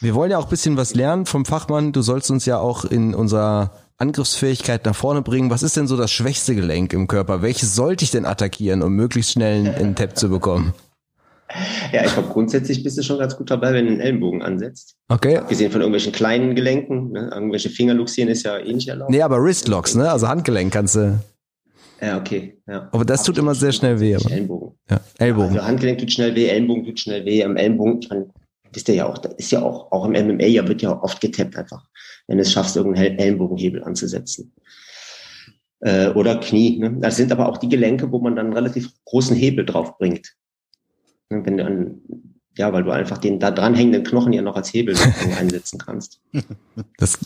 Wir 0.00 0.14
wollen 0.14 0.30
ja 0.30 0.38
auch 0.38 0.44
ein 0.44 0.50
bisschen 0.50 0.76
was 0.76 0.94
lernen 0.94 1.24
vom 1.24 1.44
Fachmann. 1.44 1.92
Du 1.92 2.02
sollst 2.02 2.30
uns 2.30 2.46
ja 2.46 2.58
auch 2.58 2.84
in 2.84 3.14
unserer 3.14 3.72
Angriffsfähigkeit 3.98 4.84
nach 4.86 4.94
vorne 4.94 5.22
bringen. 5.22 5.50
Was 5.50 5.62
ist 5.62 5.76
denn 5.76 5.86
so 5.86 5.96
das 5.96 6.10
schwächste 6.10 6.54
Gelenk 6.54 6.92
im 6.92 7.06
Körper? 7.06 7.42
Welches 7.42 7.74
sollte 7.74 8.04
ich 8.04 8.10
denn 8.10 8.24
attackieren, 8.24 8.82
um 8.82 8.94
möglichst 8.94 9.32
schnell 9.32 9.66
einen, 9.66 9.74
einen 9.74 9.94
Tap 9.94 10.16
zu 10.16 10.30
bekommen? 10.30 10.72
Ja, 11.92 12.04
ich 12.04 12.12
glaube, 12.12 12.28
grundsätzlich 12.28 12.82
bist 12.82 12.96
du 12.98 13.02
schon 13.02 13.18
ganz 13.18 13.36
gut 13.36 13.50
dabei, 13.50 13.72
wenn 13.72 13.86
du 13.86 13.92
den 13.92 14.00
Ellenbogen 14.00 14.42
ansetzt. 14.42 14.96
Okay. 15.08 15.40
Gesehen 15.48 15.70
von 15.72 15.80
irgendwelchen 15.80 16.12
kleinen 16.12 16.54
Gelenken. 16.54 17.12
Ne? 17.12 17.30
Irgendwelche 17.32 17.70
Fingerluxieren 17.70 18.30
ist 18.30 18.44
ja 18.44 18.58
eh 18.58 18.72
nicht 18.72 18.88
erlaubt. 18.88 19.10
Nee, 19.10 19.22
aber 19.22 19.42
Wristlocks, 19.42 19.94
ne? 19.94 20.10
Also 20.10 20.28
Handgelenk 20.28 20.72
kannst 20.72 20.94
du. 20.96 21.18
Ja, 22.00 22.18
okay. 22.18 22.56
Ja. 22.66 22.88
Aber 22.92 23.04
das 23.04 23.22
tut 23.22 23.36
immer 23.36 23.54
sehr 23.54 23.72
schnell 23.72 24.00
weh. 24.00 24.14
Aber. 24.14 24.30
Ellenbogen. 24.30 24.78
Ja. 24.90 25.00
Ellbogen. 25.18 25.50
Also 25.50 25.62
Handgelenk 25.62 25.98
tut 25.98 26.12
schnell 26.12 26.34
weh, 26.34 26.46
Ellenbogen 26.46 26.84
tut 26.84 27.00
schnell 27.00 27.24
weh. 27.24 27.44
Am 27.44 27.56
Ellenbogen, 27.56 28.00
ich 28.00 28.08
meine, 28.08 28.30
wisst 28.72 28.88
ihr 28.88 28.94
ja 28.94 29.06
auch, 29.06 29.18
da 29.18 29.30
ist 29.30 29.50
ja 29.50 29.62
auch, 29.62 29.90
auch 29.92 30.06
im 30.06 30.12
MMA 30.12 30.46
ja 30.46 30.66
wird 30.66 30.82
ja 30.82 31.02
oft 31.02 31.20
getappt 31.20 31.56
einfach, 31.56 31.84
wenn 32.26 32.38
du 32.38 32.42
es 32.42 32.52
schaffst, 32.52 32.76
irgendeinen 32.76 33.18
Ellenbogenhebel 33.18 33.82
anzusetzen. 33.82 34.52
Äh, 35.80 36.08
oder 36.10 36.36
Knie. 36.36 36.78
Ne? 36.78 36.96
Das 37.00 37.16
sind 37.16 37.32
aber 37.32 37.48
auch 37.48 37.58
die 37.58 37.68
Gelenke, 37.68 38.10
wo 38.12 38.20
man 38.20 38.36
dann 38.36 38.46
einen 38.46 38.54
relativ 38.54 38.90
großen 39.04 39.36
Hebel 39.36 39.66
drauf 39.66 39.98
bringt. 39.98 40.34
Ne? 41.30 41.42
Wenn 41.44 41.56
du 41.56 41.64
an, 41.64 42.00
ja, 42.56 42.72
weil 42.72 42.84
du 42.84 42.90
einfach 42.90 43.18
den 43.18 43.38
da 43.38 43.50
dranhängenden 43.50 44.04
Knochen 44.04 44.32
ja 44.32 44.42
noch 44.42 44.56
als 44.56 44.72
Hebel 44.72 44.94
einsetzen 45.38 45.78
kannst. 45.78 46.20
Das, 46.98 47.18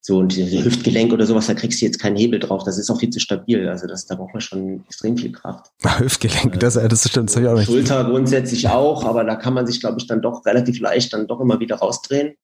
So, 0.00 0.18
und 0.18 0.36
Hüftgelenk 0.36 1.12
oder 1.12 1.26
sowas, 1.26 1.46
da 1.46 1.54
kriegst 1.54 1.80
du 1.80 1.86
jetzt 1.86 1.98
keinen 1.98 2.16
Hebel 2.16 2.38
drauf. 2.38 2.62
Das 2.64 2.78
ist 2.78 2.90
auch 2.90 3.00
viel 3.00 3.10
zu 3.10 3.18
stabil. 3.18 3.68
Also 3.68 3.86
das, 3.86 4.06
da 4.06 4.14
braucht 4.14 4.34
man 4.34 4.40
schon 4.40 4.84
extrem 4.86 5.16
viel 5.16 5.32
Kraft. 5.32 5.72
Hüftgelenk, 5.82 6.60
das, 6.60 6.74
das 6.74 7.08
stimmt, 7.08 7.30
das 7.30 7.36
ich 7.36 7.48
auch 7.48 7.54
nicht. 7.54 7.66
Schulter 7.66 8.04
grundsätzlich 8.04 8.68
auch, 8.68 9.04
aber 9.04 9.24
da 9.24 9.34
kann 9.34 9.54
man 9.54 9.66
sich, 9.66 9.80
glaube 9.80 9.98
ich, 9.98 10.06
dann 10.06 10.22
doch 10.22 10.44
relativ 10.46 10.78
leicht 10.78 11.12
dann 11.12 11.26
doch 11.26 11.40
immer 11.40 11.58
wieder 11.58 11.76
rausdrehen. 11.76 12.34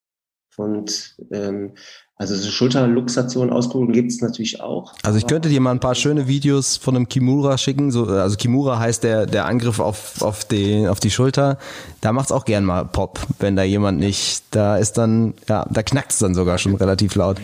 Und 0.57 1.16
ähm, 1.31 1.75
also 2.16 2.37
so 2.37 2.51
Schulterluxation 2.51 3.51
auskugeln 3.51 3.92
gibt 3.92 4.11
es 4.12 4.20
natürlich 4.20 4.61
auch. 4.61 4.92
Also 5.03 5.18
ich 5.18 5.27
könnte 5.27 5.48
dir 5.48 5.61
mal 5.61 5.72
ein 5.72 5.81
paar 5.81 5.94
schöne 5.96 6.29
Videos 6.29 6.77
von 6.77 6.94
einem 6.94 7.09
Kimura 7.09 7.59
schicken. 7.59 7.90
So, 7.90 8.05
also 8.07 8.37
Kimura 8.37 8.79
heißt 8.79 9.03
der, 9.03 9.27
der 9.27 9.46
Angriff 9.46 9.81
auf, 9.81 10.22
auf, 10.22 10.44
die, 10.44 10.87
auf 10.87 11.01
die 11.01 11.11
Schulter. 11.11 11.59
Da 12.01 12.12
macht's 12.12 12.31
auch 12.31 12.44
gern 12.44 12.64
mal 12.64 12.85
Pop, 12.85 13.18
wenn 13.40 13.57
da 13.57 13.62
jemand 13.64 13.98
nicht, 13.98 14.44
da 14.53 14.77
ist 14.77 14.92
dann, 14.98 15.35
ja, 15.48 15.66
da 15.70 15.83
knackt's 15.83 16.18
dann 16.18 16.35
sogar 16.35 16.59
schon 16.59 16.75
relativ 16.77 17.14
laut. 17.16 17.38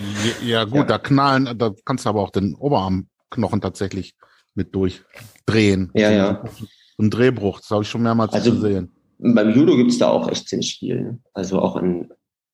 Ja, 0.44 0.64
gut, 0.64 0.74
Ja. 0.76 0.84
da 0.84 0.98
knallen, 0.98 1.58
da 1.58 1.72
kannst 1.84 2.04
du 2.04 2.10
aber 2.10 2.20
auch 2.22 2.30
den 2.30 2.54
Oberarmknochen 2.54 3.60
tatsächlich 3.60 4.14
mit 4.54 4.74
durchdrehen. 4.74 5.90
Ja, 5.94 6.10
ja. 6.10 6.44
So 6.96 7.02
Ein 7.04 7.10
Drehbruch, 7.10 7.60
das 7.60 7.70
habe 7.70 7.82
ich 7.82 7.88
schon 7.88 8.02
mehrmals 8.02 8.32
Also- 8.32 8.52
gesehen. 8.52 8.92
Beim 9.20 9.50
Judo 9.52 9.76
gibt 9.76 9.90
es 9.90 9.98
da 9.98 10.08
auch 10.10 10.28
echt 10.28 10.48
ziemlich 10.48 10.76
viel. 10.78 11.00
Ne? 11.02 11.18
Also 11.34 11.58
auch 11.60 11.74
an 11.74 12.08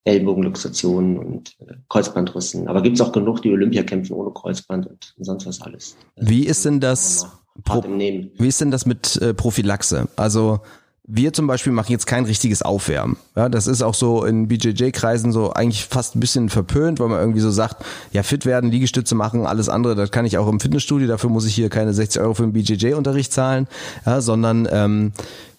Ellbogenluxationen 0.05 1.17
und 1.17 1.55
äh, 1.59 1.73
Kreuzbandrissen. 1.89 2.67
Aber 2.67 2.81
gibt 2.81 2.95
es 2.95 3.01
auch 3.01 3.11
genug, 3.11 3.41
die 3.41 3.51
Olympia 3.51 3.83
kämpfen 3.83 4.13
ohne 4.13 4.31
Kreuzband 4.31 4.87
und 4.87 5.13
sonst 5.17 5.45
was 5.45 5.61
alles. 5.61 5.97
Wie 6.15 6.45
ist 6.45 6.63
denn 6.63 6.79
das 6.79 7.27
Pro-. 7.63 7.83
Wie 7.83 8.47
ist 8.47 8.61
denn 8.61 8.71
das 8.71 8.85
mit 8.85 9.15
äh, 9.17 9.33
Prophylaxe? 9.33 10.07
Also 10.15 10.59
wir 11.07 11.33
zum 11.33 11.45
Beispiel 11.47 11.71
machen 11.71 11.91
jetzt 11.91 12.07
kein 12.07 12.25
richtiges 12.25 12.63
Aufwärmen. 12.63 13.17
Ja, 13.35 13.47
das 13.47 13.67
ist 13.67 13.83
auch 13.83 13.93
so 13.93 14.25
in 14.25 14.47
BJJ-Kreisen 14.47 15.31
so 15.31 15.51
eigentlich 15.53 15.85
fast 15.85 16.15
ein 16.15 16.19
bisschen 16.19 16.49
verpönt, 16.49 16.99
weil 16.99 17.09
man 17.09 17.19
irgendwie 17.19 17.41
so 17.41 17.51
sagt, 17.51 17.85
ja, 18.11 18.23
fit 18.23 18.45
werden, 18.45 18.71
Liegestütze 18.71 19.13
machen, 19.13 19.45
alles 19.45 19.69
andere, 19.69 19.95
das 19.95 20.11
kann 20.11 20.25
ich 20.25 20.37
auch 20.37 20.47
im 20.47 20.59
Fitnessstudio, 20.59 21.07
dafür 21.07 21.29
muss 21.29 21.45
ich 21.45 21.53
hier 21.53 21.69
keine 21.69 21.93
60 21.93 22.21
Euro 22.21 22.33
für 22.33 22.43
den 22.43 22.53
BJJ-Unterricht 22.53 23.31
zahlen, 23.31 23.67
ja, 24.05 24.19
sondern 24.19 24.67
ähm, 24.71 25.11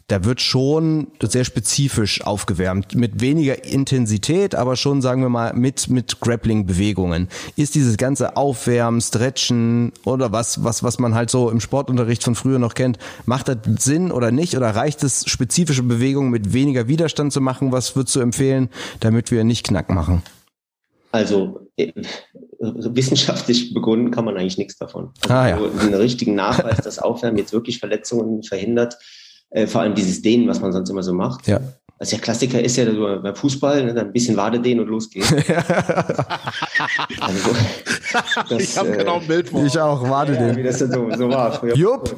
da 0.08 0.24
wird 0.24 0.40
schon 0.40 1.08
sehr 1.20 1.44
spezifisch 1.44 2.22
aufgewärmt, 2.22 2.94
mit 2.94 3.20
weniger 3.20 3.64
Intensität, 3.64 4.54
aber 4.54 4.76
schon, 4.76 5.02
sagen 5.02 5.20
wir 5.20 5.28
mal, 5.28 5.52
mit, 5.54 5.90
mit 5.90 6.20
Grappling-Bewegungen. 6.20 7.28
Ist 7.56 7.74
dieses 7.74 7.96
ganze 7.96 8.36
Aufwärmen, 8.36 9.00
Stretchen 9.00 9.92
oder 10.04 10.30
was, 10.30 10.62
was, 10.62 10.84
was 10.84 11.00
man 11.00 11.14
halt 11.16 11.30
so 11.30 11.50
im 11.50 11.60
Sportunterricht 11.60 12.22
von 12.22 12.36
früher 12.36 12.60
noch 12.60 12.74
kennt, 12.74 12.98
macht 13.24 13.48
das 13.48 13.58
Sinn 13.78 14.12
oder 14.12 14.30
nicht? 14.30 14.56
Oder 14.56 14.70
reicht 14.76 15.02
es, 15.02 15.24
spezifische 15.28 15.82
Bewegungen 15.82 16.30
mit 16.30 16.52
weniger 16.52 16.86
Widerstand 16.86 17.32
zu 17.32 17.40
machen? 17.40 17.72
Was 17.72 17.96
würdest 17.96 18.14
du 18.14 18.20
empfehlen, 18.20 18.68
damit 19.00 19.32
wir 19.32 19.42
nicht 19.42 19.66
Knack 19.66 19.90
machen? 19.90 20.22
Also 21.10 21.66
äh, 21.76 21.92
wissenschaftlich 22.58 23.74
begründen 23.74 24.10
kann 24.10 24.24
man 24.24 24.36
eigentlich 24.36 24.58
nichts 24.58 24.76
davon. 24.76 25.10
Also 25.22 25.34
Ah, 25.34 25.48
ja. 25.48 25.58
so 25.58 25.80
einen 25.80 25.94
richtigen 25.94 26.34
Nachweis, 26.34 26.76
dass 26.76 26.98
Aufwärmen 26.98 27.38
jetzt 27.38 27.52
wirklich 27.52 27.78
Verletzungen 27.78 28.42
verhindert, 28.42 28.98
äh, 29.50 29.66
vor 29.66 29.80
allem 29.82 29.94
dieses 29.94 30.22
Dehnen, 30.22 30.48
was 30.48 30.60
man 30.60 30.72
sonst 30.72 30.90
immer 30.90 31.02
so 31.02 31.12
macht. 31.12 31.46
Ja. 31.46 31.60
Also 31.98 32.16
der 32.16 32.22
Klassiker 32.22 32.62
ist 32.62 32.76
ja 32.76 32.84
beim 32.84 33.34
Fußball, 33.34 33.84
ne, 33.84 33.94
dann 33.94 34.08
ein 34.08 34.12
bisschen 34.12 34.36
Wade 34.36 34.60
dehnen 34.60 34.80
und 34.80 34.88
los 34.88 35.08
geht's. 35.08 35.32
also, 37.20 37.50
das, 38.50 38.62
ich 38.62 38.76
habe 38.76 38.92
äh, 38.92 38.98
genau 38.98 39.18
ein 39.18 39.26
Bild 39.26 39.48
vor. 39.48 39.64
Ich 39.64 39.78
auch, 39.78 40.02
warte 40.02 40.34
ja, 40.34 40.48
den. 40.48 40.56
wie 40.56 40.62
das 40.62 40.78
dann 40.78 40.90
so, 40.92 41.10
so 41.16 41.30
war 41.30 41.52
früher. 41.52 41.74
Jupp. 41.74 42.14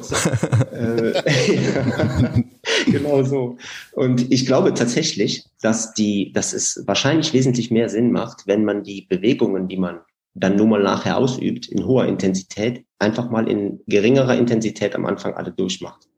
Äh, 0.73 2.43
genau 2.91 3.23
so. 3.23 3.57
Und 3.93 4.29
ich 4.33 4.45
glaube 4.45 4.73
tatsächlich, 4.73 5.45
dass 5.61 5.93
die, 5.93 6.33
dass 6.33 6.51
es 6.51 6.83
wahrscheinlich 6.85 7.33
wesentlich 7.33 7.71
mehr 7.71 7.87
Sinn 7.87 8.11
macht, 8.11 8.47
wenn 8.47 8.65
man 8.65 8.83
die 8.83 9.07
Bewegungen, 9.09 9.69
die 9.69 9.77
man 9.77 9.99
dann 10.33 10.57
nun 10.57 10.69
mal 10.69 10.83
nachher 10.83 11.17
ausübt, 11.17 11.67
in 11.69 11.85
hoher 11.85 12.05
Intensität, 12.05 12.83
einfach 12.99 13.29
mal 13.29 13.49
in 13.49 13.79
geringerer 13.87 14.35
Intensität 14.35 14.93
am 14.93 15.05
Anfang 15.05 15.35
alle 15.35 15.51
durchmacht. 15.51 16.09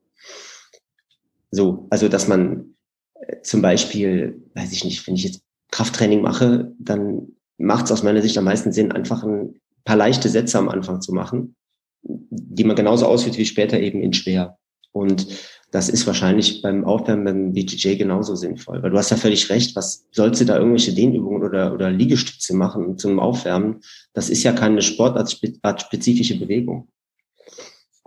So, 1.52 1.88
also 1.90 2.08
dass 2.08 2.28
man 2.28 2.76
äh, 3.16 3.42
zum 3.42 3.62
Beispiel, 3.62 4.42
weiß 4.56 4.72
ich 4.72 4.84
nicht, 4.84 5.06
wenn 5.06 5.16
ich 5.16 5.24
jetzt 5.24 5.42
Krafttraining 5.72 6.22
mache, 6.22 6.74
dann 6.80 7.28
macht 7.58 7.86
es 7.86 7.92
aus 7.92 8.04
meiner 8.04 8.22
Sicht 8.22 8.38
am 8.38 8.46
meisten 8.46 8.72
Sinn, 8.72 8.92
einfach 8.92 9.24
ein 9.24 9.62
paar 9.84 9.96
leichte 9.96 10.30
Sätze 10.30 10.58
am 10.58 10.70
Anfang 10.70 11.02
zu 11.02 11.14
machen, 11.14 11.56
die 12.04 12.64
man 12.64 12.76
genauso 12.76 13.06
ausführt 13.06 13.38
wie 13.38 13.46
später 13.46 13.80
eben 13.80 14.02
in 14.02 14.14
schwer. 14.14 14.58
Und 14.92 15.28
das 15.72 15.88
ist 15.88 16.06
wahrscheinlich 16.06 16.62
beim 16.62 16.84
Aufwärmen 16.84 17.24
beim 17.24 17.54
BJJ 17.54 17.96
genauso 17.96 18.36
sinnvoll, 18.36 18.84
weil 18.84 18.92
du 18.92 18.98
hast 18.98 19.10
ja 19.10 19.18
völlig 19.18 19.50
recht, 19.50 19.76
was 19.76 20.06
sollst 20.12 20.42
du 20.42 20.46
da 20.46 20.58
irgendwelche 20.58 20.94
Dehnübungen 20.94 21.44
oder, 21.44 21.74
oder 21.74 21.90
Liegestütze 21.90 22.54
machen 22.56 22.98
zum 22.98 23.20
Aufwärmen? 23.20 23.80
Das 24.14 24.30
ist 24.30 24.44
ja 24.44 24.52
keine 24.52 24.82
sportartspezifische 24.82 26.38
Bewegung. 26.38 26.90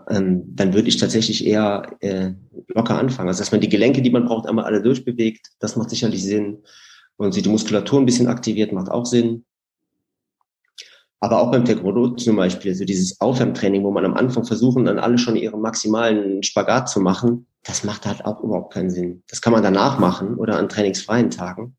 Ähm, 0.08 0.42
dann 0.54 0.74
würde 0.74 0.88
ich 0.88 0.96
tatsächlich 0.96 1.46
eher 1.46 1.96
äh, 2.00 2.32
locker 2.68 2.98
anfangen. 2.98 3.28
Also 3.28 3.40
dass 3.40 3.52
man 3.52 3.60
die 3.60 3.68
Gelenke, 3.68 4.02
die 4.02 4.10
man 4.10 4.26
braucht, 4.26 4.48
einmal 4.48 4.64
alle 4.64 4.82
durchbewegt, 4.82 5.48
das 5.58 5.76
macht 5.76 5.90
sicherlich 5.90 6.22
Sinn. 6.22 6.58
Und 7.16 7.32
sie 7.32 7.42
die 7.42 7.48
Muskulatur 7.48 8.00
ein 8.00 8.06
bisschen 8.06 8.26
aktiviert, 8.26 8.72
macht 8.72 8.90
auch 8.90 9.06
Sinn. 9.06 9.44
Aber 11.20 11.40
auch 11.40 11.50
beim 11.50 11.64
Taekwondo 11.64 12.10
zum 12.16 12.36
Beispiel, 12.36 12.72
also 12.72 12.84
dieses 12.84 13.20
Aufwärmtraining, 13.20 13.82
wo 13.82 13.90
man 13.90 14.04
am 14.04 14.14
Anfang 14.14 14.44
versuchen, 14.44 14.84
dann 14.84 14.98
alle 14.98 15.16
schon 15.16 15.36
ihren 15.36 15.60
maximalen 15.62 16.42
Spagat 16.42 16.90
zu 16.90 17.00
machen, 17.00 17.46
das 17.62 17.82
macht 17.82 18.04
halt 18.04 18.26
auch 18.26 18.42
überhaupt 18.42 18.74
keinen 18.74 18.90
Sinn. 18.90 19.22
Das 19.28 19.40
kann 19.40 19.54
man 19.54 19.62
danach 19.62 19.98
machen 19.98 20.34
oder 20.34 20.58
an 20.58 20.68
trainingsfreien 20.68 21.30
Tagen. 21.30 21.76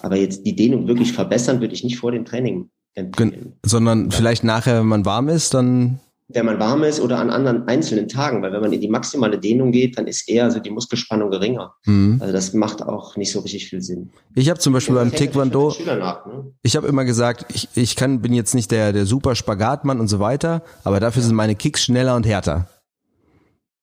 Aber 0.00 0.16
jetzt 0.16 0.46
die 0.46 0.54
Dehnung 0.54 0.86
wirklich 0.86 1.12
verbessern, 1.12 1.60
würde 1.60 1.74
ich 1.74 1.82
nicht 1.82 1.98
vor 1.98 2.12
dem 2.12 2.24
Training 2.24 2.70
empfehlen. 2.94 3.54
Sondern 3.64 4.10
vielleicht 4.10 4.44
nachher, 4.44 4.78
wenn 4.78 4.86
man 4.86 5.04
warm 5.04 5.28
ist, 5.28 5.54
dann 5.54 5.98
Wenn 6.28 6.44
man 6.44 6.58
warm 6.58 6.82
ist 6.82 6.98
oder 7.00 7.18
an 7.20 7.30
anderen 7.30 7.68
einzelnen 7.68 8.08
Tagen, 8.08 8.42
weil 8.42 8.52
wenn 8.52 8.60
man 8.60 8.72
in 8.72 8.80
die 8.80 8.88
maximale 8.88 9.38
Dehnung 9.38 9.70
geht, 9.70 9.96
dann 9.96 10.08
ist 10.08 10.28
eher 10.28 10.50
so 10.50 10.58
die 10.58 10.70
Muskelspannung 10.70 11.30
geringer. 11.30 11.74
hm. 11.84 12.18
Also 12.20 12.32
das 12.32 12.52
macht 12.52 12.82
auch 12.82 13.16
nicht 13.16 13.30
so 13.30 13.40
richtig 13.40 13.68
viel 13.68 13.80
Sinn. 13.80 14.10
Ich 14.34 14.50
habe 14.50 14.58
zum 14.58 14.72
Beispiel 14.72 14.96
beim 14.96 15.10
hängt 15.12 15.34
natürlich 15.36 15.76
Taekwondo, 15.84 16.04
ab, 16.04 16.26
ne? 16.26 16.52
ich 16.62 16.74
habe 16.76 16.88
immer 16.88 17.04
gesagt, 17.04 17.46
ich, 17.54 17.68
ich 17.74 17.94
kann, 17.94 18.22
bin 18.22 18.32
jetzt 18.32 18.56
nicht 18.56 18.72
der, 18.72 18.92
der 18.92 19.06
super 19.06 19.36
Spagatmann 19.36 20.00
und 20.00 20.08
so 20.08 20.18
weiter, 20.18 20.62
aber 20.82 20.98
dafür 20.98 21.22
sind 21.22 21.36
meine 21.36 21.54
Kicks 21.54 21.84
schneller 21.84 22.16
und 22.16 22.26
härter, 22.26 22.68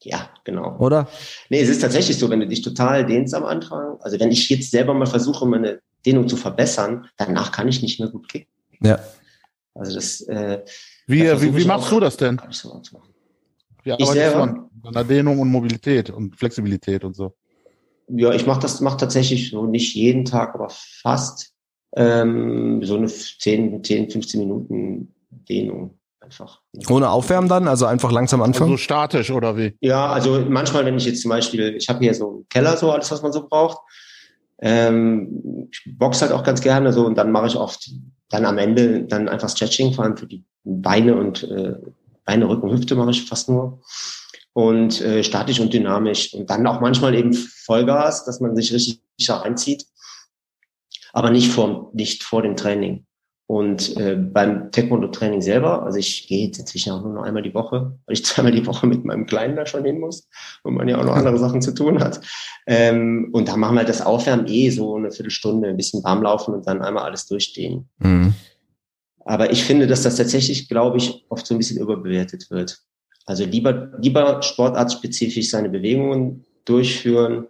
Ja, 0.02 0.30
genau. 0.44 0.76
oder? 0.80 1.08
Nee, 1.50 1.62
es 1.62 1.70
ist 1.70 1.80
tatsächlich 1.80 2.20
so, 2.20 2.30
wenn 2.30 2.42
du 2.42 2.48
dich 2.48 2.62
total 2.62 3.06
dehnst 3.06 3.34
am 3.34 3.46
Anfang, 3.46 3.96
also 4.02 4.20
wenn 4.20 4.32
ich 4.32 4.50
jetzt 4.50 4.70
selber 4.70 4.94
mal 4.94 5.06
versuche, 5.06 5.46
meine 5.46 5.80
Dehnung 6.06 6.28
zu 6.28 6.36
verbessern, 6.36 7.06
danach 7.16 7.54
kann 7.54 7.70
ich 7.70 7.82
nicht 7.82 8.02
mehr 8.02 8.10
gut 8.10 8.28
kicken. 8.28 8.50
Ja. 8.82 9.00
Also 9.76 9.96
das, 9.96 10.20
äh, 10.22 10.60
Wie, 11.08 11.22
wie, 11.22 11.58
wie 11.58 11.66
machst 11.66 11.92
du 11.92 12.00
das 12.00 12.18
denn? 12.18 12.40
Wie 13.84 13.92
arbeitest 13.92 14.36
du 14.36 14.40
an, 14.40 14.70
an 14.84 15.08
Dehnung 15.08 15.40
und 15.40 15.50
Mobilität 15.50 16.10
und 16.10 16.36
Flexibilität 16.36 17.04
und 17.04 17.16
so? 17.16 17.34
Ja, 18.08 18.34
ich 18.34 18.46
mache 18.46 18.62
das 18.62 18.82
mach 18.82 18.96
tatsächlich 18.96 19.50
so 19.50 19.66
nicht 19.66 19.96
jeden 19.96 20.26
Tag, 20.26 20.56
aber 20.56 20.70
fast 20.70 21.54
ähm, 21.96 22.82
so 22.84 22.96
eine 22.96 23.08
10, 23.08 23.84
10, 23.84 24.10
15 24.10 24.40
Minuten 24.40 25.14
Dehnung 25.30 25.98
einfach. 26.20 26.62
Ohne 26.90 27.10
Aufwärmen 27.10 27.50
dann? 27.50 27.68
Also 27.68 27.86
einfach 27.86 28.12
langsam 28.12 28.42
anfangen? 28.42 28.72
Also 28.72 28.78
statisch 28.78 29.32
oder 29.32 29.58
wie? 29.58 29.76
Ja, 29.82 30.08
also 30.12 30.46
manchmal, 30.48 30.86
wenn 30.86 30.98
ich 30.98 31.06
jetzt 31.06 31.22
zum 31.22 31.30
Beispiel, 31.30 31.76
ich 31.76 31.90
habe 31.90 32.00
hier 32.00 32.14
so 32.14 32.30
einen 32.30 32.50
Keller, 32.50 32.78
so 32.78 32.92
alles, 32.92 33.12
was 33.12 33.22
man 33.22 33.34
so 33.34 33.48
braucht. 33.48 33.80
Ähm, 34.60 35.70
ich 35.72 35.98
boxe 35.98 36.22
halt 36.22 36.32
auch 36.32 36.44
ganz 36.44 36.62
gerne 36.62 36.94
so 36.94 37.06
und 37.06 37.18
dann 37.18 37.32
mache 37.32 37.48
ich 37.48 37.58
oft 37.58 37.92
dann 38.34 38.46
am 38.46 38.58
Ende 38.58 39.04
dann 39.04 39.30
einfach 39.30 39.50
Stretching, 39.50 39.94
vor 39.94 40.06
allem 40.06 40.18
für 40.18 40.26
die 40.26 40.44
Beine 40.64 41.16
und 41.16 41.44
äh, 41.44 41.76
Beine, 42.26 42.50
Rücken, 42.50 42.72
Hüfte 42.72 42.96
mache 42.96 43.12
ich 43.12 43.26
fast 43.26 43.48
nur. 43.48 43.82
Und 44.54 45.02
äh, 45.02 45.24
statisch 45.24 45.60
und 45.60 45.74
dynamisch. 45.74 46.34
Und 46.34 46.50
dann 46.50 46.66
auch 46.66 46.82
manchmal 46.82 47.14
eben 47.14 47.34
Vollgas, 47.34 48.26
dass 48.26 48.40
man 48.40 48.56
sich 48.56 48.74
richtig 48.74 49.02
reinzieht, 49.30 49.86
aber 51.12 51.30
nicht 51.30 51.52
vor, 51.52 51.92
nicht 51.94 52.24
vor 52.24 52.42
dem 52.42 52.56
Training. 52.56 53.06
Und 53.46 53.98
äh, 53.98 54.16
beim 54.16 54.72
Taekwondo-Training 54.72 55.42
selber, 55.42 55.84
also 55.84 56.00
ich 56.00 56.28
gehe 56.28 56.48
jetzt 56.48 56.60
inzwischen 56.60 56.94
auch 56.94 57.04
nur 57.04 57.14
noch 57.14 57.24
einmal 57.24 57.44
die 57.44 57.54
Woche, 57.54 58.00
weil 58.06 58.14
ich 58.14 58.26
zweimal 58.26 58.54
die 58.54 58.66
Woche 58.66 58.88
mit 58.88 59.04
meinem 59.04 59.26
Kleinen 59.26 59.56
da 59.56 59.66
schon 59.66 59.84
hin 59.84 60.00
muss 60.00 60.28
und 60.64 60.76
man 60.76 60.88
ja 60.88 60.98
auch 60.98 61.06
noch 61.06 61.16
andere 61.16 61.38
Sachen 61.38 61.62
zu 61.62 61.74
tun 61.74 62.00
hat. 62.00 62.22
Ähm, 62.66 63.30
und 63.34 63.50
da 63.50 63.58
machen 63.58 63.76
wir 63.76 63.84
das 63.84 64.02
Aufwärmen 64.02 64.48
eh 64.48 64.70
so 64.70 64.96
eine 64.96 65.12
Viertelstunde, 65.12 65.68
ein 65.68 65.78
bisschen 65.78 66.04
warm 66.04 66.24
laufen 66.24 66.54
und 66.54 66.68
dann 66.68 66.82
einmal 66.82 67.04
alles 67.04 67.28
durchstehen. 67.28 67.90
Mhm. 68.00 68.34
Aber 69.26 69.52
ich 69.52 69.64
finde, 69.64 69.88
dass 69.88 70.04
das 70.04 70.16
tatsächlich, 70.16 70.68
glaube 70.70 70.98
ich, 70.98 71.26
oft 71.30 71.46
so 71.46 71.54
ein 71.54 71.58
bisschen 71.58 71.80
überbewertet 71.80 72.50
wird. 72.50 72.82
Also 73.26 73.46
lieber, 73.46 73.92
lieber 74.00 74.42
sportartspezifisch 74.42 75.50
seine 75.50 75.70
Bewegungen 75.70 76.46
durchführen, 76.66 77.48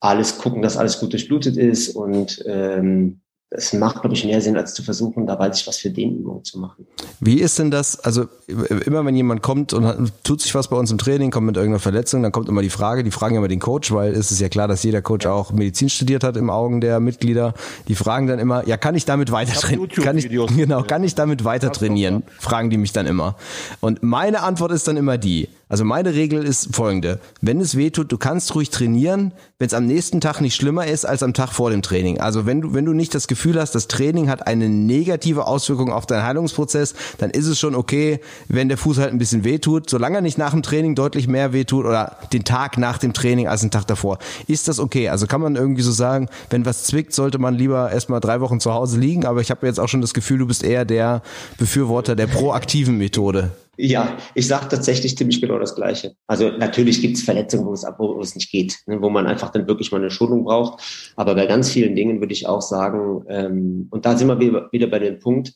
alles 0.00 0.38
gucken, 0.38 0.62
dass 0.62 0.76
alles 0.76 0.98
gut 0.98 1.12
durchblutet 1.12 1.56
ist 1.56 1.94
und 1.94 2.42
ähm, 2.46 3.20
es 3.50 3.72
macht, 3.72 4.00
glaube 4.00 4.14
ich, 4.14 4.24
mehr 4.24 4.40
Sinn, 4.40 4.56
als 4.56 4.74
zu 4.74 4.82
versuchen, 4.82 5.26
dabei 5.26 5.52
sich 5.52 5.66
was 5.68 5.78
für 5.78 5.90
Dehnübungen 5.90 6.42
zu 6.42 6.58
machen. 6.58 6.84
Wie 7.20 7.40
ist 7.40 7.58
denn 7.60 7.70
das? 7.70 8.00
Also 8.00 8.26
immer 8.48 9.04
wenn 9.04 9.14
jemand 9.14 9.42
kommt 9.42 9.72
und 9.72 9.86
hat, 9.86 9.98
tut 10.24 10.40
sich 10.40 10.52
was 10.56 10.68
bei 10.68 10.76
uns 10.76 10.90
im 10.90 10.98
Training, 10.98 11.30
kommt 11.30 11.46
mit 11.46 11.56
irgendeiner 11.56 11.78
Verletzung, 11.78 12.24
dann 12.24 12.32
kommt 12.32 12.48
immer 12.48 12.62
die 12.62 12.70
Frage, 12.70 13.04
die 13.04 13.12
fragen 13.12 13.36
immer 13.36 13.46
den 13.46 13.60
Coach, 13.60 13.92
weil 13.92 14.12
es 14.14 14.32
ist 14.32 14.40
ja 14.40 14.48
klar, 14.48 14.66
dass 14.66 14.82
jeder 14.82 15.00
Coach 15.00 15.26
auch 15.26 15.52
Medizin 15.52 15.88
studiert 15.88 16.24
hat 16.24 16.36
im 16.36 16.50
Augen 16.50 16.80
der 16.80 16.98
Mitglieder. 16.98 17.54
Die 17.86 17.94
fragen 17.94 18.26
dann 18.26 18.40
immer, 18.40 18.66
ja, 18.66 18.76
kann 18.76 18.96
ich 18.96 19.04
damit 19.04 19.30
weiter 19.30 19.52
trainieren? 19.52 19.88
Kann 19.90 20.18
ich, 20.18 20.28
genau, 20.28 20.82
kann 20.82 21.04
ich 21.04 21.14
damit 21.14 21.44
weiter 21.44 21.70
trainieren? 21.70 22.24
Fragen 22.40 22.68
die 22.70 22.78
mich 22.78 22.92
dann 22.92 23.06
immer. 23.06 23.36
Und 23.80 24.02
meine 24.02 24.42
Antwort 24.42 24.72
ist 24.72 24.88
dann 24.88 24.96
immer 24.96 25.18
die, 25.18 25.48
also 25.68 25.84
meine 25.84 26.14
Regel 26.14 26.44
ist 26.44 26.76
folgende. 26.76 27.18
Wenn 27.40 27.60
es 27.60 27.76
weh 27.76 27.90
tut, 27.90 28.12
du 28.12 28.18
kannst 28.18 28.54
ruhig 28.54 28.70
trainieren, 28.70 29.32
wenn 29.58 29.66
es 29.66 29.74
am 29.74 29.84
nächsten 29.84 30.20
Tag 30.20 30.40
nicht 30.40 30.54
schlimmer 30.54 30.86
ist 30.86 31.04
als 31.04 31.24
am 31.24 31.34
Tag 31.34 31.50
vor 31.50 31.70
dem 31.70 31.82
Training. 31.82 32.20
Also 32.20 32.46
wenn 32.46 32.60
du, 32.60 32.72
wenn 32.72 32.84
du 32.84 32.92
nicht 32.92 33.12
das 33.16 33.26
Gefühl 33.26 33.60
hast, 33.60 33.74
das 33.74 33.88
Training 33.88 34.28
hat 34.28 34.46
eine 34.46 34.68
negative 34.68 35.48
Auswirkung 35.48 35.92
auf 35.92 36.06
deinen 36.06 36.22
Heilungsprozess, 36.22 36.94
dann 37.18 37.30
ist 37.30 37.46
es 37.46 37.58
schon 37.58 37.74
okay, 37.74 38.20
wenn 38.46 38.68
der 38.68 38.78
Fuß 38.78 38.98
halt 38.98 39.10
ein 39.10 39.18
bisschen 39.18 39.42
weh 39.42 39.58
tut. 39.58 39.90
Solange 39.90 40.18
er 40.18 40.22
nicht 40.22 40.38
nach 40.38 40.52
dem 40.52 40.62
Training 40.62 40.94
deutlich 40.94 41.26
mehr 41.26 41.52
weh 41.52 41.64
tut 41.64 41.84
oder 41.84 42.16
den 42.32 42.44
Tag 42.44 42.78
nach 42.78 42.98
dem 42.98 43.12
Training 43.12 43.48
als 43.48 43.62
den 43.62 43.72
Tag 43.72 43.88
davor, 43.88 44.18
ist 44.46 44.68
das 44.68 44.78
okay. 44.78 45.08
Also 45.08 45.26
kann 45.26 45.40
man 45.40 45.56
irgendwie 45.56 45.82
so 45.82 45.90
sagen, 45.90 46.28
wenn 46.48 46.64
was 46.64 46.84
zwickt, 46.84 47.12
sollte 47.12 47.38
man 47.38 47.54
lieber 47.54 47.90
erstmal 47.90 48.20
drei 48.20 48.40
Wochen 48.40 48.60
zu 48.60 48.72
Hause 48.72 49.00
liegen. 49.00 49.24
Aber 49.24 49.40
ich 49.40 49.50
habe 49.50 49.66
jetzt 49.66 49.80
auch 49.80 49.88
schon 49.88 50.00
das 50.00 50.14
Gefühl, 50.14 50.38
du 50.38 50.46
bist 50.46 50.62
eher 50.62 50.84
der 50.84 51.22
Befürworter 51.58 52.14
der 52.14 52.28
proaktiven 52.28 52.98
Methode. 52.98 53.50
Ja, 53.76 54.16
ich 54.34 54.46
sage 54.46 54.68
tatsächlich 54.68 55.16
ziemlich 55.16 55.40
genau 55.40 55.58
das 55.58 55.74
Gleiche. 55.74 56.14
Also 56.26 56.50
natürlich 56.50 57.00
gibt 57.00 57.16
es 57.16 57.22
Verletzungen, 57.22 57.66
wo 57.66 57.72
es, 57.72 57.84
wo 57.98 58.20
es 58.20 58.34
nicht 58.34 58.50
geht, 58.50 58.78
ne, 58.86 59.00
wo 59.02 59.10
man 59.10 59.26
einfach 59.26 59.50
dann 59.50 59.68
wirklich 59.68 59.92
mal 59.92 59.98
eine 59.98 60.10
Schulung 60.10 60.44
braucht. 60.44 61.12
Aber 61.16 61.34
bei 61.34 61.46
ganz 61.46 61.70
vielen 61.70 61.94
Dingen 61.94 62.20
würde 62.20 62.32
ich 62.32 62.46
auch 62.46 62.62
sagen, 62.62 63.24
ähm, 63.28 63.88
und 63.90 64.06
da 64.06 64.16
sind 64.16 64.28
wir 64.28 64.70
wieder 64.72 64.86
bei 64.86 64.98
dem 64.98 65.18
Punkt, 65.18 65.54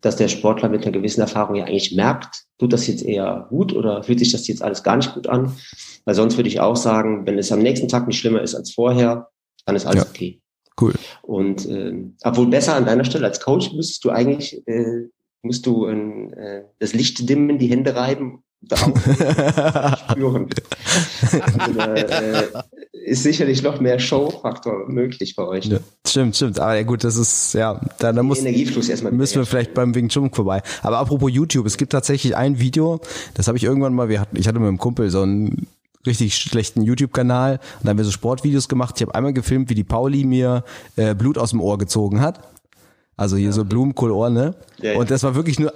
dass 0.00 0.16
der 0.16 0.28
Sportler 0.28 0.68
mit 0.68 0.82
einer 0.82 0.92
gewissen 0.92 1.20
Erfahrung 1.20 1.56
ja 1.56 1.64
eigentlich 1.64 1.94
merkt, 1.94 2.44
tut 2.58 2.72
das 2.72 2.86
jetzt 2.86 3.04
eher 3.04 3.46
gut 3.50 3.72
oder 3.72 4.02
fühlt 4.02 4.18
sich 4.18 4.32
das 4.32 4.48
jetzt 4.48 4.62
alles 4.62 4.82
gar 4.82 4.96
nicht 4.96 5.14
gut 5.14 5.26
an? 5.28 5.56
Weil 6.04 6.14
sonst 6.14 6.36
würde 6.36 6.48
ich 6.48 6.60
auch 6.60 6.76
sagen, 6.76 7.26
wenn 7.26 7.38
es 7.38 7.52
am 7.52 7.60
nächsten 7.60 7.88
Tag 7.88 8.06
nicht 8.06 8.18
schlimmer 8.18 8.40
ist 8.40 8.54
als 8.54 8.72
vorher, 8.72 9.28
dann 9.66 9.76
ist 9.76 9.86
alles 9.86 10.04
ja. 10.04 10.10
okay. 10.10 10.40
Cool. 10.80 10.94
Und 11.22 11.68
ähm, 11.68 12.16
obwohl 12.22 12.46
besser 12.46 12.74
an 12.74 12.86
deiner 12.86 13.04
Stelle 13.04 13.26
als 13.26 13.40
Coach 13.40 13.72
müsstest 13.72 14.02
du 14.04 14.10
eigentlich 14.10 14.66
äh, 14.66 15.08
musst 15.42 15.66
du 15.66 15.86
äh, 15.86 16.64
das 16.78 16.92
Licht 16.92 17.28
dimmen, 17.28 17.58
die 17.58 17.68
Hände 17.68 17.94
reiben, 17.94 18.42
spüren. 20.10 20.48
Also, 21.58 21.80
äh, 21.80 22.46
ist 22.92 23.22
sicherlich 23.22 23.62
noch 23.62 23.80
mehr 23.80 23.98
Show-Faktor 23.98 24.88
möglich 24.88 25.34
bei 25.34 25.46
euch. 25.46 25.64
Ja, 25.66 25.78
stimmt, 26.06 26.36
stimmt. 26.36 26.60
Aber 26.60 26.76
ja 26.76 26.82
gut, 26.82 27.02
das 27.02 27.16
ist, 27.16 27.54
ja, 27.54 27.80
da, 27.98 28.12
da 28.12 28.22
muss, 28.22 28.42
müssen 28.42 29.36
wir 29.40 29.46
vielleicht 29.46 29.74
beim 29.74 29.94
Wing 29.94 30.08
Chun 30.08 30.30
vorbei. 30.30 30.62
Aber 30.82 30.98
apropos 30.98 31.30
YouTube, 31.32 31.66
es 31.66 31.76
gibt 31.76 31.92
tatsächlich 31.92 32.36
ein 32.36 32.60
Video, 32.60 33.00
das 33.34 33.48
habe 33.48 33.56
ich 33.56 33.64
irgendwann 33.64 33.94
mal, 33.94 34.08
wir 34.08 34.20
hatten, 34.20 34.36
ich 34.36 34.46
hatte 34.46 34.58
mit 34.58 34.68
einem 34.68 34.78
Kumpel 34.78 35.10
so 35.10 35.22
einen 35.22 35.66
richtig 36.06 36.34
schlechten 36.36 36.82
YouTube-Kanal 36.82 37.54
und 37.54 37.84
da 37.84 37.90
haben 37.90 37.98
wir 37.98 38.04
so 38.04 38.10
Sportvideos 38.10 38.68
gemacht. 38.68 38.94
Ich 38.96 39.02
habe 39.02 39.14
einmal 39.14 39.32
gefilmt, 39.32 39.70
wie 39.70 39.74
die 39.74 39.84
Pauli 39.84 40.24
mir 40.24 40.64
äh, 40.96 41.14
Blut 41.14 41.38
aus 41.38 41.50
dem 41.50 41.60
Ohr 41.60 41.78
gezogen 41.78 42.20
hat. 42.20 42.40
Also 43.20 43.36
hier 43.36 43.46
ja. 43.48 43.52
so 43.52 43.66
Blumenkohlohr, 43.66 44.30
ne? 44.30 44.54
Ja, 44.80 44.92
ja. 44.92 44.98
Und 44.98 45.10
das 45.10 45.22
war 45.22 45.34
wirklich 45.34 45.58
nur, 45.58 45.74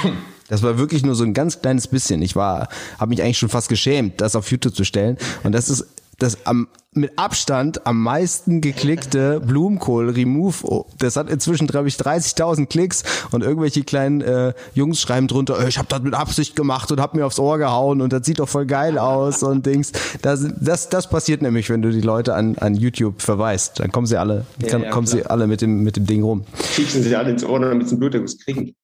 das 0.48 0.62
war 0.62 0.78
wirklich 0.78 1.04
nur 1.04 1.14
so 1.14 1.24
ein 1.24 1.34
ganz 1.34 1.60
kleines 1.60 1.88
bisschen. 1.88 2.22
Ich 2.22 2.34
war, 2.34 2.68
habe 2.98 3.10
mich 3.10 3.22
eigentlich 3.22 3.36
schon 3.36 3.50
fast 3.50 3.68
geschämt, 3.68 4.22
das 4.22 4.34
auf 4.34 4.50
YouTube 4.50 4.74
zu 4.74 4.82
stellen. 4.82 5.18
Und 5.44 5.52
das 5.52 5.68
ist 5.68 5.86
das 6.18 6.46
am 6.46 6.68
mit 6.96 7.18
Abstand 7.18 7.86
am 7.86 8.02
meisten 8.02 8.60
geklickte 8.60 9.40
Blumenkohl 9.46 10.10
Remove. 10.10 10.56
Oh, 10.62 10.86
das 10.98 11.16
hat 11.16 11.30
inzwischen 11.30 11.66
glaube 11.66 11.88
ich 11.88 11.96
30.000 11.96 12.66
Klicks 12.66 13.04
und 13.32 13.44
irgendwelche 13.44 13.84
kleinen 13.84 14.22
äh, 14.22 14.54
Jungs 14.74 15.00
schreiben 15.00 15.28
drunter, 15.28 15.66
ich 15.68 15.78
habe 15.78 15.88
das 15.88 16.00
mit 16.00 16.14
Absicht 16.14 16.56
gemacht 16.56 16.90
und 16.90 17.00
habe 17.00 17.18
mir 17.18 17.26
aufs 17.26 17.38
Ohr 17.38 17.58
gehauen 17.58 18.00
und 18.00 18.12
das 18.12 18.24
sieht 18.24 18.38
doch 18.38 18.48
voll 18.48 18.66
geil 18.66 18.98
aus 18.98 19.42
und 19.42 19.66
Dings. 19.66 19.92
Das, 20.22 20.46
das, 20.58 20.88
das 20.88 21.10
passiert 21.10 21.42
nämlich, 21.42 21.68
wenn 21.68 21.82
du 21.82 21.90
die 21.90 22.00
Leute 22.00 22.34
an, 22.34 22.56
an 22.58 22.74
YouTube 22.74 23.20
verweist. 23.20 23.80
Dann 23.80 23.92
kommen 23.92 24.06
sie 24.06 24.16
alle, 24.16 24.46
kann, 24.66 24.82
ja, 24.82 24.90
kommen 24.90 25.06
klar. 25.06 25.22
sie 25.22 25.26
alle 25.26 25.46
mit 25.46 25.60
dem 25.60 25.82
mit 25.82 25.96
dem 25.96 26.06
Ding 26.06 26.22
rum. 26.22 26.44
Schießen 26.72 27.02
sie 27.02 27.14
alle 27.14 27.30
ins 27.30 27.44
Ohr, 27.44 27.60
damit 27.60 27.88
sie 27.88 27.96
Bluterguss 27.96 28.38
kriegen. 28.38 28.74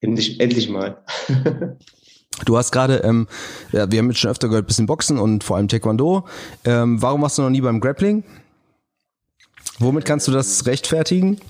Endlich, 0.00 0.38
endlich 0.38 0.68
mal. 0.68 1.02
Du 2.44 2.56
hast 2.56 2.72
gerade, 2.72 2.96
ähm, 2.98 3.28
ja, 3.72 3.90
wir 3.90 3.98
haben 3.98 4.10
jetzt 4.10 4.18
schon 4.18 4.30
öfter 4.30 4.48
gehört, 4.48 4.66
bisschen 4.66 4.86
Boxen 4.86 5.18
und 5.18 5.44
vor 5.44 5.56
allem 5.56 5.68
Taekwondo. 5.68 6.26
Ähm, 6.64 7.00
warum 7.00 7.22
warst 7.22 7.38
du 7.38 7.42
noch 7.42 7.50
nie 7.50 7.60
beim 7.60 7.80
Grappling? 7.80 8.24
Womit 9.78 10.04
kannst 10.04 10.28
du 10.28 10.32
das 10.32 10.66
rechtfertigen? 10.66 11.40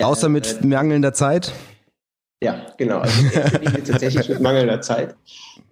Außer 0.00 0.28
mit 0.28 0.62
äh, 0.62 0.66
mangelnder 0.66 1.12
Zeit? 1.12 1.52
Ja, 2.42 2.66
genau. 2.78 2.98
Also 2.98 3.22
tatsächlich 3.86 4.28
mit 4.28 4.40
mangelnder 4.40 4.80
Zeit. 4.80 5.14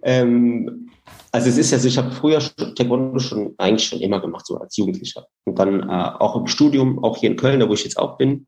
Ähm, 0.03 0.89
also 1.31 1.49
es 1.49 1.57
ist 1.57 1.71
ja 1.71 1.79
so, 1.79 1.87
ich 1.87 1.97
habe 1.97 2.11
früher 2.11 2.39
Taekwondo 2.39 3.19
schon 3.19 3.53
eigentlich 3.57 3.87
schon 3.87 3.99
immer 4.01 4.19
gemacht, 4.19 4.45
so 4.45 4.57
als 4.57 4.77
Jugendlicher. 4.77 5.27
Und 5.45 5.57
dann 5.59 5.87
äh, 5.87 6.11
auch 6.19 6.35
im 6.35 6.47
Studium, 6.47 7.03
auch 7.03 7.17
hier 7.17 7.29
in 7.29 7.37
Köln, 7.37 7.59
da 7.59 7.69
wo 7.69 7.73
ich 7.73 7.83
jetzt 7.83 7.97
auch 7.97 8.17
bin, 8.17 8.47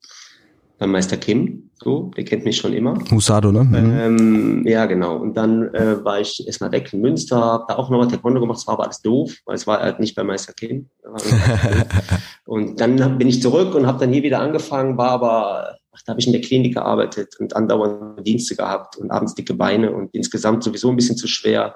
beim 0.82 0.89
Meister 0.89 1.15
Kim, 1.15 1.70
so, 1.76 2.10
der 2.17 2.26
kennt 2.26 2.44
mich 2.44 2.58
schon 2.58 2.74
immer. 2.74 2.98
Musado, 3.12 3.52
ne? 3.52 3.63
Mhm. 3.63 4.00
Ähm, 4.00 4.67
ja, 4.67 4.88
genau. 4.88 5.17
Und 5.17 5.38
dann 5.38 5.72
äh, 5.76 6.04
war 6.04 6.20
ich 6.20 6.44
erstmal 6.48 6.72
weg 6.72 6.91
in 6.91 7.02
Münster, 7.02 7.39
habe 7.39 7.65
da 7.67 7.76
auch 7.76 7.91
nochmal 7.91 8.08
Taekwondo 8.08 8.39
gemacht, 8.39 8.58
es 8.58 8.65
war 8.65 8.74
aber 8.74 8.86
alles 8.86 9.00
doof, 9.04 9.32
weil 9.46 9.54
es 9.54 9.67
war 9.67 9.80
halt 9.80 10.00
nicht 10.00 10.15
bei 10.15 10.24
Meister 10.24 10.54
Kim. 10.54 10.89
und 12.46 12.82
dann 12.82 13.20
bin 13.20 13.28
ich 13.28 13.44
zurück 13.44 13.76
und 13.76 13.86
habe 13.86 14.00
dann 14.00 14.12
hier 14.12 14.24
wieder 14.24 14.39
angefangen, 14.39 14.98
war 14.98 15.12
aber, 15.12 15.76
ach, 15.91 16.02
da 16.04 16.13
habe 16.13 16.20
ich 16.20 16.26
in 16.26 16.34
der 16.34 16.41
Klinik 16.41 16.74
gearbeitet 16.74 17.36
und 17.39 17.56
andauernd 17.56 18.26
Dienste 18.26 18.56
gehabt 18.56 18.98
und 18.98 19.12
abends 19.12 19.36
dicke 19.36 19.54
Beine 19.54 19.91
und 19.91 20.10
insgesamt 20.15 20.63
sowieso 20.63 20.89
ein 20.89 20.96
bisschen 20.96 21.15
zu 21.15 21.28
schwer. 21.28 21.76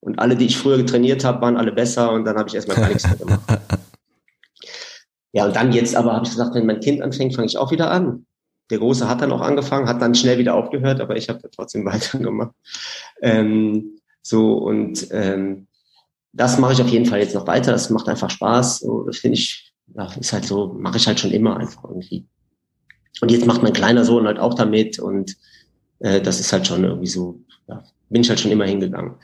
Und 0.00 0.18
alle, 0.18 0.34
die 0.34 0.46
ich 0.46 0.58
früher 0.58 0.78
getrainiert 0.78 1.24
habe, 1.24 1.40
waren 1.40 1.56
alle 1.56 1.70
besser 1.70 2.10
und 2.10 2.24
dann 2.24 2.36
habe 2.36 2.48
ich 2.48 2.56
erstmal 2.56 2.78
gar 2.78 2.88
nichts 2.88 3.04
mehr 3.04 3.16
gemacht. 3.16 3.42
Ja, 5.34 5.46
und 5.46 5.56
dann 5.56 5.72
jetzt 5.72 5.96
aber 5.96 6.12
habe 6.12 6.24
ich 6.24 6.30
gesagt, 6.30 6.54
wenn 6.54 6.64
mein 6.64 6.78
Kind 6.78 7.02
anfängt, 7.02 7.34
fange 7.34 7.46
ich 7.46 7.58
auch 7.58 7.72
wieder 7.72 7.90
an. 7.90 8.24
Der 8.70 8.78
Große 8.78 9.08
hat 9.08 9.20
dann 9.20 9.32
auch 9.32 9.40
angefangen, 9.40 9.88
hat 9.88 10.00
dann 10.00 10.14
schnell 10.14 10.38
wieder 10.38 10.54
aufgehört, 10.54 11.00
aber 11.00 11.16
ich 11.16 11.28
habe 11.28 11.40
da 11.42 11.48
trotzdem 11.48 11.84
weitergemacht. 11.84 12.54
Ähm, 13.20 13.98
so 14.22 14.54
und 14.54 15.08
ähm, 15.10 15.66
das 16.32 16.58
mache 16.58 16.74
ich 16.74 16.80
auf 16.80 16.88
jeden 16.88 17.06
Fall 17.06 17.18
jetzt 17.18 17.34
noch 17.34 17.48
weiter. 17.48 17.72
Das 17.72 17.90
macht 17.90 18.08
einfach 18.08 18.30
Spaß. 18.30 18.78
So, 18.78 19.02
das 19.02 19.18
finde 19.18 19.36
ich, 19.36 19.74
ja, 19.96 20.08
ist 20.18 20.32
halt 20.32 20.44
so, 20.44 20.72
mache 20.78 20.98
ich 20.98 21.06
halt 21.08 21.18
schon 21.18 21.32
immer 21.32 21.56
einfach 21.56 21.82
irgendwie. 21.82 22.26
Und 23.20 23.32
jetzt 23.32 23.46
macht 23.46 23.62
mein 23.62 23.72
kleiner 23.72 24.04
Sohn 24.04 24.26
halt 24.26 24.38
auch 24.38 24.54
damit 24.54 25.00
und 25.00 25.36
äh, 25.98 26.20
das 26.20 26.38
ist 26.38 26.52
halt 26.52 26.66
schon 26.66 26.84
irgendwie 26.84 27.08
so, 27.08 27.40
ja, 27.66 27.82
bin 28.08 28.22
ich 28.22 28.28
halt 28.28 28.38
schon 28.38 28.52
immer 28.52 28.66
hingegangen. 28.66 29.14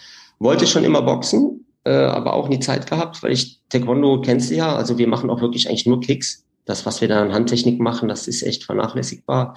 Wollte 0.41 0.67
schon 0.67 0.85
immer 0.85 1.03
boxen, 1.03 1.60
äh, 1.85 1.91
aber 1.93 2.35
auch 2.35 2.49
nie 2.49 2.61
Zeit 2.61 2.89
gehabt, 2.89 3.23
weil 3.23 3.33
ich 3.33 3.61
Taekwondo 3.69 4.21
kennst 4.21 4.51
du 4.51 4.55
ja, 4.55 4.75
also 4.75 4.99
wir 4.99 5.09
machen 5.09 5.31
auch 5.31 5.41
wirklich 5.41 5.69
eigentlich 5.69 5.87
nur 5.87 6.01
Kicks. 6.01 6.45
Das, 6.67 6.87
was 6.87 7.01
wir 7.01 7.09
da 7.09 7.23
an 7.23 7.33
Handtechnik 7.33 7.81
machen, 7.81 8.09
das 8.09 8.29
ist 8.29 8.43
echt 8.43 8.65
vernachlässigbar. 8.65 9.57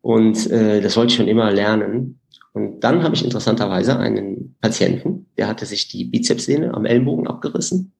Und 0.00 0.50
äh, 0.50 0.80
das 0.80 0.96
wollte 0.96 1.12
ich 1.12 1.16
schon 1.16 1.28
immer 1.28 1.50
lernen. 1.50 2.20
Und 2.52 2.80
dann 2.80 3.02
habe 3.02 3.14
ich 3.14 3.24
interessanterweise 3.24 3.98
einen 3.98 4.56
Patienten, 4.60 5.26
der 5.36 5.48
hatte 5.48 5.66
sich 5.66 5.88
die 5.88 6.04
Bizepssehne 6.04 6.72
am 6.74 6.84
Ellenbogen 6.84 7.26
abgerissen. 7.26 7.92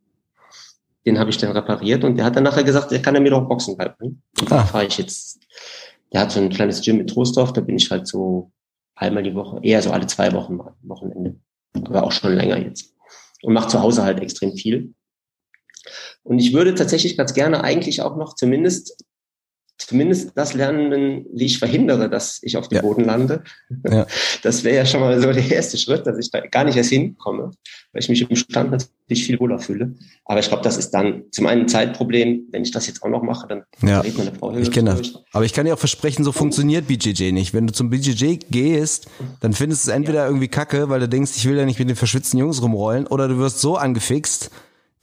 Den 1.07 1.19
habe 1.19 1.31
ich 1.31 1.39
dann 1.39 1.53
repariert 1.53 2.05
und 2.05 2.17
der 2.17 2.25
hat 2.25 2.37
dann 2.37 2.45
nachher 2.45 2.65
gesagt, 2.65 2.93
er 2.93 3.03
kann 3.03 3.15
er 3.15 3.21
mir 3.21 3.31
doch 3.31 3.49
Boxen 3.49 3.77
beibringen. 3.77 4.23
Und 4.41 4.51
da 4.51 4.61
ah. 4.61 4.65
fahre 4.65 4.87
ich 4.87 4.97
jetzt. 4.97 5.41
Der 6.13 6.21
hat 6.21 6.33
so 6.33 6.41
ein 6.41 6.51
kleines 6.51 6.83
Gym 6.83 7.01
in 7.01 7.07
Trostorf, 7.07 7.53
da 7.53 7.61
bin 7.61 7.77
ich 7.77 7.91
halt 7.91 8.07
so 8.07 8.53
einmal 8.95 9.23
die 9.23 9.35
Woche, 9.35 9.59
eher 9.63 9.83
so 9.83 9.91
alle 9.91 10.07
zwei 10.07 10.33
Wochen 10.33 10.57
mal, 10.57 10.75
Wochenende. 10.83 11.37
Aber 11.75 12.05
auch 12.05 12.13
schon 12.13 12.35
länger 12.35 12.59
jetzt. 12.59 12.94
Und 13.45 13.53
mache 13.53 13.69
zu 13.69 13.83
Hause 13.83 14.03
halt 14.03 14.21
extrem 14.21 14.57
viel. 14.57 14.95
Und 16.23 16.39
ich 16.39 16.55
würde 16.55 16.75
tatsächlich 16.75 17.17
ganz 17.17 17.35
gerne 17.35 17.63
eigentlich 17.63 18.01
auch 18.01 18.17
noch 18.17 18.35
zumindest 18.35 19.05
zumindest 19.79 20.33
das 20.37 20.55
lernen, 20.55 21.27
wie 21.33 21.47
ich 21.47 21.59
verhindere, 21.59 22.09
dass 22.09 22.39
ich 22.43 22.57
auf 22.57 22.69
dem 22.69 22.77
ja. 22.77 22.83
Boden 22.83 23.05
lande. 23.05 23.43
Ja. 23.89 24.07
Das 24.43 24.63
wäre 24.63 24.77
ja 24.77 24.85
schon 24.87 25.01
mal 25.01 25.19
so 25.21 25.33
der 25.33 25.51
erste 25.51 25.79
Schritt, 25.79 26.07
dass 26.07 26.19
ich 26.19 26.31
da 26.31 26.41
gar 26.41 26.65
nicht 26.65 26.77
erst 26.77 26.91
hinkomme, 26.91 27.51
weil 27.93 28.03
ich 28.03 28.09
mich 28.11 28.29
im 28.29 28.37
Stand 28.37 28.73
natürlich 28.73 29.25
viel 29.25 29.41
wohler 29.41 29.59
fühle. 29.59 29.95
Aber 30.27 30.39
ich 30.39 30.49
glaube, 30.49 30.63
das 30.63 30.77
ist 30.77 30.91
dann 30.91 31.25
zum 31.31 31.47
einen 31.47 31.63
ein 31.63 31.69
Zeitproblem. 31.69 32.49
Wenn 32.51 32.63
ich 32.63 32.71
das 32.71 32.87
jetzt 32.87 33.03
auch 33.03 33.09
noch 33.09 33.23
mache, 33.23 33.47
dann 33.49 33.63
ja. 33.83 34.01
redet 34.01 34.19
meine 34.19 34.33
Frau 34.35 34.55
Ich 34.57 34.71
kenne 34.71 34.95
das. 34.95 35.15
Aber 35.33 35.45
ich 35.45 35.55
kann 35.55 35.65
dir 35.65 35.75
auch 35.75 35.79
versprechen, 35.79 36.25
so 36.25 36.33
funktioniert 36.33 36.87
BJJ 36.87 37.33
nicht. 37.33 37.55
Wenn 37.55 37.67
du 37.67 37.73
zum 37.73 37.89
BJJ 37.89 38.39
gehst, 38.51 39.07
dann 39.41 39.55
findest 39.55 39.87
du 39.87 39.91
es 39.91 39.97
entweder 39.97 40.27
irgendwie 40.27 40.49
kacke, 40.49 40.91
weil 40.91 41.01
du 41.01 41.09
denkst, 41.09 41.33
ich 41.37 41.49
will 41.49 41.57
ja 41.57 41.65
nicht 41.65 41.79
mit 41.79 41.89
den 41.89 41.97
verschwitzten 41.97 42.39
Jungs 42.39 42.63
rumrollen, 42.63 43.07
oder 43.07 43.29
du 43.29 43.39
wirst 43.39 43.61
so 43.61 43.77
angefixt, 43.77 44.51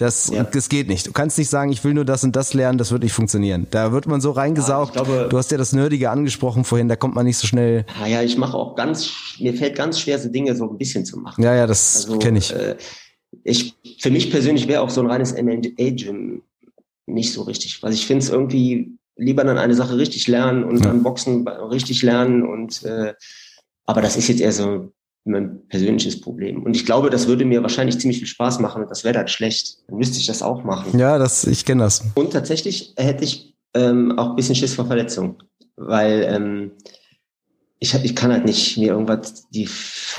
das, 0.02 0.32
ja. 0.34 0.44
das 0.44 0.68
geht 0.68 0.88
nicht. 0.88 1.06
Du 1.06 1.12
kannst 1.12 1.38
nicht 1.38 1.50
sagen, 1.50 1.72
ich 1.72 1.84
will 1.84 1.94
nur 1.94 2.06
das 2.06 2.24
und 2.24 2.36
das 2.36 2.56
lernen, 2.56 2.80
das 2.80 2.92
wird 2.92 3.04
nicht 3.04 3.14
funktionieren. 3.14 3.68
Da 3.70 3.92
wird 3.92 4.08
man 4.08 4.20
so 4.20 4.32
reingesaugt. 4.32 4.96
Ja, 4.96 5.04
glaube, 5.04 5.28
du 5.30 5.38
hast 5.38 5.52
ja 5.52 5.58
das 5.60 5.74
Nerdige 5.74 6.10
angesprochen 6.10 6.64
vorhin, 6.64 6.90
da 6.90 6.96
kommt 6.96 7.14
man 7.14 7.26
nicht 7.26 7.38
so 7.38 7.46
schnell. 7.46 7.86
Ah 8.02 8.08
ja, 8.08 8.24
ich 8.24 8.36
mache 8.36 8.58
auch 8.58 8.76
ganz, 8.76 9.12
mir 9.40 9.54
fällt 9.54 9.76
ganz 9.76 10.00
schwer, 10.00 10.18
so 10.18 10.30
Dinge 10.30 10.56
so 10.56 10.68
ein 10.68 10.78
bisschen 10.80 11.06
zu 11.06 11.20
machen. 11.20 11.44
Ja, 11.44 11.54
ja, 11.54 11.68
das 11.68 12.08
also, 12.08 12.18
kenne 12.18 12.40
ich. 12.40 12.52
Äh, 12.52 12.78
ich. 13.44 13.76
Für 14.00 14.10
mich 14.10 14.32
persönlich 14.32 14.68
wäre 14.68 14.82
auch 14.82 14.90
so 14.90 15.02
ein 15.02 15.08
reines 15.08 15.34
MMA-Gym 15.34 16.42
nicht 17.06 17.32
so 17.32 17.44
richtig. 17.44 17.84
Weil 17.84 17.94
ich 17.94 18.08
finde 18.08 18.24
es 18.24 18.32
irgendwie 18.32 18.98
lieber 19.18 19.44
dann 19.44 19.60
eine 19.60 19.76
Sache 19.76 19.98
richtig 19.98 20.28
lernen 20.28 20.64
und 20.64 20.78
ja. 20.78 20.86
dann 20.86 21.04
Boxen 21.04 21.48
richtig 21.48 22.02
lernen 22.02 22.44
und 22.44 22.84
äh, 22.84 23.14
aber 23.86 24.02
das 24.02 24.18
ist 24.18 24.30
jetzt 24.30 24.42
eher 24.42 24.52
so 24.52 24.92
mein 25.24 25.68
persönliches 25.68 26.20
Problem. 26.20 26.64
Und 26.64 26.76
ich 26.76 26.86
glaube, 26.86 27.10
das 27.10 27.28
würde 27.28 27.46
mir 27.46 27.62
wahrscheinlich 27.62 28.00
ziemlich 28.00 28.20
viel 28.20 28.28
Spaß 28.28 28.60
machen 28.60 28.82
und 28.82 28.90
das 28.90 29.04
wäre 29.04 29.14
dann 29.14 29.28
schlecht. 29.28 29.78
Dann 29.88 29.98
müsste 29.98 30.18
ich 30.18 30.26
das 30.26 30.42
auch 30.42 30.64
machen. 30.64 30.98
Ja, 30.98 31.18
das, 31.18 31.46
ich 31.46 31.66
kenne 31.66 31.84
das. 31.84 32.04
Und 32.16 32.34
tatsächlich 32.34 32.94
hätte 32.98 33.24
ich 33.24 33.56
ähm, 33.74 34.18
auch 34.18 34.32
ein 34.32 34.36
bisschen 34.36 34.56
Schiss 34.56 34.74
vor 34.74 34.88
Verletzung, 34.88 35.44
weil 35.76 36.26
ähm, 36.28 36.72
ich, 37.80 37.94
ich 37.94 38.16
kann 38.16 38.32
halt 38.32 38.46
nicht 38.46 38.78
mir 38.78 38.90
irgendwas 38.90 39.48
die 39.50 39.70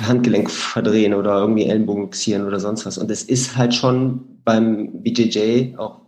Handgelenk 0.01 0.51
verdrehen 0.51 1.15
oder 1.15 1.39
irgendwie 1.39 1.65
Ellenbogen 1.65 2.05
fixieren 2.05 2.47
oder 2.47 2.61
sonst 2.61 2.87
was. 2.87 2.99
Und 2.99 3.11
es 3.11 3.23
ist 3.23 3.57
halt 3.57 3.75
schon 3.75 4.41
beim 4.45 5.03
BJJ 5.03 5.77
auch 5.79 6.03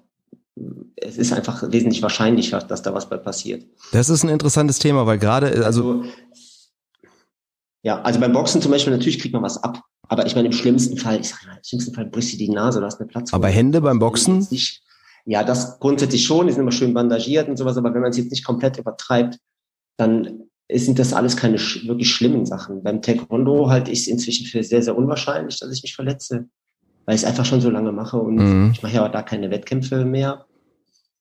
es 0.97 1.19
ist 1.19 1.33
einfach 1.33 1.63
wesentlich 1.71 2.03
wahrscheinlicher, 2.03 2.61
dass 2.61 2.83
da 2.83 2.95
was 2.95 3.09
bei 3.09 3.17
passiert. 3.17 3.65
Das 3.93 4.09
ist 4.09 4.23
ein 4.23 4.29
interessantes 4.29 4.79
Thema, 4.79 5.07
weil 5.07 5.19
gerade, 5.19 5.49
also, 5.49 5.65
also 5.65 6.05
ja, 7.85 8.01
also 8.01 8.19
beim 8.19 8.33
Boxen 8.33 8.63
zum 8.63 8.73
Beispiel, 8.73 8.93
natürlich 8.93 9.19
kriegt 9.19 9.35
man 9.35 9.43
was 9.43 9.63
ab. 9.63 9.81
Aber 10.09 10.27
ich 10.27 10.35
meine, 10.35 10.49
im 10.49 10.53
schlimmsten 10.53 10.97
Fall, 10.97 11.21
ich 11.21 11.29
sage 11.29 11.47
mal, 11.47 11.57
im 11.57 11.65
schlimmsten 11.65 11.95
Fall 11.95 12.07
brichst 12.07 12.33
du 12.33 12.39
die 12.39 12.49
Nase 12.49 12.79
oder 12.79 12.87
hast 12.87 12.99
eine 12.99 13.09
Platz. 13.09 13.33
Aber 13.33 13.49
Hände 13.49 13.81
beim 13.81 13.99
Boxen? 13.99 14.47
ja, 15.27 15.45
das 15.45 15.79
grundsätzlich 15.81 16.25
schon, 16.25 16.47
die 16.47 16.53
sind 16.53 16.63
immer 16.63 16.73
schön 16.73 16.95
bandagiert 16.95 17.49
und 17.49 17.57
sowas, 17.57 17.77
aber 17.77 17.95
wenn 17.95 18.01
man 18.01 18.11
es 18.11 18.17
jetzt 18.17 18.31
nicht 18.31 18.45
komplett 18.45 18.79
übertreibt, 18.79 19.39
dann 19.97 20.45
sind 20.71 20.99
das 20.99 21.13
alles 21.13 21.37
keine 21.37 21.59
wirklich 21.59 22.11
schlimmen 22.11 22.47
Sachen. 22.47 22.83
Beim 22.83 23.03
Taekwondo 23.03 23.69
halte 23.69 23.91
ich 23.91 24.01
es 24.01 24.07
inzwischen 24.07 24.47
für 24.47 24.63
sehr, 24.63 24.83
sehr 24.83 24.97
unwahrscheinlich, 24.97 25.61
dass 25.61 25.73
ich 25.73 25.83
mich 25.83 25.95
verletze, 25.95 26.49
weil 27.05 27.15
ich 27.15 27.23
es 27.23 27.29
einfach 27.29 27.45
schon 27.45 27.61
so 27.61 27.69
lange 27.69 27.93
mache 27.93 28.19
und 28.19 28.37
mhm. 28.37 28.71
ich 28.73 28.83
mache 28.83 28.95
ja 28.95 29.07
auch 29.07 29.13
da 29.13 29.23
keine 29.23 29.51
Wettkämpfe 29.51 30.05
mehr. 30.05 30.47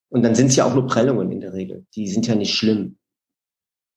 Und 0.09 0.23
dann 0.23 0.35
sind 0.35 0.47
es 0.47 0.55
ja 0.55 0.65
auch 0.65 0.73
nur 0.73 0.87
Prellungen 0.87 1.31
in 1.31 1.41
der 1.41 1.53
Regel. 1.53 1.85
Die 1.95 2.07
sind 2.07 2.27
ja 2.27 2.35
nicht 2.35 2.55
schlimm. 2.55 2.97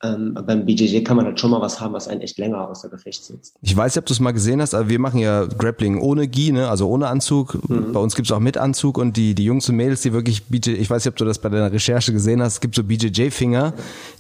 Ähm, 0.03 0.39
beim 0.47 0.67
BJJ 0.67 1.05
kann 1.05 1.17
man 1.17 1.25
halt 1.25 1.41
schon 1.41 1.51
mal 1.51 1.63
was 1.63 1.81
haben, 1.81 1.95
was 1.95 2.07
einen 2.07 2.21
echt 2.21 2.37
länger 2.37 2.69
außer 2.69 2.91
Gefecht 2.91 3.25
sitzt. 3.25 3.57
Ich 3.63 3.75
weiß 3.75 3.95
nicht, 3.95 4.03
ob 4.03 4.05
du 4.05 4.13
es 4.13 4.21
mal 4.21 4.33
gesehen 4.33 4.61
hast, 4.61 4.75
aber 4.75 4.91
wir 4.91 4.99
machen 4.99 5.21
ja 5.21 5.47
Grappling 5.47 5.99
ohne 5.99 6.29
Gi, 6.29 6.53
ne? 6.53 6.69
also 6.69 6.87
ohne 6.87 7.09
Anzug. 7.09 7.59
Mhm. 7.67 7.93
Bei 7.93 8.01
uns 8.01 8.15
gibt's 8.15 8.31
auch 8.31 8.39
mit 8.39 8.59
Anzug 8.59 8.99
und 8.99 9.17
die, 9.17 9.35
die 9.35 9.45
Jungs 9.45 9.67
und 9.71 9.77
Mädels, 9.77 10.03
die 10.03 10.13
wirklich 10.13 10.45
BJJ, 10.45 10.73
ich 10.73 10.91
weiß 10.91 11.03
nicht, 11.03 11.13
ob 11.13 11.17
du 11.17 11.25
das 11.25 11.39
bei 11.39 11.49
deiner 11.49 11.73
Recherche 11.73 12.13
gesehen 12.13 12.43
hast, 12.43 12.55
es 12.55 12.61
gibt 12.61 12.75
so 12.75 12.85
BJJ-Finger, 12.85 13.73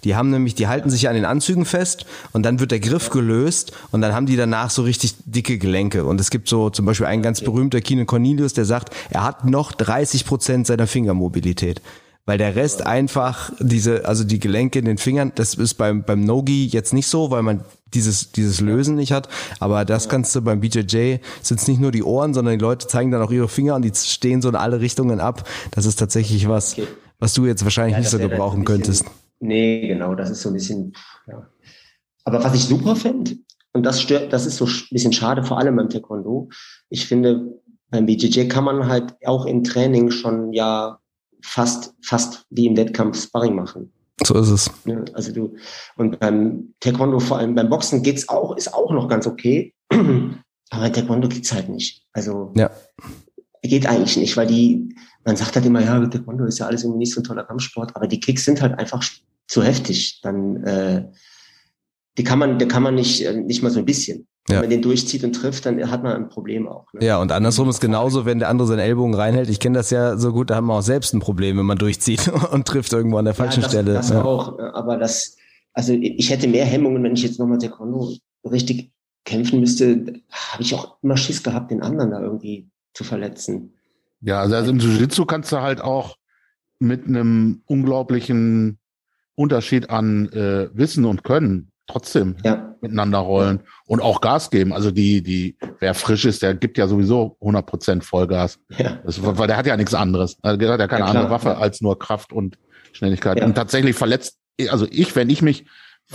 die 0.02 0.16
haben 0.16 0.30
nämlich, 0.30 0.54
die 0.54 0.66
halten 0.66 0.88
sich 0.88 1.10
an 1.10 1.14
den 1.14 1.26
Anzügen 1.26 1.66
fest 1.66 2.06
und 2.32 2.44
dann 2.46 2.58
wird 2.58 2.70
der 2.70 2.80
Griff 2.80 3.10
gelöst 3.10 3.72
und 3.90 4.00
dann 4.00 4.14
haben 4.14 4.24
die 4.24 4.36
danach 4.36 4.70
so 4.70 4.80
richtig 4.80 5.14
dicke 5.26 5.58
Gelenke. 5.58 6.06
Und 6.06 6.22
es 6.22 6.30
gibt 6.30 6.48
so 6.48 6.70
zum 6.70 6.86
Beispiel 6.86 7.06
einen 7.06 7.22
ganz 7.22 7.42
berühmter 7.42 7.82
Keenan 7.82 8.06
Cornelius, 8.06 8.54
der 8.54 8.64
sagt, 8.64 8.94
er 9.10 9.24
hat 9.24 9.44
noch 9.44 9.72
30 9.72 10.24
Prozent 10.24 10.66
seiner 10.66 10.86
Fingermobilität 10.86 11.82
weil 12.26 12.38
der 12.38 12.56
Rest 12.56 12.84
einfach 12.84 13.52
diese, 13.60 14.04
also 14.04 14.24
die 14.24 14.38
Gelenke 14.38 14.80
in 14.80 14.84
den 14.84 14.98
Fingern, 14.98 15.32
das 15.34 15.54
ist 15.54 15.74
beim, 15.74 16.02
beim 16.02 16.20
Nogi 16.20 16.66
jetzt 16.66 16.92
nicht 16.92 17.06
so, 17.06 17.30
weil 17.30 17.42
man 17.42 17.64
dieses, 17.94 18.32
dieses 18.32 18.60
Lösen 18.60 18.96
nicht 18.96 19.12
hat, 19.12 19.28
aber 19.60 19.84
das 19.84 20.08
kannst 20.08 20.34
du 20.34 20.42
beim 20.42 20.60
BJJ, 20.60 21.18
sind 21.40 21.60
es 21.60 21.68
nicht 21.68 21.80
nur 21.80 21.92
die 21.92 22.02
Ohren, 22.02 22.34
sondern 22.34 22.58
die 22.58 22.62
Leute 22.62 22.88
zeigen 22.88 23.12
dann 23.12 23.22
auch 23.22 23.30
ihre 23.30 23.48
Finger 23.48 23.76
und 23.76 23.82
die 23.82 23.92
stehen 23.94 24.42
so 24.42 24.48
in 24.48 24.56
alle 24.56 24.80
Richtungen 24.80 25.20
ab. 25.20 25.48
Das 25.70 25.86
ist 25.86 25.96
tatsächlich 25.96 26.48
was, 26.48 26.72
okay. 26.72 26.88
was 27.20 27.32
du 27.32 27.46
jetzt 27.46 27.62
wahrscheinlich 27.64 27.94
ja, 27.94 28.00
nicht 28.00 28.10
so 28.10 28.18
gebrauchen 28.18 28.64
bisschen, 28.64 28.82
könntest. 28.82 29.04
Nee, 29.38 29.86
genau, 29.86 30.14
das 30.14 30.30
ist 30.30 30.42
so 30.42 30.50
ein 30.50 30.54
bisschen, 30.54 30.92
ja. 31.28 31.48
Aber 32.24 32.42
was 32.42 32.54
ich 32.54 32.64
super 32.64 32.96
fände, 32.96 33.36
und 33.72 33.84
das 33.84 34.00
stört, 34.00 34.32
das 34.32 34.46
ist 34.46 34.56
so 34.56 34.64
ein 34.64 34.72
bisschen 34.90 35.12
schade, 35.12 35.44
vor 35.44 35.58
allem 35.58 35.76
beim 35.76 35.90
Taekwondo. 35.90 36.48
Ich 36.88 37.06
finde, 37.06 37.60
beim 37.90 38.06
BJJ 38.06 38.48
kann 38.48 38.64
man 38.64 38.88
halt 38.88 39.14
auch 39.26 39.44
im 39.44 39.62
Training 39.62 40.10
schon 40.10 40.52
ja 40.52 40.98
fast, 41.46 41.94
fast 42.02 42.44
wie 42.50 42.66
im 42.66 42.76
Wettkampf 42.76 43.22
Sparring 43.22 43.54
machen. 43.54 43.92
So 44.24 44.34
ist 44.34 44.50
es. 44.50 44.70
Ja, 44.84 45.04
also 45.12 45.32
du, 45.32 45.56
und 45.96 46.18
beim 46.18 46.74
Taekwondo, 46.80 47.20
vor 47.20 47.38
allem 47.38 47.54
beim 47.54 47.68
Boxen 47.68 48.02
geht's 48.02 48.28
auch, 48.28 48.56
ist 48.56 48.72
auch 48.72 48.90
noch 48.90 49.08
ganz 49.08 49.26
okay. 49.26 49.74
Aber 50.70 50.92
Taekwondo 50.92 51.28
geht's 51.28 51.52
halt 51.52 51.68
nicht. 51.68 52.02
Also, 52.12 52.52
ja. 52.56 52.70
geht 53.62 53.86
eigentlich 53.86 54.16
nicht, 54.16 54.36
weil 54.36 54.46
die, 54.46 54.94
man 55.24 55.36
sagt 55.36 55.54
halt 55.54 55.66
immer, 55.66 55.80
ja, 55.80 56.04
Taekwondo 56.04 56.44
ist 56.46 56.58
ja 56.58 56.66
alles 56.66 56.82
irgendwie 56.82 57.00
nicht 57.00 57.14
so 57.14 57.20
ein 57.20 57.24
toller 57.24 57.44
Kampfsport, 57.44 57.94
aber 57.94 58.08
die 58.08 58.20
Kicks 58.20 58.44
sind 58.44 58.60
halt 58.60 58.78
einfach 58.78 59.04
zu 59.46 59.62
heftig. 59.62 60.20
Dann, 60.22 60.64
äh, 60.64 61.08
die 62.18 62.24
kann 62.24 62.38
man, 62.38 62.58
da 62.58 62.66
kann 62.66 62.82
man 62.82 62.94
nicht, 62.94 63.24
äh, 63.24 63.34
nicht 63.34 63.62
mal 63.62 63.70
so 63.70 63.78
ein 63.78 63.84
bisschen. 63.84 64.26
Wenn 64.48 64.60
man 64.60 64.70
den 64.70 64.82
durchzieht 64.82 65.24
und 65.24 65.32
trifft, 65.32 65.66
dann 65.66 65.90
hat 65.90 66.04
man 66.04 66.12
ein 66.12 66.28
Problem 66.28 66.68
auch. 66.68 66.86
Ne? 66.92 67.04
Ja, 67.04 67.20
und 67.20 67.32
andersrum 67.32 67.68
ist 67.68 67.80
genauso, 67.80 68.26
wenn 68.26 68.38
der 68.38 68.48
andere 68.48 68.68
seinen 68.68 68.78
Ellbogen 68.78 69.14
reinhält. 69.14 69.50
Ich 69.50 69.58
kenne 69.58 69.76
das 69.76 69.90
ja 69.90 70.16
so 70.18 70.32
gut, 70.32 70.50
da 70.50 70.54
haben 70.54 70.68
wir 70.68 70.74
auch 70.74 70.82
selbst 70.82 71.12
ein 71.14 71.20
Problem, 71.20 71.58
wenn 71.58 71.66
man 71.66 71.78
durchzieht 71.78 72.28
und 72.52 72.64
trifft 72.64 72.92
irgendwo 72.92 73.16
an 73.16 73.24
der 73.24 73.34
falschen 73.34 73.62
ja, 73.62 73.66
das, 73.66 73.72
Stelle. 73.72 73.94
Das 73.94 74.10
ja. 74.10 74.22
auch, 74.22 74.56
aber 74.58 74.98
das, 74.98 75.36
also 75.72 75.94
ich 75.94 76.30
hätte 76.30 76.46
mehr 76.46 76.64
Hemmungen, 76.64 77.02
wenn 77.02 77.14
ich 77.14 77.24
jetzt 77.24 77.40
nochmal 77.40 77.58
Taekwondo 77.58 78.12
richtig 78.44 78.92
kämpfen 79.24 79.58
müsste, 79.58 80.22
habe 80.30 80.62
ich 80.62 80.72
auch 80.74 80.96
immer 81.02 81.16
Schiss 81.16 81.42
gehabt, 81.42 81.72
den 81.72 81.82
anderen 81.82 82.12
da 82.12 82.20
irgendwie 82.20 82.70
zu 82.94 83.02
verletzen. 83.02 83.72
Ja, 84.20 84.40
also, 84.40 84.54
also 84.54 84.70
im 84.70 84.78
Jiu-Jitsu 84.78 85.24
kannst 85.26 85.50
du 85.50 85.60
halt 85.60 85.80
auch 85.80 86.16
mit 86.78 87.06
einem 87.06 87.62
unglaublichen 87.66 88.78
Unterschied 89.34 89.90
an 89.90 90.28
äh, 90.28 90.68
Wissen 90.72 91.04
und 91.04 91.24
Können 91.24 91.72
trotzdem 91.86 92.36
ja. 92.44 92.74
miteinander 92.80 93.18
rollen 93.18 93.60
und 93.86 94.00
auch 94.02 94.20
Gas 94.20 94.50
geben. 94.50 94.72
Also 94.72 94.90
die, 94.90 95.22
die, 95.22 95.56
wer 95.78 95.94
frisch 95.94 96.24
ist, 96.24 96.42
der 96.42 96.54
gibt 96.54 96.78
ja 96.78 96.88
sowieso 96.88 97.36
100 97.40 97.66
Prozent 97.66 98.04
Vollgas. 98.04 98.58
Ja. 98.76 98.98
Das, 99.04 99.22
weil 99.22 99.46
der 99.46 99.56
hat 99.56 99.66
ja 99.66 99.76
nichts 99.76 99.94
anderes. 99.94 100.36
Also 100.42 100.56
der 100.56 100.72
hat 100.72 100.80
ja 100.80 100.88
keine 100.88 101.04
ja, 101.04 101.10
andere 101.10 101.30
Waffe 101.30 101.56
als 101.58 101.80
nur 101.80 101.98
Kraft 101.98 102.32
und 102.32 102.58
Schnelligkeit. 102.92 103.42
Und 103.42 103.54
tatsächlich 103.54 103.96
verletzt, 103.96 104.38
also 104.68 104.86
ich, 104.90 105.14
wenn 105.16 105.30
ich 105.30 105.42
mich 105.42 105.66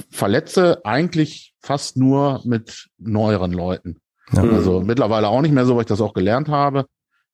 verletze, 0.09 0.81
eigentlich 0.85 1.53
fast 1.59 1.97
nur 1.97 2.41
mit 2.43 2.87
neueren 2.97 3.51
Leuten. 3.51 3.97
Ja. 4.33 4.43
Also 4.43 4.81
mittlerweile 4.81 5.27
auch 5.27 5.41
nicht 5.41 5.53
mehr 5.53 5.65
so, 5.65 5.75
weil 5.75 5.81
ich 5.81 5.87
das 5.87 6.01
auch 6.01 6.13
gelernt 6.13 6.49
habe. 6.49 6.85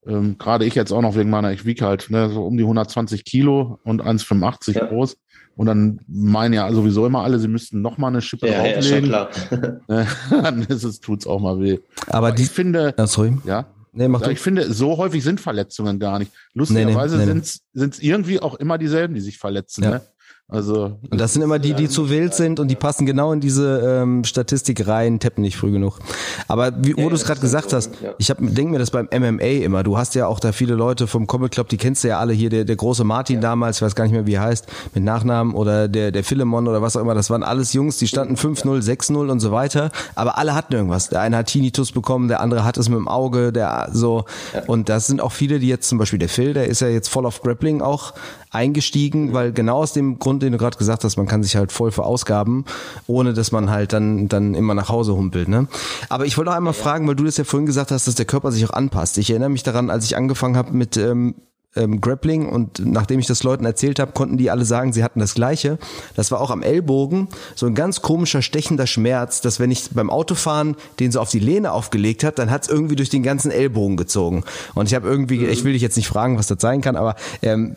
Ähm, 0.05 0.37
Gerade 0.37 0.65
ich 0.65 0.75
jetzt 0.75 0.91
auch 0.91 1.01
noch 1.01 1.15
wegen 1.15 1.29
meiner, 1.29 1.51
ich 1.51 1.65
wiege 1.65 1.85
halt 1.85 2.09
ne, 2.09 2.29
so 2.29 2.45
um 2.45 2.57
die 2.57 2.63
120 2.63 3.25
Kilo 3.25 3.79
und 3.83 4.01
1,85 4.01 4.75
ja. 4.75 4.85
groß. 4.85 5.17
Und 5.57 5.65
dann 5.65 5.99
meinen 6.07 6.53
ja 6.53 6.71
sowieso 6.71 7.05
immer 7.05 7.23
alle, 7.23 7.39
sie 7.39 7.47
müssten 7.47 7.81
noch 7.81 7.97
mal 7.97 8.07
eine 8.07 8.21
Schippe 8.21 8.47
ja, 8.47 8.61
drauflegen. 8.61 9.09
Ja, 9.09 9.25
klar. 9.25 10.41
dann 10.43 10.61
ist 10.61 10.83
es, 10.83 10.99
tut's 10.99 11.25
auch 11.27 11.41
mal 11.41 11.59
weh. 11.59 11.79
Aber, 12.05 12.17
Aber 12.17 12.31
die, 12.31 12.43
ich 12.43 12.49
finde, 12.49 12.93
ja, 12.97 13.07
sorry. 13.07 13.37
ja, 13.43 13.65
Nee, 13.97 14.07
mach 14.07 14.21
ich 14.27 14.39
finde, 14.39 14.71
so 14.71 14.97
häufig 14.97 15.23
sind 15.23 15.41
Verletzungen 15.41 15.99
gar 15.99 16.19
nicht. 16.19 16.31
Lustigerweise 16.53 17.17
nee, 17.17 17.25
nee, 17.25 17.33
nee, 17.33 17.41
sind 17.73 17.93
es 17.95 17.99
irgendwie 17.99 18.39
auch 18.39 18.53
immer 18.53 18.77
dieselben, 18.77 19.15
die 19.15 19.21
sich 19.21 19.39
verletzen. 19.39 19.83
Ja. 19.83 19.89
Ne? 19.89 20.01
Also 20.49 20.97
und 21.11 21.19
das 21.19 21.33
sind 21.33 21.41
immer 21.41 21.59
die, 21.59 21.73
die 21.73 21.89
zu 21.89 22.09
wild 22.09 22.33
sind 22.33 22.61
und 22.61 22.69
die 22.69 22.77
passen 22.77 23.05
genau 23.05 23.33
in 23.33 23.41
diese 23.41 23.81
ähm, 24.01 24.23
Statistik 24.23 24.87
rein, 24.87 25.19
tappen 25.19 25.41
nicht 25.41 25.57
früh 25.57 25.71
genug. 25.71 25.99
Aber 26.47 26.71
wie, 26.77 26.95
wo 26.95 27.01
Ja, 27.01 27.09
du 27.09 27.15
es 27.15 27.25
gerade 27.25 27.41
gesagt 27.41 27.71
so, 27.71 27.75
hast, 27.75 27.91
ja. 28.01 28.13
ich 28.17 28.29
hab, 28.29 28.37
denk 28.39 28.71
mir 28.71 28.79
das 28.79 28.91
beim 28.91 29.09
MMA 29.11 29.65
immer. 29.65 29.83
Du 29.83 29.97
hast 29.97 30.15
ja 30.15 30.25
auch 30.25 30.39
da 30.39 30.53
viele 30.53 30.75
Leute 30.75 31.05
vom 31.05 31.27
Comic 31.27 31.51
Club, 31.51 31.67
die 31.67 31.75
kennst 31.75 32.05
du 32.05 32.07
ja 32.07 32.19
alle 32.19 32.31
hier, 32.31 32.49
der, 32.49 32.63
der 32.63 32.77
große 32.77 33.03
Martin 33.03 33.41
damals, 33.41 33.77
ich 33.77 33.81
weiß 33.81 33.93
gar 33.93 34.05
nicht 34.05 34.13
mehr, 34.13 34.25
wie 34.25 34.35
er 34.35 34.41
heißt, 34.43 34.67
mit 34.95 35.03
Nachnamen 35.03 35.53
oder 35.53 35.89
der, 35.89 36.13
der 36.13 36.23
Philemon 36.23 36.69
oder 36.69 36.81
was 36.81 36.95
auch 36.95 37.01
immer. 37.01 37.13
Das 37.13 37.29
waren 37.29 37.43
alles 37.43 37.73
Jungs, 37.73 37.97
die 37.97 38.07
standen 38.07 38.35
5-0, 38.35 38.81
6-0 38.81 39.29
und 39.29 39.41
so 39.41 39.51
weiter. 39.51 39.91
Aber 40.15 40.37
alle 40.37 40.55
hatten 40.55 40.71
irgendwas. 40.73 41.09
Der 41.09 41.19
eine 41.19 41.35
hat 41.35 41.47
Tinnitus 41.47 41.91
bekommen, 41.91 42.29
der 42.29 42.39
andere 42.39 42.63
hat 42.63 42.77
es 42.77 42.87
mit 42.87 42.97
dem 42.97 43.09
Auge, 43.09 43.51
der 43.51 43.89
so. 43.91 44.23
Und 44.67 44.87
das 44.87 45.07
sind 45.07 45.19
auch 45.19 45.33
viele, 45.33 45.59
die 45.59 45.67
jetzt 45.67 45.89
zum 45.89 45.97
Beispiel 45.97 46.19
der 46.19 46.29
Phil, 46.29 46.53
der 46.53 46.67
ist 46.69 46.79
ja 46.79 46.87
jetzt 46.87 47.09
voll 47.09 47.25
auf 47.25 47.41
Grappling 47.41 47.81
auch 47.81 48.13
eingestiegen, 48.49 49.33
weil 49.33 49.51
genau 49.51 49.79
aus 49.79 49.93
dem 49.93 50.19
Grund, 50.19 50.36
den 50.39 50.53
du 50.53 50.57
gerade 50.57 50.77
gesagt 50.77 51.03
hast, 51.03 51.17
man 51.17 51.27
kann 51.27 51.43
sich 51.43 51.55
halt 51.55 51.71
voll 51.71 51.91
verausgaben, 51.91 52.65
ohne 53.07 53.33
dass 53.33 53.51
man 53.51 53.69
halt 53.69 53.93
dann 53.93 54.27
dann 54.27 54.53
immer 54.53 54.73
nach 54.73 54.89
Hause 54.89 55.15
humpelt. 55.15 55.47
Ne? 55.47 55.67
Aber 56.09 56.25
ich 56.25 56.37
wollte 56.37 56.51
noch 56.51 56.57
einmal 56.57 56.73
fragen, 56.73 57.07
weil 57.07 57.15
du 57.15 57.23
das 57.23 57.37
ja 57.37 57.43
vorhin 57.43 57.65
gesagt 57.65 57.91
hast, 57.91 58.07
dass 58.07 58.15
der 58.15 58.25
Körper 58.25 58.51
sich 58.51 58.65
auch 58.65 58.73
anpasst. 58.73 59.17
Ich 59.17 59.29
erinnere 59.29 59.49
mich 59.49 59.63
daran, 59.63 59.89
als 59.89 60.05
ich 60.05 60.17
angefangen 60.17 60.57
habe 60.57 60.71
mit 60.73 60.97
ähm, 60.97 61.35
ähm, 61.75 62.01
Grappling 62.01 62.49
und 62.49 62.85
nachdem 62.85 63.19
ich 63.19 63.27
das 63.27 63.43
Leuten 63.43 63.65
erzählt 63.65 63.99
habe, 63.99 64.11
konnten 64.11 64.37
die 64.37 64.49
alle 64.49 64.65
sagen, 64.65 64.93
sie 64.93 65.03
hatten 65.03 65.19
das 65.19 65.33
Gleiche. 65.33 65.77
Das 66.15 66.31
war 66.31 66.41
auch 66.41 66.51
am 66.51 66.61
Ellbogen 66.61 67.27
so 67.55 67.65
ein 67.65 67.75
ganz 67.75 68.01
komischer, 68.01 68.41
stechender 68.41 68.87
Schmerz, 68.87 69.41
dass 69.41 69.59
wenn 69.59 69.71
ich 69.71 69.89
beim 69.91 70.09
Autofahren 70.09 70.75
den 70.99 71.11
so 71.11 71.19
auf 71.19 71.29
die 71.29 71.39
Lehne 71.39 71.71
aufgelegt 71.71 72.23
habe, 72.23 72.35
dann 72.35 72.49
hat 72.49 72.63
es 72.63 72.69
irgendwie 72.69 72.95
durch 72.95 73.09
den 73.09 73.23
ganzen 73.23 73.51
Ellbogen 73.51 73.97
gezogen. 73.97 74.43
Und 74.73 74.87
ich 74.87 74.95
habe 74.95 75.07
irgendwie, 75.07 75.45
ich 75.45 75.63
will 75.63 75.73
dich 75.73 75.81
jetzt 75.81 75.97
nicht 75.97 76.07
fragen, 76.07 76.37
was 76.37 76.47
das 76.47 76.57
sein 76.59 76.81
kann, 76.81 76.95
aber 76.95 77.15
ähm, 77.41 77.75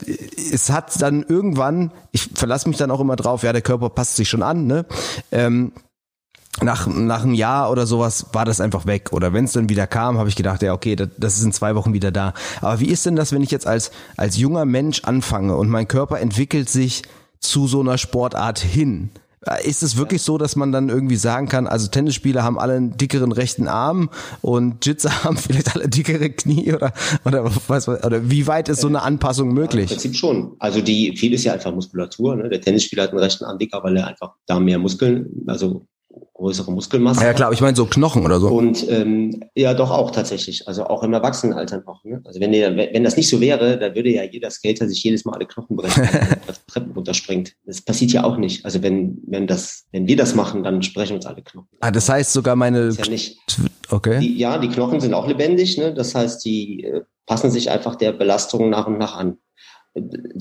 es 0.53 0.71
hat 0.71 1.01
dann 1.03 1.23
irgendwann, 1.23 1.93
ich 2.13 2.31
verlasse 2.35 2.69
mich 2.69 2.79
dann 2.79 2.91
auch 2.91 3.01
immer 3.01 3.17
drauf, 3.17 3.43
ja, 3.43 3.53
der 3.53 3.63
Körper 3.63 3.91
passt 3.91 4.17
sich 4.17 4.29
schon 4.29 4.43
an, 4.43 4.67
ne? 4.67 4.87
Ähm, 5.31 5.73
nach, 6.63 6.87
nach 6.87 7.23
einem 7.23 7.35
Jahr 7.35 7.71
oder 7.71 7.87
sowas 7.87 8.27
war 8.33 8.45
das 8.45 8.61
einfach 8.61 8.87
weg. 8.87 9.13
Oder 9.13 9.33
wenn 9.33 9.45
es 9.45 9.53
dann 9.53 9.69
wieder 9.69 9.87
kam, 9.87 10.19
habe 10.19 10.29
ich 10.29 10.37
gedacht, 10.37 10.63
ja, 10.63 10.73
okay, 10.73 10.97
das, 10.97 11.09
das 11.17 11.39
ist 11.39 11.45
in 11.45 11.53
zwei 11.53 11.75
Wochen 11.75 11.93
wieder 11.93 12.11
da. 12.11 12.35
Aber 12.61 12.81
wie 12.81 12.89
ist 12.89 13.07
denn 13.07 13.17
das, 13.17 13.33
wenn 13.33 13.43
ich 13.43 13.51
jetzt 13.51 13.67
als, 13.67 13.91
als 14.17 14.37
junger 14.37 14.65
Mensch 14.65 15.05
anfange 15.05 15.57
und 15.57 15.69
mein 15.69 15.89
Körper 15.89 16.21
entwickelt 16.21 16.69
sich 16.69 17.03
zu 17.39 17.67
so 17.67 17.81
einer 17.81 17.99
Sportart 17.99 18.59
hin? 18.59 19.11
Ist 19.65 19.83
es 19.83 19.97
wirklich 19.97 20.21
so, 20.21 20.37
dass 20.37 20.55
man 20.55 20.71
dann 20.71 20.91
irgendwie 20.91 21.17
sagen 21.17 21.49
kann, 21.49 21.67
also 21.67 21.89
Tennisspieler 21.89 22.43
haben 22.43 22.59
alle 22.59 22.75
einen 22.75 22.99
dickeren 22.99 23.33
rechten 23.33 23.69
Arm 23.69 24.11
und 24.43 24.85
Jitzer 24.85 25.11
haben 25.25 25.39
vielleicht 25.39 25.75
alle 25.75 25.89
dickere 25.89 26.29
Knie 26.29 26.75
oder, 26.75 26.93
oder 27.25 27.51
was, 27.67 27.89
oder 27.89 28.29
wie 28.29 28.47
weit 28.47 28.69
ist 28.69 28.83
so 28.83 28.89
eine 28.89 29.01
Anpassung 29.01 29.49
Im 29.49 29.55
möglich? 29.55 29.87
Prinzip 29.87 30.15
schon. 30.15 30.57
Also 30.59 30.83
die, 30.83 31.17
viel 31.17 31.33
ist 31.33 31.45
ja 31.45 31.55
einfach 31.55 31.73
Muskulatur. 31.73 32.37
Ne? 32.37 32.51
Der 32.51 32.61
Tennisspieler 32.61 33.05
hat 33.05 33.11
einen 33.13 33.21
rechten 33.21 33.45
Arm 33.47 33.59
dicker, 33.59 33.83
weil 33.83 33.97
er 33.97 34.09
einfach 34.09 34.35
da 34.45 34.61
mehr 34.61 34.79
Muskeln, 34.79 35.31
also 35.47 35.87
größere 36.35 36.73
Muskelmasse 36.73 37.25
Ja 37.25 37.33
klar, 37.35 37.53
ich 37.53 37.61
meine 37.61 37.77
so 37.77 37.87
Knochen 37.87 38.25
oder 38.25 38.41
so. 38.41 38.49
Und 38.49 38.89
ähm, 38.89 39.43
ja, 39.55 39.75
doch 39.75 39.91
auch 39.91 40.11
tatsächlich. 40.11 40.67
Also 40.67 40.85
auch 40.87 41.03
im 41.03 41.13
Erwachsenenalter 41.13 41.83
noch. 41.87 42.03
Ne? 42.05 42.21
Also 42.25 42.41
wenn, 42.41 42.53
der, 42.53 42.77
wenn 42.77 43.05
das 43.05 43.17
nicht 43.17 43.29
so 43.29 43.41
wäre, 43.41 43.79
dann 43.79 43.95
würde 43.95 44.11
ja 44.11 44.25
jeder 44.25 44.51
Skater 44.51 44.89
sich 44.89 45.03
jedes 45.03 45.25
Mal 45.25 45.35
alle 45.35 45.47
Knochen 45.47 45.77
brechen, 45.77 46.03
wenn 46.13 46.39
er 46.47 46.67
Treppen 46.67 46.93
runterspringt. 46.93 47.55
Das 47.65 47.83
passiert 47.83 48.13
ja 48.13 48.25
auch 48.25 48.37
nicht. 48.37 48.65
Also 48.65 48.83
wenn, 48.83 49.19
wenn, 49.27 49.47
das, 49.47 49.87
wenn 49.93 50.07
wir 50.07 50.17
das 50.17 50.35
machen, 50.35 50.63
dann 50.63 50.83
sprechen 50.83 51.15
uns 51.17 51.27
alle 51.27 51.43
Knochen. 51.43 51.69
Ah, 51.81 51.91
das 51.91 52.09
heißt 52.09 52.33
sogar 52.33 52.57
meine, 52.57 52.87
Das 52.87 52.97
ist 52.97 53.07
ja 53.07 53.13
nicht. 53.13 53.39
okay. 53.91 54.21
Die, 54.21 54.39
ja, 54.39 54.59
die 54.59 54.69
Knochen 54.69 55.01
sind 55.01 55.15
auch 55.15 55.29
lebendig. 55.29 55.79
Ne? 55.79 55.95
Das 55.95 56.15
heißt, 56.15 56.45
die 56.45 56.85
äh, 56.85 57.03
passen 57.27 57.51
sich 57.51 57.71
einfach 57.71 57.97
der 57.97 58.13
Belastung 58.13 58.71
nach 58.71 58.87
und 58.87 58.99
nach 58.99 59.17
an. 59.17 59.37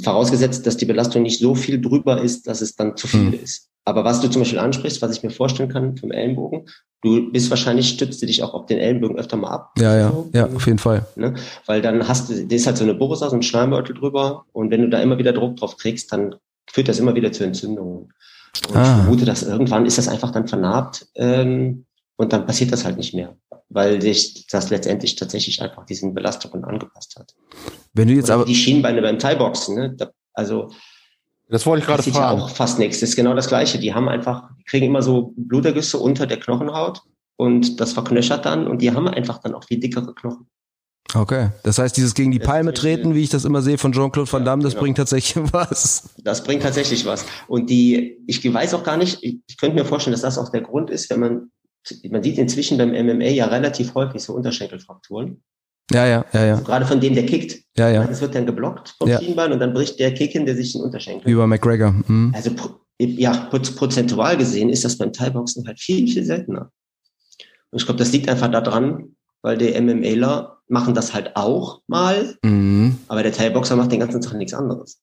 Vorausgesetzt, 0.03 0.65
dass 0.67 0.77
die 0.77 0.85
Belastung 0.85 1.23
nicht 1.23 1.39
so 1.39 1.55
viel 1.55 1.81
drüber 1.81 2.21
ist, 2.21 2.47
dass 2.47 2.61
es 2.61 2.75
dann 2.75 2.95
zu 2.95 3.07
viel 3.07 3.31
Hm. 3.31 3.39
ist. 3.43 3.67
Aber 3.85 4.03
was 4.03 4.21
du 4.21 4.27
zum 4.29 4.41
Beispiel 4.41 4.59
ansprichst, 4.59 5.01
was 5.01 5.15
ich 5.15 5.23
mir 5.23 5.31
vorstellen 5.31 5.69
kann 5.69 5.97
vom 5.97 6.11
Ellenbogen, 6.11 6.67
du 7.01 7.31
bist 7.31 7.49
wahrscheinlich, 7.49 7.89
stützt 7.89 8.21
du 8.21 8.27
dich 8.27 8.43
auch 8.43 8.53
auf 8.53 8.67
den 8.67 8.77
Ellenbogen 8.77 9.17
öfter 9.17 9.35
mal 9.37 9.49
ab. 9.49 9.71
Ja, 9.79 9.97
ja, 9.97 10.09
So, 10.11 10.29
ja, 10.33 10.45
auf 10.47 10.65
jeden 10.67 10.77
Fall. 10.77 11.07
Ne? 11.15 11.33
Weil 11.65 11.81
dann 11.81 12.07
hast 12.07 12.29
du, 12.29 12.45
da 12.45 12.55
ist 12.55 12.67
halt 12.67 12.77
so 12.77 12.83
eine 12.83 12.93
Borussa, 12.93 13.29
so 13.29 13.35
ein 13.35 13.41
Schleimbeutel 13.41 13.95
drüber. 13.95 14.45
Und 14.51 14.69
wenn 14.69 14.81
du 14.81 14.89
da 14.89 15.01
immer 15.01 15.17
wieder 15.17 15.33
Druck 15.33 15.55
drauf 15.57 15.77
kriegst, 15.77 16.11
dann 16.13 16.35
führt 16.69 16.87
das 16.87 16.99
immer 16.99 17.15
wieder 17.15 17.31
zu 17.31 17.43
Entzündungen. 17.43 18.13
Und 18.69 18.75
Ah. 18.75 18.81
ich 18.83 19.03
vermute, 19.03 19.25
dass 19.25 19.41
irgendwann 19.43 19.85
ist 19.87 19.97
das 19.97 20.07
einfach 20.07 20.31
dann 20.31 20.47
vernarbt 20.47 21.07
ähm, 21.15 21.85
und 22.17 22.33
dann 22.33 22.45
passiert 22.45 22.71
das 22.71 22.83
halt 22.85 22.97
nicht 22.97 23.13
mehr, 23.15 23.35
weil 23.69 24.01
sich 24.01 24.47
das 24.47 24.69
letztendlich 24.69 25.15
tatsächlich 25.15 25.61
einfach 25.61 25.85
diesen 25.85 26.13
Belastungen 26.13 26.65
angepasst 26.65 27.15
hat. 27.19 27.33
Wenn 27.93 28.07
du 28.07 28.15
jetzt 28.15 28.29
aber, 28.29 28.45
die 28.45 28.55
Schienbeine 28.55 29.01
beim 29.01 29.19
Thai-Boxen, 29.19 29.75
ne? 29.75 29.95
Da, 29.95 30.09
also 30.33 30.69
Das 31.49 31.65
wollte 31.65 31.81
ich 31.81 31.87
gerade 31.87 31.97
passiert 31.97 32.15
ja 32.15 32.21
fragen. 32.21 32.41
auch 32.41 32.49
fast 32.49 32.79
nichts. 32.79 32.99
Das 32.99 33.09
ist 33.09 33.15
genau 33.15 33.33
das 33.35 33.47
Gleiche. 33.47 33.79
Die 33.79 33.93
haben 33.93 34.09
einfach, 34.09 34.49
die 34.59 34.63
kriegen 34.63 34.87
immer 34.87 35.01
so 35.01 35.33
Blutergüsse 35.35 35.97
unter 35.99 36.25
der 36.25 36.39
Knochenhaut 36.39 37.01
und 37.37 37.79
das 37.79 37.93
verknöchert 37.93 38.45
dann 38.45 38.67
und 38.67 38.81
die 38.81 38.91
haben 38.91 39.07
einfach 39.07 39.39
dann 39.39 39.53
auch 39.55 39.63
viel 39.63 39.79
dickere 39.79 40.13
Knochen. 40.13 40.47
okay, 41.13 41.51
das 41.63 41.77
heißt, 41.77 41.95
dieses 41.95 42.13
gegen 42.13 42.31
die 42.31 42.39
Palme 42.39 42.73
treten, 42.73 43.15
wie 43.15 43.23
ich 43.23 43.29
das 43.29 43.45
immer 43.45 43.61
sehe 43.61 43.77
von 43.77 43.93
Jean-Claude 43.93 44.31
Van 44.31 44.45
Damme, 44.45 44.63
das 44.63 44.73
genau. 44.73 44.83
bringt 44.83 44.97
tatsächlich 44.97 45.35
was. 45.53 46.09
Das 46.23 46.43
bringt 46.43 46.63
tatsächlich 46.63 47.05
was. 47.05 47.25
Und 47.47 47.69
die, 47.69 48.17
ich 48.27 48.43
weiß 48.51 48.73
auch 48.73 48.83
gar 48.83 48.97
nicht, 48.97 49.23
ich, 49.23 49.39
ich 49.47 49.57
könnte 49.57 49.75
mir 49.75 49.85
vorstellen, 49.85 50.13
dass 50.13 50.21
das 50.21 50.37
auch 50.37 50.49
der 50.49 50.61
Grund 50.61 50.89
ist, 50.89 51.09
wenn 51.09 51.19
man, 51.19 51.51
man 52.09 52.23
sieht 52.23 52.37
inzwischen 52.37 52.77
beim 52.77 52.89
MMA 52.91 53.25
ja 53.29 53.45
relativ 53.47 53.93
häufig 53.95 54.21
so 54.21 54.33
Unterschenkelfrakturen. 54.33 55.41
Ja, 55.91 56.05
ja, 56.05 56.25
ja, 56.33 56.45
ja, 56.45 56.51
Also 56.53 56.63
gerade 56.65 56.85
von 56.85 56.99
dem, 56.99 57.15
der 57.15 57.25
kickt. 57.25 57.63
ja, 57.77 57.89
ja. 57.89 58.05
Das 58.05 58.21
wird 58.21 58.35
dann 58.35 58.45
geblockt 58.45 58.95
vom 58.99 59.09
Ja. 59.09 59.19
Schienbein 59.19 59.51
und 59.51 59.59
dann 59.59 59.73
bricht 59.73 59.99
der 59.99 60.13
Kick 60.13 60.31
hin, 60.33 60.45
der 60.45 60.55
sich 60.55 60.73
den 60.73 60.81
Unterschenkel. 60.81 61.25
Wie 61.31 61.35
bei 61.35 61.47
McGregor. 61.47 61.95
Hm. 62.05 62.31
Also 62.35 62.51
ja, 62.99 63.31
pro- 63.49 63.57
prozentual 63.59 64.37
gesehen 64.37 64.69
ist 64.69 64.85
das 64.85 64.97
beim 64.97 65.11
Thai-Boxen 65.13 65.65
halt 65.65 65.79
viel, 65.79 66.07
viel 66.07 66.23
seltener. 66.23 66.71
Und 67.71 67.79
ich 67.79 67.85
glaube, 67.85 67.97
das 67.97 68.11
liegt 68.11 68.29
einfach 68.29 68.51
daran, 68.51 69.15
weil 69.41 69.57
die 69.57 69.79
MMAler 69.79 70.57
machen 70.67 70.93
das 70.93 71.13
halt 71.13 71.35
auch 71.35 71.81
mal, 71.87 72.37
Mhm. 72.43 72.97
aber 73.07 73.23
der 73.23 73.31
Thai-Boxer 73.31 73.75
macht 73.75 73.91
den 73.91 74.01
ganzen 74.01 74.21
Tag 74.21 74.33
nichts 74.35 74.53
anderes. 74.53 75.01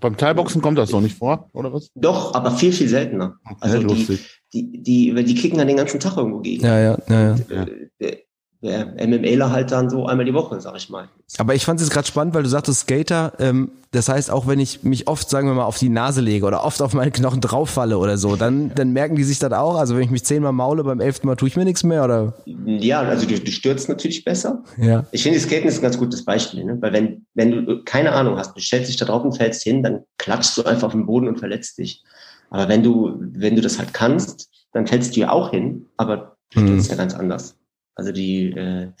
Beim 0.00 0.16
Teilboxen 0.16 0.62
kommt 0.62 0.78
das 0.78 0.92
noch 0.92 1.00
nicht 1.00 1.18
vor, 1.18 1.50
oder 1.52 1.72
was? 1.72 1.90
Doch, 1.96 2.32
aber 2.32 2.52
viel, 2.52 2.72
viel 2.72 2.88
seltener. 2.88 3.36
Also 3.60 3.78
Ja, 3.78 3.82
die, 3.82 3.94
lustig. 3.94 4.37
Die, 4.52 4.82
die, 4.82 5.24
die 5.24 5.34
kicken 5.34 5.58
dann 5.58 5.68
den 5.68 5.76
ganzen 5.76 6.00
Tag 6.00 6.16
irgendwo 6.16 6.40
gegen. 6.40 6.64
Ja, 6.64 6.78
ja, 6.78 6.98
ja, 7.08 7.20
ja. 7.20 7.36
Ja. 7.50 7.62
Äh, 7.64 8.16
Der, 8.60 8.86
der 8.86 9.06
MMAler 9.06 9.52
halt 9.52 9.70
dann 9.70 9.88
so 9.88 10.06
einmal 10.06 10.26
die 10.26 10.34
Woche, 10.34 10.60
sag 10.60 10.76
ich 10.76 10.90
mal. 10.90 11.08
Aber 11.36 11.54
ich 11.54 11.64
fand 11.64 11.80
es 11.80 11.90
gerade 11.90 12.08
spannend, 12.08 12.34
weil 12.34 12.42
du 12.42 12.48
sagtest 12.48 12.80
Skater, 12.80 13.34
ähm, 13.38 13.70
das 13.92 14.08
heißt, 14.08 14.32
auch 14.32 14.48
wenn 14.48 14.58
ich 14.58 14.82
mich 14.82 15.06
oft, 15.06 15.30
sagen 15.30 15.46
wir 15.46 15.54
mal, 15.54 15.64
auf 15.64 15.78
die 15.78 15.88
Nase 15.88 16.20
lege 16.20 16.44
oder 16.44 16.64
oft 16.64 16.82
auf 16.82 16.92
meine 16.92 17.12
Knochen 17.12 17.40
drauffalle 17.40 17.98
oder 17.98 18.18
so, 18.18 18.34
dann, 18.34 18.74
dann 18.74 18.92
merken 18.92 19.14
die 19.14 19.22
sich 19.22 19.38
das 19.38 19.52
auch. 19.52 19.76
Also 19.76 19.94
wenn 19.94 20.02
ich 20.02 20.10
mich 20.10 20.24
zehnmal 20.24 20.52
maule, 20.52 20.82
beim 20.82 21.00
elften 21.00 21.28
Mal 21.28 21.36
tue 21.36 21.48
ich 21.48 21.56
mir 21.56 21.64
nichts 21.64 21.84
mehr, 21.84 22.02
oder? 22.02 22.34
Ja, 22.46 23.02
also 23.02 23.26
du, 23.26 23.38
du 23.38 23.50
stürzt 23.52 23.88
natürlich 23.88 24.24
besser. 24.24 24.64
Ja. 24.76 25.06
Ich 25.12 25.22
finde, 25.22 25.38
Skaten 25.38 25.68
ist 25.68 25.78
ein 25.78 25.82
ganz 25.82 25.96
gutes 25.96 26.24
Beispiel, 26.24 26.64
ne? 26.64 26.76
weil 26.80 26.92
wenn, 26.92 27.26
wenn 27.34 27.64
du 27.64 27.84
keine 27.84 28.10
Ahnung 28.10 28.36
hast, 28.38 28.56
du 28.56 28.60
stellst 28.60 28.88
dich 28.88 28.96
da 28.96 29.04
drauf 29.04 29.22
und 29.22 29.36
fällst 29.36 29.62
hin, 29.62 29.84
dann 29.84 30.00
klatschst 30.18 30.58
du 30.58 30.64
einfach 30.64 30.88
auf 30.88 30.92
den 30.92 31.06
Boden 31.06 31.28
und 31.28 31.38
verletzt 31.38 31.78
dich. 31.78 32.02
Aber 32.50 32.68
wenn 32.68 32.82
du, 32.82 33.16
wenn 33.18 33.56
du 33.56 33.62
das 33.62 33.78
halt 33.78 33.92
kannst, 33.92 34.50
dann 34.72 34.86
fällst 34.86 35.16
du 35.16 35.20
ja 35.20 35.30
auch 35.30 35.50
hin, 35.50 35.86
aber 35.96 36.36
du 36.50 36.60
Mhm. 36.60 36.66
stürzt 36.66 36.90
ja 36.90 36.96
ganz 36.96 37.14
anders. 37.14 37.56
Also 37.94 38.12
die, 38.12 38.50
äh, 38.52 38.92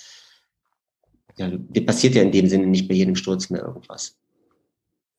ja, 1.36 1.48
dir 1.50 1.86
passiert 1.86 2.14
ja 2.14 2.22
in 2.22 2.32
dem 2.32 2.48
Sinne 2.48 2.66
nicht 2.66 2.88
bei 2.88 2.94
jedem 2.94 3.14
Sturz 3.16 3.48
mehr 3.48 3.62
irgendwas. 3.62 4.18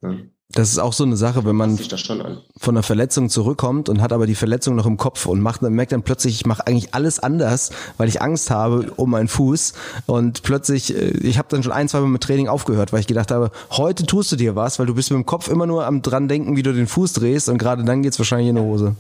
Ne? 0.01 0.29
Das 0.51 0.71
ist 0.71 0.79
auch 0.79 0.93
so 0.93 1.03
eine 1.03 1.15
Sache, 1.15 1.45
wenn 1.45 1.55
man 1.55 1.77
von 1.77 2.75
einer 2.75 2.81
Verletzung 2.81 3.29
zurückkommt 3.29 3.87
und 3.87 4.01
hat 4.01 4.11
aber 4.11 4.25
die 4.25 4.33
Verletzung 4.33 4.75
noch 4.75 4.87
im 4.87 4.97
Kopf 4.97 5.27
und 5.27 5.41
macht 5.41 5.61
dann 5.61 5.73
merkt 5.73 5.91
dann 5.91 6.01
plötzlich, 6.01 6.33
ich 6.33 6.45
mache 6.47 6.65
eigentlich 6.65 6.95
alles 6.95 7.19
anders, 7.19 7.69
weil 7.97 8.09
ich 8.09 8.23
Angst 8.23 8.49
habe 8.49 8.91
um 8.95 9.11
meinen 9.11 9.27
Fuß 9.27 9.73
und 10.07 10.41
plötzlich, 10.41 10.95
äh, 10.95 11.11
ich 11.19 11.37
habe 11.37 11.49
dann 11.51 11.61
schon 11.61 11.71
ein, 11.71 11.87
zwei 11.87 11.99
Mal 11.99 12.07
mit 12.07 12.23
Training 12.23 12.47
aufgehört, 12.47 12.91
weil 12.91 12.99
ich 12.99 13.05
gedacht 13.05 13.29
habe, 13.29 13.51
heute 13.69 14.07
tust 14.07 14.31
du 14.31 14.37
dir 14.37 14.55
was, 14.55 14.79
weil 14.79 14.87
du 14.87 14.95
bist 14.95 15.11
mit 15.11 15.17
dem 15.17 15.27
Kopf 15.27 15.49
immer 15.49 15.67
nur 15.67 15.85
am 15.85 16.01
dran 16.01 16.27
denken, 16.27 16.57
wie 16.57 16.63
du 16.63 16.73
den 16.73 16.87
Fuß 16.87 17.13
drehst 17.13 17.47
und 17.47 17.59
gerade 17.59 17.83
dann 17.83 18.01
geht's 18.01 18.17
wahrscheinlich 18.17 18.49
in 18.49 18.55
die 18.55 18.61
Hose. 18.63 18.95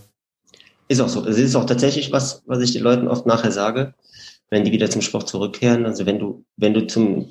Ist 0.87 1.01
auch 1.01 1.09
so. 1.09 1.25
Es 1.25 1.39
ist 1.39 1.55
auch 1.55 1.65
tatsächlich 1.65 2.11
was, 2.11 2.43
was 2.45 2.61
ich 2.61 2.73
den 2.73 2.83
Leuten 2.83 3.07
oft 3.07 3.25
nachher 3.25 3.51
sage, 3.51 3.95
wenn 4.51 4.65
die 4.65 4.71
wieder 4.71 4.91
zum 4.91 5.01
Sport 5.01 5.27
zurückkehren. 5.27 5.87
Also 5.87 6.05
wenn 6.05 6.19
du, 6.19 6.45
wenn 6.57 6.75
du 6.75 6.85
zum 6.85 7.29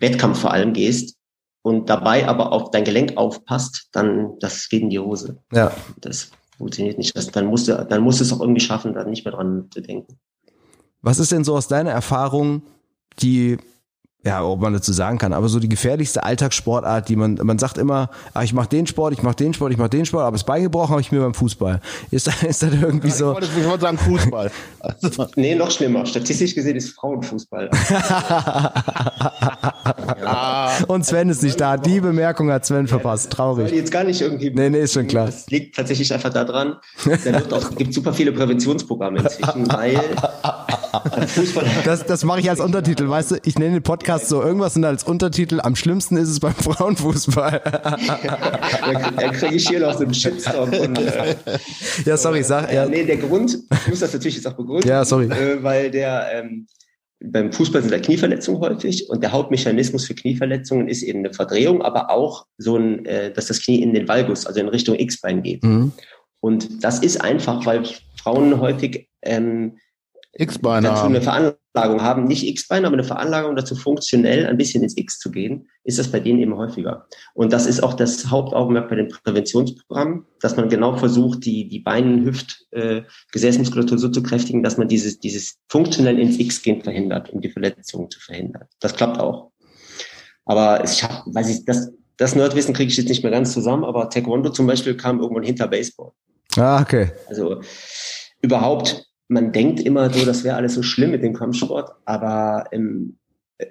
Wettkampf 0.00 0.40
vor 0.40 0.52
allem 0.52 0.72
gehst 0.72 1.19
und 1.62 1.90
dabei 1.90 2.26
aber 2.26 2.52
auf 2.52 2.70
dein 2.70 2.84
Gelenk 2.84 3.16
aufpasst, 3.16 3.88
dann 3.92 4.38
das 4.40 4.68
geht 4.68 4.82
in 4.82 4.90
die 4.90 4.98
Hose. 4.98 5.38
Ja. 5.52 5.72
Das 5.98 6.30
funktioniert 6.56 6.98
nicht. 6.98 7.16
Das, 7.16 7.26
dann 7.28 7.46
musst 7.46 7.68
du, 7.68 7.86
dann 7.88 8.02
musst 8.02 8.20
du 8.20 8.24
es 8.24 8.32
auch 8.32 8.40
irgendwie 8.40 8.60
schaffen, 8.60 8.94
da 8.94 9.04
nicht 9.04 9.24
mehr 9.24 9.34
dran 9.34 9.68
zu 9.70 9.80
denken. 9.80 10.18
Was 11.02 11.18
ist 11.18 11.32
denn 11.32 11.44
so 11.44 11.56
aus 11.56 11.68
deiner 11.68 11.90
Erfahrung 11.90 12.62
die 13.20 13.58
ja, 14.22 14.44
ob 14.44 14.60
man 14.60 14.74
dazu 14.74 14.92
sagen 14.92 15.16
kann, 15.16 15.32
aber 15.32 15.48
so 15.48 15.58
die 15.58 15.68
gefährlichste 15.68 16.22
Alltagssportart, 16.22 17.08
die 17.08 17.16
man, 17.16 17.38
man 17.42 17.58
sagt 17.58 17.78
immer, 17.78 18.10
ah, 18.34 18.42
ich 18.42 18.52
mache 18.52 18.68
den 18.68 18.86
Sport, 18.86 19.14
ich 19.14 19.22
mache 19.22 19.36
den 19.36 19.54
Sport, 19.54 19.72
ich 19.72 19.78
mache 19.78 19.88
den 19.88 20.04
Sport, 20.04 20.24
aber 20.24 20.36
das 20.36 20.44
Bein 20.44 20.62
gebrochen 20.62 20.90
habe 20.90 21.00
ich 21.00 21.10
mir 21.10 21.20
beim 21.20 21.32
Fußball. 21.32 21.80
Ist, 22.10 22.26
ist 22.44 22.62
das 22.62 22.74
irgendwie 22.74 23.08
ja, 23.08 23.14
so? 23.14 23.30
Ich 23.30 23.34
wollte, 23.34 23.48
ich 23.60 23.66
wollte 23.66 23.80
sagen 23.80 23.98
Fußball. 23.98 24.50
Also. 24.80 25.26
Nee, 25.36 25.54
noch 25.54 25.70
schlimmer. 25.70 26.04
Statistisch 26.04 26.54
gesehen 26.54 26.76
ist 26.76 26.90
Frauenfußball. 26.90 27.70
ja. 30.20 30.70
Und 30.86 31.06
Sven 31.06 31.28
ist 31.30 31.42
nicht 31.42 31.60
da. 31.60 31.76
Die 31.76 32.00
Bemerkung 32.00 32.50
hat 32.50 32.66
Sven 32.66 32.86
verpasst. 32.88 33.30
Traurig. 33.30 33.70
Jetzt 33.72 33.92
gar 33.92 34.04
nicht 34.04 34.20
irgendwie. 34.20 34.50
Nee, 34.50 34.70
nee, 34.70 34.80
ist 34.80 34.94
schon 34.94 35.06
klar. 35.06 35.26
Das 35.26 35.48
liegt 35.48 35.76
tatsächlich 35.76 36.12
einfach 36.12 36.30
daran. 36.30 36.76
Es 37.06 37.24
gibt 37.76 37.94
super 37.94 38.12
viele 38.12 38.32
Präventionsprogramme 38.32 39.20
inzwischen, 39.20 39.70
weil 39.72 40.00
Fußball. 41.26 41.64
Das, 41.84 42.04
das 42.04 42.24
mache 42.24 42.40
ich 42.40 42.50
als 42.50 42.60
Untertitel, 42.60 43.08
weißt 43.08 43.30
du? 43.32 43.36
Ich 43.44 43.58
nenne 43.58 43.74
den 43.74 43.82
Podcast 43.82 44.09
so 44.18 44.42
irgendwas 44.42 44.76
und 44.76 44.84
als 44.84 45.04
Untertitel, 45.04 45.60
am 45.60 45.76
schlimmsten 45.76 46.16
ist 46.16 46.28
es 46.28 46.40
beim 46.40 46.54
Frauenfußball. 46.56 47.60
da 47.62 49.28
kriege 49.30 49.54
ich 49.54 49.68
hier 49.68 49.80
noch 49.80 49.94
so 49.94 50.04
einen 50.04 50.14
Shitstorm. 50.14 50.72
Von, 50.72 50.96
äh, 50.96 51.36
ja, 52.04 52.16
sorry, 52.16 52.42
sag. 52.42 52.72
Ja. 52.72 52.86
Nee, 52.86 53.04
der 53.04 53.18
Grund, 53.18 53.58
ich 53.70 53.88
muss 53.88 54.00
das 54.00 54.12
natürlich 54.12 54.36
jetzt 54.36 54.46
auch 54.46 54.54
begründen. 54.54 54.88
Ja, 54.88 55.04
sorry. 55.04 55.26
Äh, 55.26 55.62
weil 55.62 55.90
der, 55.90 56.28
ähm, 56.32 56.66
beim 57.22 57.52
Fußball 57.52 57.82
sind 57.82 57.92
da 57.92 57.98
Knieverletzungen 57.98 58.60
häufig 58.60 59.08
und 59.10 59.22
der 59.22 59.32
Hauptmechanismus 59.32 60.06
für 60.06 60.14
Knieverletzungen 60.14 60.88
ist 60.88 61.02
eben 61.02 61.20
eine 61.20 61.32
Verdrehung, 61.32 61.82
aber 61.82 62.10
auch 62.10 62.46
so 62.56 62.76
ein, 62.76 63.04
äh, 63.04 63.32
dass 63.32 63.46
das 63.46 63.62
Knie 63.62 63.82
in 63.82 63.92
den 63.92 64.08
Valgus, 64.08 64.46
also 64.46 64.60
in 64.60 64.68
Richtung 64.68 64.98
X-Bein 64.98 65.42
geht. 65.42 65.62
Mhm. 65.62 65.92
Und 66.40 66.82
das 66.82 67.00
ist 67.00 67.20
einfach, 67.20 67.66
weil 67.66 67.82
Frauen 68.16 68.60
häufig 68.60 69.08
ähm, 69.22 69.76
X-Beine 70.32 70.88
dazu 70.88 71.06
eine 71.06 71.20
Veranlagung 71.20 72.02
haben, 72.02 72.24
nicht 72.24 72.46
X-Beine, 72.46 72.86
aber 72.86 72.94
eine 72.94 73.04
Veranlagung 73.04 73.56
dazu 73.56 73.74
funktionell 73.74 74.46
ein 74.46 74.56
bisschen 74.56 74.82
ins 74.82 74.96
X 74.96 75.18
zu 75.18 75.30
gehen, 75.30 75.68
ist 75.82 75.98
das 75.98 76.08
bei 76.08 76.20
denen 76.20 76.38
eben 76.38 76.56
häufiger. 76.56 77.06
Und 77.34 77.52
das 77.52 77.66
ist 77.66 77.82
auch 77.82 77.94
das 77.94 78.30
Hauptaugenmerk 78.30 78.88
bei 78.88 78.96
den 78.96 79.08
Präventionsprogrammen, 79.08 80.24
dass 80.40 80.56
man 80.56 80.68
genau 80.68 80.96
versucht, 80.96 81.44
die, 81.44 81.68
die 81.68 81.80
Beinen, 81.80 82.24
Hüft, 82.24 82.66
äh, 82.70 83.02
Gesäßmuskulatur 83.32 83.98
so 83.98 84.08
zu 84.08 84.22
kräftigen, 84.22 84.62
dass 84.62 84.76
man 84.76 84.86
dieses, 84.86 85.18
dieses 85.18 85.58
funktionell 85.68 86.18
ins 86.18 86.38
X-Gehen 86.38 86.82
verhindert, 86.82 87.30
um 87.30 87.40
die 87.40 87.50
Verletzungen 87.50 88.08
zu 88.10 88.20
verhindern. 88.20 88.64
Das 88.78 88.94
klappt 88.94 89.18
auch. 89.18 89.50
Aber 90.44 90.84
ich 90.84 91.02
habe, 91.02 91.22
weiß 91.34 91.48
ich, 91.48 91.64
das, 91.64 91.90
das 92.16 92.36
Nerdwissen 92.36 92.74
kriege 92.74 92.90
ich 92.90 92.96
jetzt 92.96 93.08
nicht 93.08 93.24
mehr 93.24 93.32
ganz 93.32 93.52
zusammen, 93.52 93.84
aber 93.84 94.08
Taekwondo 94.10 94.50
zum 94.50 94.66
Beispiel 94.66 94.96
kam 94.96 95.20
irgendwann 95.20 95.44
hinter 95.44 95.66
Baseball. 95.66 96.12
Ah, 96.56 96.80
okay. 96.80 97.10
Also 97.28 97.60
überhaupt 98.42 99.09
man 99.30 99.52
denkt 99.52 99.80
immer 99.80 100.12
so, 100.12 100.24
das 100.26 100.42
wäre 100.42 100.56
alles 100.56 100.74
so 100.74 100.82
schlimm 100.82 101.12
mit 101.12 101.22
dem 101.22 101.34
Kampfsport, 101.34 101.92
aber 102.04 102.64
ähm, 102.72 103.16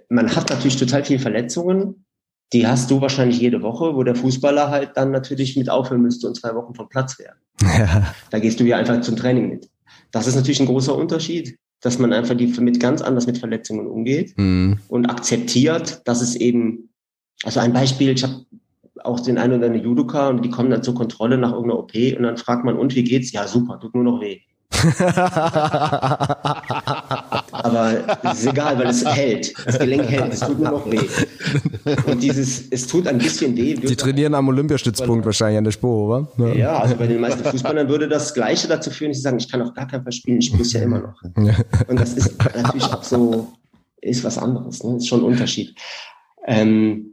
man 0.07 0.33
hat 0.33 0.49
natürlich 0.49 0.77
total 0.77 1.03
viele 1.03 1.19
Verletzungen. 1.19 2.05
Die 2.53 2.65
hast 2.65 2.89
du 2.89 3.01
wahrscheinlich 3.01 3.39
jede 3.39 3.61
Woche, 3.61 3.93
wo 3.93 4.03
der 4.03 4.15
Fußballer 4.15 4.69
halt 4.69 4.91
dann 4.95 5.11
natürlich 5.11 5.57
mit 5.57 5.69
aufhören 5.69 6.01
müsste 6.01 6.27
und 6.27 6.35
zwei 6.35 6.55
Wochen 6.55 6.73
vom 6.73 6.87
Platz 6.87 7.19
wäre. 7.19 7.33
Ja. 7.61 8.13
Da 8.31 8.39
gehst 8.39 8.59
du 8.59 8.63
ja 8.63 8.77
einfach 8.77 9.01
zum 9.01 9.17
Training 9.17 9.49
mit. 9.49 9.69
Das 10.11 10.27
ist 10.27 10.35
natürlich 10.35 10.61
ein 10.61 10.65
großer 10.65 10.95
Unterschied, 10.95 11.59
dass 11.81 11.99
man 11.99 12.13
einfach 12.13 12.35
die 12.35 12.47
mit 12.47 12.79
ganz 12.79 13.01
anders 13.01 13.27
mit 13.27 13.37
Verletzungen 13.37 13.87
umgeht 13.87 14.37
mhm. 14.37 14.79
und 14.87 15.07
akzeptiert, 15.07 16.01
dass 16.05 16.21
es 16.21 16.35
eben, 16.35 16.89
also 17.43 17.59
ein 17.59 17.73
Beispiel, 17.73 18.09
ich 18.09 18.23
habe 18.23 18.45
auch 19.03 19.19
den 19.19 19.37
einen 19.37 19.53
oder 19.53 19.67
anderen 19.67 19.83
Judoka 19.83 20.29
und 20.29 20.43
die 20.43 20.49
kommen 20.49 20.71
dann 20.71 20.83
zur 20.83 20.95
Kontrolle 20.95 21.37
nach 21.37 21.51
irgendeiner 21.51 21.79
OP 21.79 21.93
und 21.93 22.23
dann 22.23 22.37
fragt 22.37 22.63
man, 22.63 22.77
und 22.77 22.95
wie 22.95 23.03
geht's? 23.03 23.31
Ja, 23.33 23.47
super, 23.47 23.79
tut 23.79 23.93
nur 23.93 24.03
noch 24.05 24.21
weh. 24.21 24.39
Aber 27.51 27.93
es 28.23 28.39
ist 28.39 28.47
egal, 28.47 28.79
weil 28.79 28.87
es 28.87 29.05
hält. 29.05 29.53
Das 29.65 29.77
Gelenk 29.79 30.09
hält. 30.09 30.33
Es 30.33 30.39
tut 30.39 30.59
nur 30.59 30.71
noch 30.71 30.89
weh. 30.89 30.99
Und 32.05 32.23
dieses, 32.23 32.69
es 32.69 32.87
tut 32.87 33.07
ein 33.07 33.17
bisschen 33.17 33.57
weh. 33.57 33.73
Die 33.73 33.95
trainieren 33.95 34.33
am 34.35 34.47
Olympiastützpunkt 34.47 35.25
wahrscheinlich 35.25 35.57
an 35.57 35.63
der 35.65 35.71
Spur, 35.71 36.07
oder? 36.07 36.27
Ja. 36.37 36.53
ja, 36.53 36.79
also 36.79 36.95
bei 36.95 37.07
den 37.07 37.19
meisten 37.19 37.43
Fußballern 37.43 37.89
würde 37.89 38.07
das 38.07 38.33
Gleiche 38.33 38.67
dazu 38.67 38.89
führen, 38.89 39.09
dass 39.11 39.17
sie 39.17 39.23
sagen, 39.23 39.37
ich 39.37 39.51
kann 39.51 39.61
auf 39.61 39.73
gar 39.73 39.87
keinen 39.87 40.03
Fall 40.03 40.13
spielen, 40.13 40.39
ich 40.39 40.53
muss 40.53 40.71
ja 40.73 40.81
immer 40.81 40.99
noch. 40.99 41.21
Und 41.87 41.99
das 41.99 42.13
ist 42.13 42.37
natürlich 42.55 42.85
auch 42.85 43.03
so, 43.03 43.53
ist 44.01 44.23
was 44.23 44.37
anderes. 44.37 44.83
Ne? 44.83 44.97
Ist 44.97 45.07
schon 45.07 45.21
ein 45.21 45.25
Unterschied. 45.25 45.75
Ähm, 46.45 47.08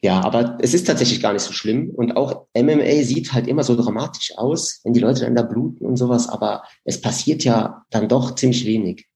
ja, 0.00 0.20
aber 0.22 0.58
es 0.60 0.74
ist 0.74 0.86
tatsächlich 0.86 1.20
gar 1.20 1.32
nicht 1.32 1.42
so 1.42 1.52
schlimm. 1.52 1.90
Und 1.90 2.16
auch 2.16 2.46
MMA 2.56 3.02
sieht 3.02 3.32
halt 3.32 3.48
immer 3.48 3.64
so 3.64 3.74
dramatisch 3.74 4.32
aus, 4.36 4.80
wenn 4.84 4.92
die 4.92 5.00
Leute 5.00 5.22
dann 5.22 5.34
da 5.34 5.42
bluten 5.42 5.86
und 5.86 5.96
sowas, 5.96 6.28
aber 6.28 6.62
es 6.84 7.00
passiert 7.00 7.42
ja 7.44 7.84
dann 7.90 8.08
doch 8.08 8.34
ziemlich 8.36 8.64
wenig. 8.64 9.08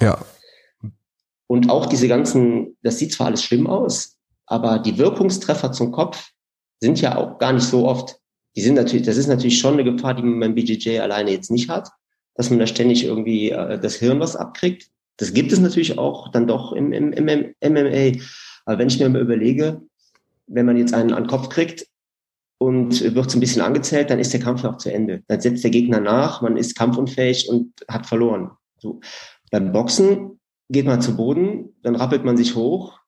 Ja. 0.00 0.18
Und 1.48 1.70
auch 1.70 1.86
diese 1.86 2.08
ganzen, 2.08 2.76
das 2.82 2.98
sieht 2.98 3.12
zwar 3.12 3.28
alles 3.28 3.42
schlimm 3.42 3.66
aus, 3.66 4.16
aber 4.46 4.78
die 4.78 4.96
Wirkungstreffer 4.96 5.72
zum 5.72 5.92
Kopf 5.92 6.30
sind 6.80 7.00
ja 7.00 7.16
auch 7.16 7.38
gar 7.38 7.52
nicht 7.52 7.66
so 7.66 7.86
oft. 7.86 8.18
Die 8.56 8.62
sind 8.62 8.74
natürlich, 8.74 9.06
das 9.06 9.18
ist 9.18 9.26
natürlich 9.26 9.58
schon 9.58 9.74
eine 9.74 9.84
Gefahr, 9.84 10.14
die 10.14 10.22
man 10.22 10.40
beim 10.40 10.54
BJJ 10.54 11.00
alleine 11.00 11.30
jetzt 11.30 11.50
nicht 11.50 11.68
hat, 11.68 11.90
dass 12.34 12.48
man 12.48 12.58
da 12.58 12.66
ständig 12.66 13.04
irgendwie 13.04 13.50
äh, 13.50 13.78
das 13.78 13.96
Hirn 13.96 14.20
was 14.20 14.34
abkriegt. 14.34 14.88
Das 15.18 15.34
gibt 15.34 15.52
es 15.52 15.60
natürlich 15.60 15.98
auch 15.98 16.30
dann 16.30 16.46
doch 16.46 16.72
im, 16.72 16.92
im, 16.92 17.12
im 17.12 17.54
MMA. 17.60 18.22
Aber 18.64 18.78
wenn 18.78 18.88
ich 18.88 18.98
mir 18.98 19.08
mal 19.08 19.20
überlege, 19.20 19.82
wenn 20.46 20.66
man 20.66 20.76
jetzt 20.76 20.94
einen 20.94 21.12
an 21.12 21.24
den 21.24 21.30
Kopf 21.30 21.48
kriegt 21.48 21.86
und 22.58 23.14
wird 23.14 23.30
so 23.30 23.36
ein 23.36 23.40
bisschen 23.40 23.62
angezählt, 23.62 24.10
dann 24.10 24.18
ist 24.18 24.32
der 24.32 24.40
Kampf 24.40 24.64
auch 24.64 24.78
zu 24.78 24.92
Ende. 24.92 25.22
Dann 25.28 25.40
setzt 25.40 25.64
der 25.64 25.70
Gegner 25.70 26.00
nach, 26.00 26.42
man 26.42 26.56
ist 26.56 26.76
kampfunfähig 26.76 27.48
und 27.48 27.72
hat 27.88 28.06
verloren. 28.06 28.50
So. 28.78 29.00
Beim 29.50 29.72
Boxen 29.72 30.40
geht 30.68 30.86
man 30.86 31.00
zu 31.00 31.16
Boden, 31.16 31.74
dann 31.82 31.96
rappelt 31.96 32.24
man 32.24 32.36
sich 32.36 32.54
hoch, 32.54 32.98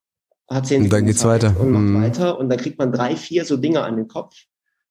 hat 0.49 0.67
zehn 0.67 0.83
und 0.85 0.93
dann 0.93 1.07
geht's 1.07 1.25
weiter 1.25 1.55
und 1.59 1.71
macht 1.71 1.83
mhm. 1.83 2.03
weiter 2.03 2.39
und 2.39 2.49
dann 2.49 2.59
kriegt 2.59 2.79
man 2.79 2.93
drei, 2.93 3.17
vier 3.17 3.45
so 3.45 3.57
Dinge 3.57 3.83
an 3.83 3.97
den 3.97 4.09
Kopf, 4.09 4.37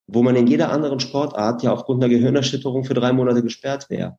wo 0.08 0.22
man 0.22 0.36
in 0.36 0.48
jeder 0.48 0.72
anderen 0.72 1.00
Sportart 1.00 1.64
ja 1.64 1.72
aufgrund 1.72 2.04
einer 2.04 2.14
Gehirnerschütterung 2.14 2.84
für 2.84 2.94
drei 2.94 3.14
Monate 3.14 3.42
gesperrt 3.42 3.90
wäre. 3.90 4.18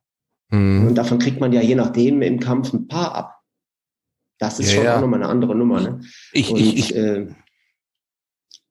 Mhm. 0.49 0.87
Und 0.87 0.95
davon 0.95 1.19
kriegt 1.19 1.39
man 1.39 1.53
ja 1.53 1.61
je 1.61 1.75
nachdem 1.75 2.21
im 2.21 2.39
Kampf 2.39 2.73
ein 2.73 2.87
paar 2.87 3.13
ab. 3.15 3.35
Das 4.39 4.59
ist 4.59 4.71
ja, 4.71 4.75
schon 4.75 4.85
ja. 4.85 4.97
auch 4.97 5.01
nochmal 5.01 5.21
eine 5.21 5.29
andere 5.29 5.55
Nummer. 5.55 5.81
Ne? 5.81 6.01
Ich, 6.31 6.51
und, 6.51 6.59
ich, 6.59 6.77
ich, 6.77 6.95
äh, 6.95 7.27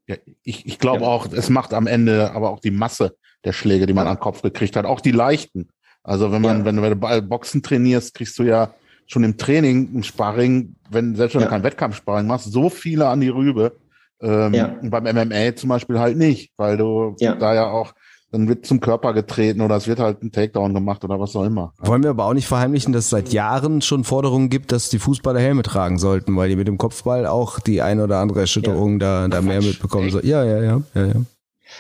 ja, 0.09 0.17
ich, 0.43 0.67
ich 0.67 0.79
glaube 0.79 1.03
ja. 1.03 1.09
auch, 1.09 1.31
es 1.33 1.51
macht 1.51 1.75
am 1.75 1.87
Ende 1.87 2.33
aber 2.33 2.51
auch 2.51 2.61
die 2.61 2.71
Masse 2.71 3.17
der 3.45 3.53
Schläge, 3.53 3.87
die 3.87 3.93
man 3.93 4.07
ja. 4.07 4.11
an 4.11 4.17
den 4.17 4.23
Kopf 4.23 4.43
gekriegt 4.43 4.75
hat, 4.75 4.85
auch 4.85 5.01
die 5.01 5.13
leichten. 5.13 5.69
Also 6.03 6.33
wenn 6.33 6.43
man, 6.43 6.61
ja. 6.61 6.65
wenn 6.65 6.77
du 6.77 6.97
bei 6.97 7.21
Boxen 7.21 7.63
trainierst, 7.63 8.15
kriegst 8.15 8.39
du 8.39 8.43
ja 8.43 8.75
schon 9.07 9.25
im 9.25 9.37
Training, 9.37 9.95
im 9.95 10.03
Sparring, 10.03 10.77
wenn, 10.91 11.15
selbst 11.15 11.35
wenn 11.35 11.43
du 11.43 11.49
kein 11.49 11.63
Wettkampfsparring 11.63 12.27
machst, 12.27 12.51
so 12.51 12.71
viele 12.71 13.07
an 13.09 13.21
die 13.21 13.29
Rübe. 13.29 13.77
Ähm. 14.21 14.91
Beim 14.91 15.05
MMA 15.05 15.55
zum 15.55 15.69
Beispiel 15.69 15.99
halt 15.99 16.17
nicht, 16.17 16.53
weil 16.57 16.77
du 16.77 17.15
da 17.21 17.55
ja 17.55 17.67
auch 17.67 17.95
dann 18.31 18.49
wird 18.49 18.67
zum 18.67 18.81
Körper 18.81 19.15
getreten 19.15 19.61
oder 19.63 19.77
es 19.77 19.87
wird 19.87 20.01
halt 20.01 20.23
ein 20.23 20.31
Takedown 20.31 20.75
gemacht 20.75 21.03
oder 21.05 21.19
was 21.19 21.35
auch 21.35 21.45
immer. 21.45 21.73
Wollen 21.79 22.03
wir 22.03 22.11
aber 22.11 22.27
auch 22.27 22.35
nicht 22.35 22.47
verheimlichen, 22.47 22.93
dass 22.93 23.05
es 23.05 23.11
seit 23.11 23.33
Jahren 23.33 23.81
schon 23.81 24.05
Forderungen 24.05 24.51
gibt, 24.51 24.71
dass 24.73 24.91
die 24.91 24.99
Fußballer 24.99 25.41
Helme 25.41 25.63
tragen 25.63 25.99
sollten, 25.99 26.37
weil 26.37 26.51
die 26.51 26.57
mit 26.57 26.69
dem 26.69 26.77
Kopfball 26.77 27.27
auch 27.27 27.59
die 27.59 27.81
eine 27.81 28.05
oder 28.05 28.19
andere 28.19 28.41
Erschütterung 28.41 29.01
ja. 29.01 29.27
da, 29.27 29.29
da 29.29 29.43
mehr 29.43 29.63
mitbekommen 29.63 30.11
sollen. 30.11 30.27
Ja, 30.27 30.45
ja, 30.45 30.63
ja, 30.63 30.83
ja, 30.95 31.07
ja. 31.07 31.15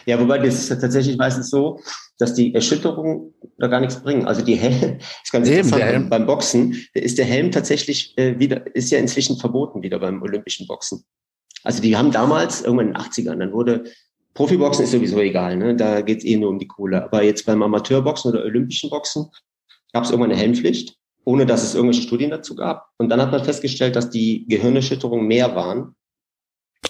Ja, 0.06 0.20
wobei 0.20 0.38
das 0.38 0.54
ist 0.54 0.68
tatsächlich 0.68 1.16
meistens 1.16 1.50
so, 1.50 1.80
dass 2.18 2.34
die 2.34 2.54
Erschütterungen 2.54 3.34
da 3.58 3.68
gar 3.68 3.80
nichts 3.80 4.00
bringen. 4.00 4.26
Also 4.26 4.42
die 4.42 4.54
Helme, 4.56 4.98
ist 5.22 5.32
ganz 5.32 5.48
Eben, 5.48 5.68
interessant, 5.68 6.10
beim 6.10 6.26
Boxen 6.26 6.76
ist 6.94 7.18
der 7.18 7.24
Helm 7.24 7.50
tatsächlich 7.50 8.16
äh, 8.18 8.38
wieder, 8.38 8.74
ist 8.74 8.90
ja 8.90 8.98
inzwischen 8.98 9.38
verboten 9.38 9.82
wieder 9.82 9.98
beim 9.98 10.22
olympischen 10.22 10.66
Boxen. 10.66 11.04
Also 11.64 11.82
die 11.82 11.96
haben 11.96 12.12
damals, 12.12 12.62
irgendwann 12.62 12.88
in 12.88 12.94
den 12.94 13.02
80ern, 13.02 13.38
dann 13.38 13.52
wurde 13.52 13.84
Profiboxen 14.34 14.84
ist 14.84 14.92
sowieso 14.92 15.18
egal, 15.18 15.56
ne? 15.56 15.74
da 15.74 16.00
geht 16.00 16.18
es 16.18 16.24
eh 16.24 16.36
nur 16.36 16.50
um 16.50 16.58
die 16.58 16.68
Kohle. 16.68 17.02
Aber 17.02 17.22
jetzt 17.22 17.44
beim 17.46 17.62
Amateurboxen 17.62 18.30
oder 18.30 18.44
olympischen 18.44 18.90
Boxen 18.90 19.30
gab 19.92 20.04
es 20.04 20.10
irgendwann 20.10 20.30
eine 20.30 20.40
Helmpflicht, 20.40 20.96
ohne 21.24 21.46
dass 21.46 21.64
es 21.64 21.74
irgendwelche 21.74 22.02
Studien 22.02 22.30
dazu 22.30 22.54
gab. 22.54 22.90
Und 22.98 23.08
dann 23.08 23.20
hat 23.20 23.32
man 23.32 23.44
festgestellt, 23.44 23.96
dass 23.96 24.10
die 24.10 24.46
Gehirnerschütterungen 24.48 25.26
mehr 25.26 25.54
waren. 25.56 25.96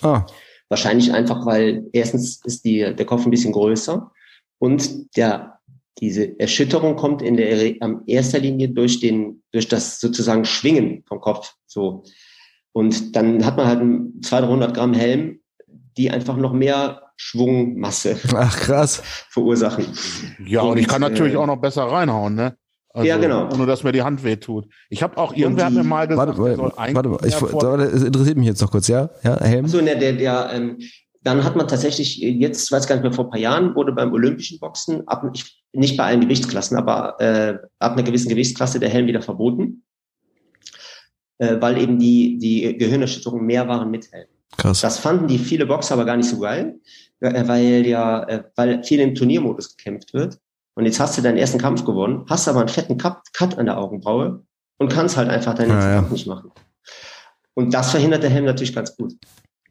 Ah. 0.03 0.27
Wahrscheinlich 0.69 1.13
einfach, 1.13 1.47
weil 1.47 1.89
erstens 1.93 2.45
ist 2.45 2.65
die, 2.65 2.95
der 2.95 3.07
Kopf 3.07 3.25
ein 3.25 3.31
bisschen 3.31 3.53
größer 3.53 4.11
und 4.59 5.17
der, 5.17 5.59
diese 5.99 6.39
Erschütterung 6.39 6.97
kommt 6.97 7.23
in 7.23 7.37
der 7.37 7.77
am 7.81 8.03
erster 8.07 8.39
Linie 8.39 8.69
durch 8.69 9.01
den, 9.01 9.43
durch 9.53 9.69
das 9.69 10.01
sozusagen 10.01 10.45
Schwingen 10.45 11.05
vom 11.09 11.21
Kopf. 11.21 11.55
So. 11.67 12.05
Und 12.73 13.17
dann 13.17 13.45
hat 13.45 13.57
man 13.57 13.67
halt 13.67 13.81
200, 14.25 14.51
300 14.51 14.75
Gramm 14.75 14.95
Helm, 14.95 15.41
die 15.97 16.11
einfach 16.11 16.37
noch 16.37 16.53
mehr 16.53 17.08
Schwungmasse 17.21 18.17
Ach, 18.35 18.57
krass. 18.57 19.03
verursachen. 19.29 19.87
Ja, 20.47 20.63
und, 20.63 20.71
und 20.71 20.79
ich 20.79 20.87
kann 20.87 21.03
äh, 21.03 21.09
natürlich 21.11 21.37
auch 21.37 21.47
noch 21.47 21.57
besser 21.57 21.83
reinhauen, 21.83 22.35
ne? 22.37 22.57
Also, 22.95 23.07
ja, 23.07 23.17
genau. 23.19 23.53
Ohne 23.53 23.67
dass 23.67 23.83
mir 23.85 23.93
die 23.93 24.03
Hand 24.03 24.25
wehtut. 24.25 24.67
Ich 24.89 25.03
habe 25.03 25.19
auch, 25.19 25.35
irgendwer 25.35 25.67
hat 25.67 25.73
mir 25.73 25.83
mal 25.85 26.09
gesagt, 26.09 26.39
warte, 26.39 26.59
warte, 26.59 27.11
warte, 27.11 27.27
ich, 27.27 27.35
das 27.93 28.03
interessiert 28.03 28.39
mich 28.39 28.47
jetzt 28.47 28.63
noch 28.63 28.71
kurz, 28.71 28.89
ja? 28.89 29.11
Ja, 29.23 29.39
Helm? 29.41 29.65
Also, 29.65 29.81
der, 29.81 29.97
der, 29.97 30.13
der, 30.15 30.51
ähm, 30.53 30.79
dann 31.23 31.45
hat 31.45 31.57
man 31.57 31.69
tatsächlich, 31.69 32.19
jetzt 32.19 32.71
weiß 32.71 32.87
gar 32.87 32.95
nicht 32.95 33.03
mehr, 33.03 33.13
vor 33.13 33.27
ein 33.27 33.31
paar 33.31 33.41
Jahren 33.41 33.75
wurde 33.75 33.93
beim 33.93 34.13
Olympischen 34.13 34.59
Boxen, 34.61 35.07
ab, 35.09 35.25
ich, 35.35 35.63
nicht 35.73 35.97
bei 35.97 36.05
allen 36.05 36.21
Gewichtsklassen, 36.21 36.79
aber 36.79 37.21
äh, 37.21 37.59
ab 37.81 37.93
einer 37.93 38.05
gewissen 38.05 38.29
Gewichtsklasse 38.29 38.81
der 38.81 38.89
Helm 38.89 39.07
wieder 39.07 39.23
verboten. 39.23 39.83
äh, 41.39 41.57
weil 41.61 41.79
eben 41.79 41.99
die, 41.99 42.39
die 42.39 42.77
Gehirnerschütterungen 42.77 43.47
mehr 43.47 43.67
waren 43.69 43.91
mit 43.91 44.11
Helm. 44.13 44.29
Krass. 44.57 44.81
Das 44.81 44.99
fanden 44.99 45.27
die 45.29 45.39
viele 45.39 45.67
Boxer 45.67 45.95
aber 45.95 46.05
gar 46.05 46.17
nicht 46.17 46.29
so 46.29 46.39
geil, 46.41 46.75
äh, 46.75 46.79
weil 47.21 47.87
ja, 47.87 48.23
äh, 48.25 48.45
weil 48.57 48.83
viel 48.85 49.01
im 49.01 49.15
Turniermodus 49.15 49.77
gekämpft 49.77 50.15
wird. 50.15 50.39
Und 50.75 50.85
jetzt 50.87 51.01
hast 51.01 51.19
du 51.19 51.23
deinen 51.23 51.39
ersten 51.39 51.59
Kampf 51.59 51.85
gewonnen, 51.85 52.25
hast 52.29 52.47
aber 52.47 52.61
einen 52.61 52.69
fetten 52.69 52.99
Cut, 52.99 53.17
Cut 53.33 53.59
an 53.59 53.67
der 53.67 53.79
Augenbraue 53.79 54.45
und 54.79 54.93
kannst 54.93 55.17
halt 55.17 55.29
einfach 55.29 55.55
deinen 55.55 55.69
nächsten 55.71 55.83
Ja, 55.89 55.95
ja. 55.95 56.01
Kampf 56.01 56.13
nicht 56.13 56.27
machen. 56.29 56.53
Und 57.55 57.75
das 57.75 57.91
verhindert 57.91 58.23
der 58.23 58.31
Helm 58.31 58.45
natürlich 58.45 58.73
ganz 58.75 58.97
gut. 58.97 59.15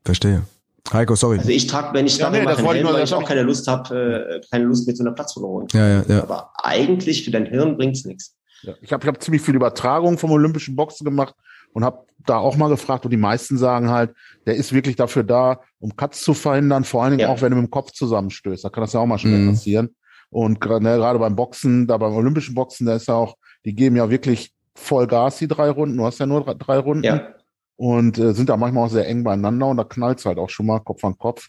Verstehe. 0.04 0.44
Heiko, 0.92 1.16
sorry. 1.16 1.38
Also 1.38 1.50
ich 1.50 1.68
trage, 1.68 1.94
wenn 1.94 2.06
ich 2.08 2.18
Ja, 2.18 2.30
nee, 2.30 2.42
mache, 2.42 2.66
Helm, 2.66 2.84
nur- 2.84 2.94
weil 2.94 3.04
ich 3.04 3.14
auch 3.14 3.24
keine 3.24 3.44
Lust 3.44 3.68
habe, 3.68 4.40
äh, 4.42 4.48
keine 4.52 4.66
Lust 4.66 4.88
mit 4.88 4.98
so 4.98 5.04
einer 5.04 5.14
Platzverlorung. 5.14 5.68
Ja, 5.74 5.88
ja, 5.88 6.04
ja. 6.08 6.24
Aber 6.24 6.52
eigentlich 6.62 7.24
für 7.24 7.32
dein 7.32 7.46
Hirn 7.46 7.78
bringt's 7.78 8.04
nichts. 8.06 8.36
Ja. 8.64 8.74
Ich 8.82 8.92
habe 8.92 9.04
ich 9.04 9.08
hab 9.08 9.22
ziemlich 9.22 9.42
viel 9.42 9.56
Übertragung 9.56 10.18
vom 10.18 10.32
olympischen 10.32 10.76
Boxen 10.76 11.06
gemacht 11.06 11.36
und 11.74 11.84
habe 11.86 12.06
da 12.26 12.38
auch 12.38 12.58
mal 12.58 12.68
gefragt 12.70 13.06
und 13.06 13.12
die 13.12 13.18
meisten 13.18 13.58
sagen 13.58 13.90
halt, 13.90 14.14
der 14.46 14.56
ist 14.56 14.74
wirklich 14.74 14.96
dafür 14.98 15.24
da, 15.24 15.62
um 15.80 15.96
Cuts 15.96 16.22
zu 16.22 16.34
verhindern, 16.34 16.84
vor 16.84 17.04
allen 17.04 17.12
Dingen 17.12 17.22
Ja. 17.22 17.30
auch, 17.30 17.42
wenn 17.42 17.52
du 17.52 17.58
mit 17.58 17.68
dem 17.68 17.72
Kopf 17.72 17.92
zusammenstößt. 17.92 18.66
Da 18.66 18.70
kann 18.70 18.82
das 18.82 18.94
ja 18.94 19.00
auch 19.00 19.06
mal 19.06 19.18
schnell 19.18 19.40
Mhm. 19.40 19.50
passieren. 19.52 19.96
Und 20.30 20.60
ne, 20.66 20.98
gerade 20.98 21.20
beim 21.20 21.36
Boxen, 21.38 21.88
da 21.88 21.98
beim 21.98 22.14
olympischen 22.14 22.54
Boxen, 22.54 22.86
da 22.86 22.96
ist 22.96 23.08
ja 23.08 23.14
auch, 23.14 23.38
die 23.64 23.74
geben 23.74 23.96
ja 23.96 24.10
wirklich 24.10 24.52
voll 24.76 25.08
Gas, 25.08 25.38
die 25.38 25.48
drei 25.48 25.70
Runden. 25.70 25.98
Du 25.98 26.06
hast 26.06 26.20
ja 26.20 26.26
nur 26.26 26.44
drei, 26.44 26.54
drei 26.56 26.78
Runden 26.80 27.04
Ja, 27.06 27.22
und 27.78 28.18
äh, 28.18 28.34
sind 28.34 28.50
da 28.50 28.58
manchmal 28.58 28.86
auch 28.86 28.92
sehr 28.92 29.08
eng 29.08 29.24
beieinander 29.24 29.68
und 29.68 29.78
da 29.78 29.84
knallt's 29.86 30.26
halt 30.26 30.38
auch 30.38 30.50
schon 30.50 30.66
mal 30.66 30.80
Kopf 30.80 31.06
an 31.06 31.18
Kopf. 31.18 31.48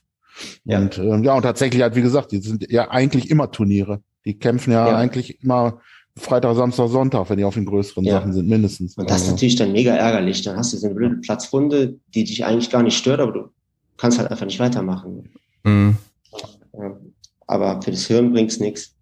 Ja. 0.65 0.79
Und 0.79 0.97
ähm, 0.99 1.25
ja, 1.25 1.35
und 1.35 1.43
tatsächlich 1.43 1.83
halt, 1.83 1.97
wie 1.97 2.03
gesagt, 2.03 2.31
die 2.31 2.39
sind 2.41 2.71
ja 2.71 2.89
eigentlich 2.91 3.31
immer 3.31 3.51
Turniere. 3.51 4.01
Die 4.25 4.39
kämpfen 4.39 4.71
ja, 4.73 4.87
Ja. 4.89 4.97
eigentlich 4.97 5.43
immer 5.43 5.81
Freitag, 6.19 6.57
Samstag, 6.57 6.89
Sonntag, 6.89 7.29
wenn 7.31 7.39
die 7.39 7.45
auf 7.45 7.55
den 7.55 7.65
größeren 7.65 8.05
Ja. 8.05 8.15
Sachen 8.15 8.33
sind, 8.33 8.49
mindestens. 8.49 8.97
und 8.97 9.09
das 9.09 9.17
ist 9.19 9.23
Also, 9.23 9.33
natürlich 9.35 9.57
dann 9.57 9.73
mega 9.73 9.95
ärgerlich. 9.95 10.43
Dann 10.43 10.57
hast 10.57 10.73
du 10.73 10.77
so 10.77 10.87
eine 10.87 10.95
blöde 10.95 11.17
Platzwunde, 11.17 11.95
die 12.15 12.25
dich 12.25 12.45
eigentlich 12.45 12.71
gar 12.71 12.83
nicht 12.83 12.97
stört, 12.99 13.21
aber 13.21 13.33
du 13.33 13.49
kannst 13.97 14.19
halt 14.19 14.31
einfach 14.31 14.47
nicht 14.47 14.59
weitermachen. 14.61 15.29
Mhm. 15.65 15.97
Aber 17.47 17.81
für 17.83 17.91
das 17.91 18.07
Hirn 18.07 18.33
bringt's 18.33 18.61
nichts. 18.61 18.93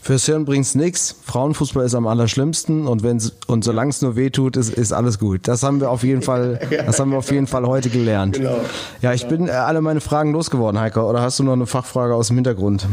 Fürs 0.00 0.24
Hirn 0.26 0.44
bringt's 0.44 0.74
nix. 0.74 1.16
Frauenfußball 1.24 1.84
ist 1.84 1.94
am 1.94 2.06
allerschlimmsten 2.06 2.86
und 2.86 3.02
wenn's 3.02 3.32
und 3.46 3.62
solange 3.64 3.90
es 3.90 4.00
nur 4.00 4.16
weh 4.16 4.30
tut, 4.30 4.56
ist, 4.56 4.70
ist 4.72 4.92
alles 4.92 5.18
gut. 5.18 5.46
Das 5.48 5.62
haben 5.62 5.80
wir 5.80 5.90
auf 5.90 6.02
jeden 6.02 6.22
Fall, 6.22 6.60
das 6.86 6.98
haben 6.98 7.10
wir 7.10 7.18
auf 7.18 7.30
jeden 7.30 7.46
Fall 7.46 7.66
heute 7.66 7.90
gelernt. 7.90 8.36
Genau. 8.36 8.56
Ja, 9.02 9.12
ich 9.12 9.26
bin 9.26 9.48
äh, 9.48 9.50
alle 9.50 9.80
meine 9.82 10.00
Fragen 10.00 10.32
losgeworden, 10.32 10.80
Heiko. 10.80 11.08
Oder 11.10 11.20
hast 11.20 11.38
du 11.40 11.42
noch 11.42 11.52
eine 11.52 11.66
Fachfrage 11.66 12.14
aus 12.14 12.28
dem 12.28 12.36
Hintergrund? 12.36 12.86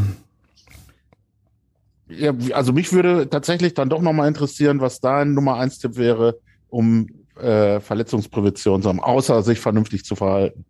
Ja, 2.08 2.32
also 2.52 2.72
mich 2.72 2.92
würde 2.92 3.28
tatsächlich 3.28 3.74
dann 3.74 3.88
doch 3.88 4.00
nochmal 4.00 4.28
interessieren, 4.28 4.80
was 4.80 5.00
dein 5.00 5.34
Nummer 5.34 5.56
eins 5.56 5.78
Tipp 5.78 5.96
wäre, 5.96 6.38
um 6.68 7.08
äh, 7.40 7.80
Verletzungsprävention 7.80 8.82
zu 8.82 8.88
haben, 8.88 9.00
außer 9.00 9.42
sich 9.42 9.58
vernünftig 9.58 10.04
zu 10.04 10.14
verhalten. 10.14 10.64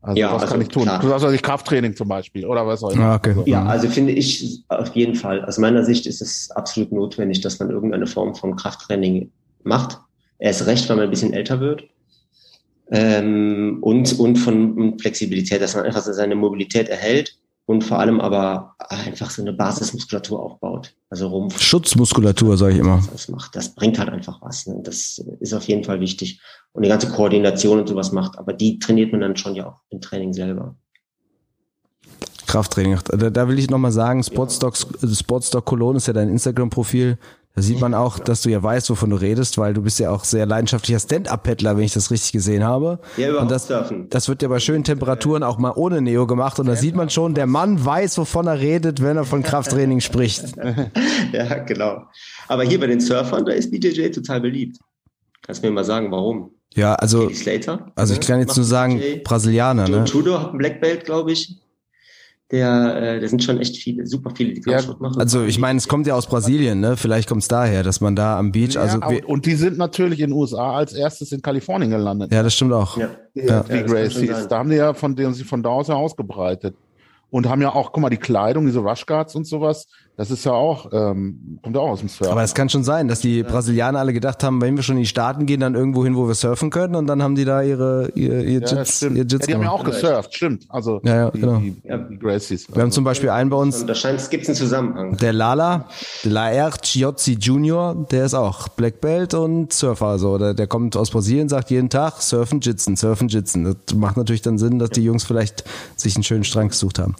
Also 0.00 0.20
Ja, 0.20 0.32
was 0.32 0.42
also 0.42 0.54
kann 0.54 0.62
ich 0.62 0.68
tun? 0.68 0.84
klar. 0.84 1.00
Du 1.00 1.08
sagst 1.08 1.24
also 1.24 1.36
Krafttraining 1.36 1.96
zum 1.96 2.08
Beispiel 2.08 2.46
oder 2.46 2.66
was 2.66 2.82
auch 2.82 2.90
immer. 2.90 3.04
Ah, 3.04 3.14
okay. 3.16 3.34
Ja, 3.46 3.64
also 3.64 3.88
finde 3.88 4.12
ich 4.12 4.62
auf 4.68 4.94
jeden 4.94 5.14
Fall. 5.14 5.44
Aus 5.44 5.58
meiner 5.58 5.84
Sicht 5.84 6.06
ist 6.06 6.22
es 6.22 6.50
absolut 6.52 6.92
notwendig, 6.92 7.40
dass 7.40 7.58
man 7.58 7.70
irgendeine 7.70 8.06
Form 8.06 8.34
von 8.34 8.56
Krafttraining 8.56 9.30
macht. 9.62 9.98
Erst 10.38 10.66
recht, 10.66 10.88
weil 10.88 10.96
man 10.96 11.06
ein 11.06 11.10
bisschen 11.10 11.32
älter 11.32 11.60
wird. 11.60 11.84
Ähm, 12.92 13.78
und, 13.80 14.18
und 14.18 14.36
von 14.36 14.96
Flexibilität, 14.98 15.60
dass 15.60 15.74
man 15.74 15.84
einfach 15.84 16.02
seine 16.02 16.36
Mobilität 16.36 16.88
erhält 16.88 17.36
und 17.66 17.82
vor 17.82 17.98
allem 17.98 18.20
aber 18.20 18.76
einfach 18.78 19.30
so 19.30 19.42
eine 19.42 19.52
Basismuskulatur 19.52 20.40
aufbaut. 20.40 20.94
Also 21.10 21.28
Rumpf, 21.28 21.60
Schutzmuskulatur, 21.60 22.56
sage 22.56 22.74
ich 22.74 22.78
immer. 22.78 23.02
das 23.12 23.28
macht, 23.28 23.54
das 23.56 23.74
bringt 23.74 23.98
halt 23.98 24.08
einfach 24.08 24.40
was. 24.40 24.66
Ne? 24.66 24.80
Das 24.82 25.18
ist 25.40 25.52
auf 25.52 25.64
jeden 25.64 25.84
Fall 25.84 26.00
wichtig. 26.00 26.40
Und 26.72 26.84
die 26.84 26.88
ganze 26.88 27.08
Koordination 27.08 27.80
und 27.80 27.88
sowas 27.88 28.12
macht, 28.12 28.38
aber 28.38 28.52
die 28.52 28.78
trainiert 28.78 29.10
man 29.12 29.20
dann 29.20 29.36
schon 29.36 29.56
ja 29.56 29.68
auch 29.68 29.80
im 29.90 30.00
Training 30.00 30.32
selber. 30.32 30.76
Krafttraining. 32.46 32.98
Da, 33.04 33.30
da 33.30 33.48
will 33.48 33.58
ich 33.58 33.68
nochmal 33.68 33.92
sagen, 33.92 34.22
Sportstock, 34.22 34.76
Sportstock 34.76 35.64
Cologne 35.64 35.96
ist 35.96 36.06
ja 36.06 36.12
dein 36.12 36.28
Instagram-Profil. 36.28 37.18
Da 37.56 37.62
sieht 37.62 37.80
man 37.80 37.94
auch, 37.94 38.18
dass 38.18 38.42
du 38.42 38.50
ja 38.50 38.62
weißt, 38.62 38.90
wovon 38.90 39.08
du 39.08 39.16
redest, 39.16 39.56
weil 39.56 39.72
du 39.72 39.80
bist 39.80 39.98
ja 39.98 40.10
auch 40.10 40.24
sehr 40.24 40.44
leidenschaftlicher 40.44 41.00
Stand-Up-Paddler, 41.00 41.78
wenn 41.78 41.84
ich 41.84 41.94
das 41.94 42.10
richtig 42.10 42.32
gesehen 42.32 42.62
habe. 42.62 42.98
Ja, 43.16 43.30
überhaupt 43.30 43.44
Und 43.44 43.50
das, 43.50 43.66
surfen. 43.66 44.10
das 44.10 44.28
wird 44.28 44.42
ja 44.42 44.48
bei 44.48 44.60
schönen 44.60 44.84
Temperaturen 44.84 45.42
auch 45.42 45.56
mal 45.56 45.72
ohne 45.74 46.02
Neo 46.02 46.26
gemacht 46.26 46.60
und 46.60 46.66
da 46.66 46.76
sieht 46.76 46.94
man 46.94 47.08
schon, 47.08 47.32
der 47.32 47.46
Mann 47.46 47.82
weiß, 47.82 48.18
wovon 48.18 48.46
er 48.46 48.60
redet, 48.60 49.02
wenn 49.02 49.16
er 49.16 49.24
von 49.24 49.42
Krafttraining 49.42 50.00
spricht. 50.00 50.44
Ja, 51.32 51.58
genau. 51.58 52.02
Aber 52.46 52.62
hier 52.62 52.78
bei 52.78 52.86
den 52.86 53.00
Surfern, 53.00 53.44
da 53.46 53.52
ist 53.52 53.70
BJJ 53.70 54.10
total 54.10 54.40
beliebt. 54.42 54.78
Kannst 55.42 55.62
du 55.62 55.66
mir 55.66 55.72
mal 55.72 55.84
sagen, 55.84 56.10
warum? 56.10 56.50
Ja, 56.74 56.94
also, 56.94 57.30
Slater? 57.30 57.90
also 57.96 58.12
ich 58.14 58.20
kann 58.20 58.38
jetzt 58.38 58.56
nur 58.56 58.64
sagen, 58.66 58.98
BJJ. 58.98 59.22
Brasilianer, 59.24 59.86
Joe 59.86 59.98
ne? 60.00 60.04
Trudeau 60.04 60.38
hat 60.38 60.52
ein 60.52 60.58
Black 60.58 60.80
Belt, 60.80 61.04
glaube 61.04 61.32
ich. 61.32 61.56
Der, 62.52 63.16
äh, 63.16 63.20
der 63.20 63.28
sind 63.28 63.42
schon 63.42 63.58
echt 63.58 63.76
viele, 63.76 64.06
super 64.06 64.30
viele, 64.34 64.52
die 64.54 64.60
Ja, 64.60 64.74
Kampfsport 64.74 65.00
machen. 65.00 65.20
Also 65.20 65.42
ich 65.42 65.58
meine, 65.58 65.78
es 65.78 65.88
kommt 65.88 66.06
ja 66.06 66.14
aus 66.14 66.28
Brasilien, 66.28 66.78
ne? 66.78 66.96
Vielleicht 66.96 67.28
kommt 67.28 67.42
es 67.42 67.48
daher, 67.48 67.82
dass 67.82 68.00
man 68.00 68.14
da 68.14 68.38
am 68.38 68.52
Beach, 68.52 68.78
also 68.78 69.00
ja, 69.00 69.10
wir, 69.10 69.28
und 69.28 69.46
die 69.46 69.56
sind 69.56 69.78
natürlich 69.78 70.20
in 70.20 70.30
den 70.30 70.38
USA 70.38 70.76
als 70.76 70.92
erstes 70.92 71.32
in 71.32 71.42
Kalifornien 71.42 71.90
gelandet. 71.90 72.32
ja, 72.32 72.44
das 72.44 72.54
stimmt 72.54 72.72
auch. 72.72 72.96
ja. 72.96 73.10
die 73.34 73.40
Ja, 73.40 73.64
schon 73.68 73.86
Gracies. 73.86 74.46
Da 74.46 74.58
haben 74.58 74.70
die 74.70 74.76
ja 74.76 74.94
von 74.94 75.16
denen 75.16 75.34
sich 75.34 75.44
von 75.44 75.60
da 75.62 75.70
aus 75.70 75.88
ja 75.88 75.94
ausgebreitet. 75.94 76.76
Und 77.28 77.48
haben 77.48 77.60
ja 77.60 77.74
auch, 77.74 77.92
guck 77.92 78.00
mal, 78.00 78.08
die 78.08 78.16
Kleidung, 78.16 78.66
diese 78.66 78.78
Rushguards 78.78 79.34
und 79.34 79.46
sowas, 79.46 79.88
das 80.16 80.30
ist 80.30 80.44
ja 80.44 80.52
auch, 80.52 80.90
ähm, 80.92 81.58
kommt 81.62 81.76
ja 81.76 81.82
auch 81.82 81.90
aus 81.90 82.00
dem 82.00 82.08
Surfen. 82.08 82.32
Aber 82.32 82.42
es 82.42 82.54
kann 82.54 82.70
schon 82.70 82.84
sein, 82.84 83.06
dass 83.06 83.20
die 83.20 83.42
Brasilianer 83.42 83.98
alle 83.98 84.14
gedacht 84.14 84.42
haben, 84.42 84.62
wenn 84.62 84.74
wir 84.74 84.82
schon 84.82 84.96
in 84.96 85.02
die 85.02 85.08
Staaten 85.08 85.44
gehen, 85.44 85.60
dann 85.60 85.74
irgendwo 85.74 86.04
hin, 86.04 86.16
wo 86.16 86.26
wir 86.26 86.34
surfen 86.34 86.70
können 86.70 86.94
und 86.94 87.06
dann 87.06 87.22
haben 87.22 87.34
die 87.34 87.44
da 87.44 87.60
ihre 87.62 88.10
ihr, 88.14 88.40
ihr 88.40 88.60
ja, 88.60 88.78
Jits, 88.78 88.96
stimmt. 88.96 89.16
ihr 89.16 89.24
Ja, 89.24 89.28
Jits 89.28 89.46
die 89.46 89.54
haben 89.54 89.62
ja 89.62 89.70
auch 89.70 89.84
gesurft, 89.84 90.34
stimmt. 90.34 90.64
Also 90.70 91.00
Ja, 91.04 91.16
ja, 91.16 91.30
die, 91.30 91.40
genau. 91.40 91.58
die, 91.58 91.76
die 92.10 92.18
Gracies. 92.18 92.66
Wir 92.72 92.82
haben 92.82 92.92
zum 92.92 93.04
Beispiel 93.04 93.28
einen 93.28 93.50
bei 93.50 93.58
uns, 93.58 93.82
Und 93.82 93.88
da 93.88 93.94
scheint 93.94 94.18
es 94.18 94.30
gibt 94.30 94.46
einen 94.46 94.56
Zusammenhang. 94.56 95.18
der 95.18 95.34
Lala, 95.34 95.84
Laer 96.22 96.70
Chiozzi 96.80 97.34
Junior, 97.38 98.06
der 98.10 98.24
ist 98.24 98.34
auch 98.34 98.68
Black 98.68 99.02
Belt 99.02 99.34
und 99.34 99.72
Surfer. 99.72 100.06
Also 100.06 100.38
der, 100.38 100.54
der 100.54 100.66
kommt 100.66 100.96
aus 100.96 101.10
Brasilien, 101.10 101.50
sagt 101.50 101.70
jeden 101.70 101.90
Tag 101.90 102.22
Surfen, 102.22 102.60
Jitsen, 102.60 102.96
Surfen, 102.96 103.28
Jitsen. 103.28 103.64
Das 103.64 103.94
macht 103.94 104.16
natürlich 104.16 104.42
dann 104.42 104.56
Sinn, 104.56 104.78
dass 104.78 104.90
die 104.90 105.04
Jungs 105.04 105.24
vielleicht 105.24 105.64
sich 105.96 106.16
einen 106.16 106.24
schönen 106.24 106.44
Strang 106.44 106.68
gesucht 106.68 106.98
haben. 106.98 107.16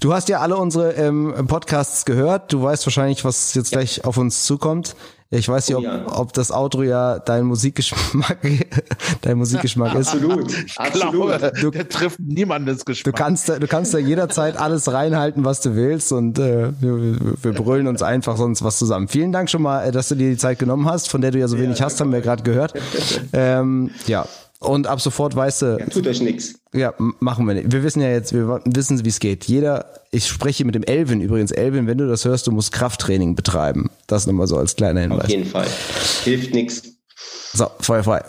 Du 0.00 0.12
hast 0.12 0.28
ja 0.28 0.40
alle 0.40 0.58
unsere 0.58 0.92
ähm, 0.92 1.32
Podcasts 1.46 2.04
gehört. 2.04 2.33
Du 2.38 2.62
weißt 2.62 2.86
wahrscheinlich, 2.86 3.24
was 3.24 3.54
jetzt 3.54 3.70
gleich 3.72 4.04
auf 4.04 4.16
uns 4.16 4.44
zukommt. 4.44 4.94
Ich 5.30 5.48
weiß 5.48 5.68
nicht, 5.68 5.76
Oh 5.76 5.78
ob, 5.80 5.84
ja. 5.84 6.04
ob 6.20 6.32
das 6.32 6.52
Outro 6.52 6.82
ja 6.84 7.18
dein 7.18 7.44
Musikgeschmack, 7.46 8.38
dein 9.22 9.36
Musikgeschmack 9.38 9.94
ist. 9.96 10.08
Absolut, 10.14 10.54
absolut. 10.76 10.92
glaube, 11.56 11.72
der 11.72 11.88
trifft 11.88 12.20
niemandes 12.20 12.78
Du 12.80 12.84
Geschmack. 12.84 13.16
kannst, 13.16 13.48
da, 13.48 13.58
du 13.58 13.66
kannst 13.66 13.92
da 13.94 13.98
jederzeit 13.98 14.56
alles 14.56 14.92
reinhalten, 14.92 15.44
was 15.44 15.60
du 15.60 15.74
willst 15.74 16.12
und 16.12 16.38
äh, 16.38 16.70
wir, 16.80 17.16
wir- 17.42 17.52
brüllen 17.52 17.88
uns 17.88 18.02
einfach 18.02 18.36
sonst 18.36 18.62
was 18.62 18.78
zusammen. 18.78 19.08
Vielen 19.08 19.32
Dank 19.32 19.50
schon 19.50 19.62
mal, 19.62 19.84
äh, 19.88 19.90
dass 19.90 20.08
du 20.08 20.14
dir 20.14 20.30
die 20.30 20.36
Zeit 20.36 20.60
genommen 20.60 20.86
hast, 20.88 21.10
von 21.10 21.20
der 21.20 21.32
du 21.32 21.38
ja 21.40 21.48
so 21.48 21.58
wenig 21.58 21.82
hast, 21.82 22.00
haben 22.00 22.12
wir 22.12 22.20
gerade 22.20 22.44
gehört. 22.44 22.74
Ähm, 23.32 23.90
ja, 24.06 24.26
und 24.60 24.86
ab 24.86 25.00
sofort 25.00 25.36
weißt 25.36 25.62
du, 25.62 25.86
Tut 25.90 26.06
euch 26.06 26.20
nichts. 26.20 26.54
ja, 26.72 26.94
machen 27.20 27.46
wir 27.46 27.54
nicht. 27.54 27.70
Wir 27.72 27.82
wissen 27.82 28.00
ja 28.00 28.08
jetzt, 28.10 28.32
wir 28.32 28.60
wissen, 28.64 29.04
wie 29.04 29.08
es 29.08 29.20
geht. 29.20 29.44
Jeder, 29.44 29.86
ich 30.10 30.26
spreche 30.26 30.64
mit 30.64 30.74
dem 30.74 30.84
Elvin 30.84 31.20
übrigens. 31.20 31.50
Elvin, 31.50 31.86
wenn 31.86 31.98
du 31.98 32.08
das 32.08 32.24
hörst, 32.24 32.46
du 32.46 32.52
musst 32.52 32.72
Krafttraining 32.72 33.34
betreiben. 33.34 33.90
Das 34.06 34.26
nochmal 34.26 34.46
so 34.46 34.56
als 34.56 34.74
kleiner 34.76 35.00
Auf 35.02 35.06
Hinweis. 35.08 35.28
jeden 35.30 35.46
Fall. 35.46 35.66
Hilft 36.24 36.54
nichts. 36.54 36.82
So, 37.52 37.68
Feuer 37.80 38.02
frei. 38.02 38.24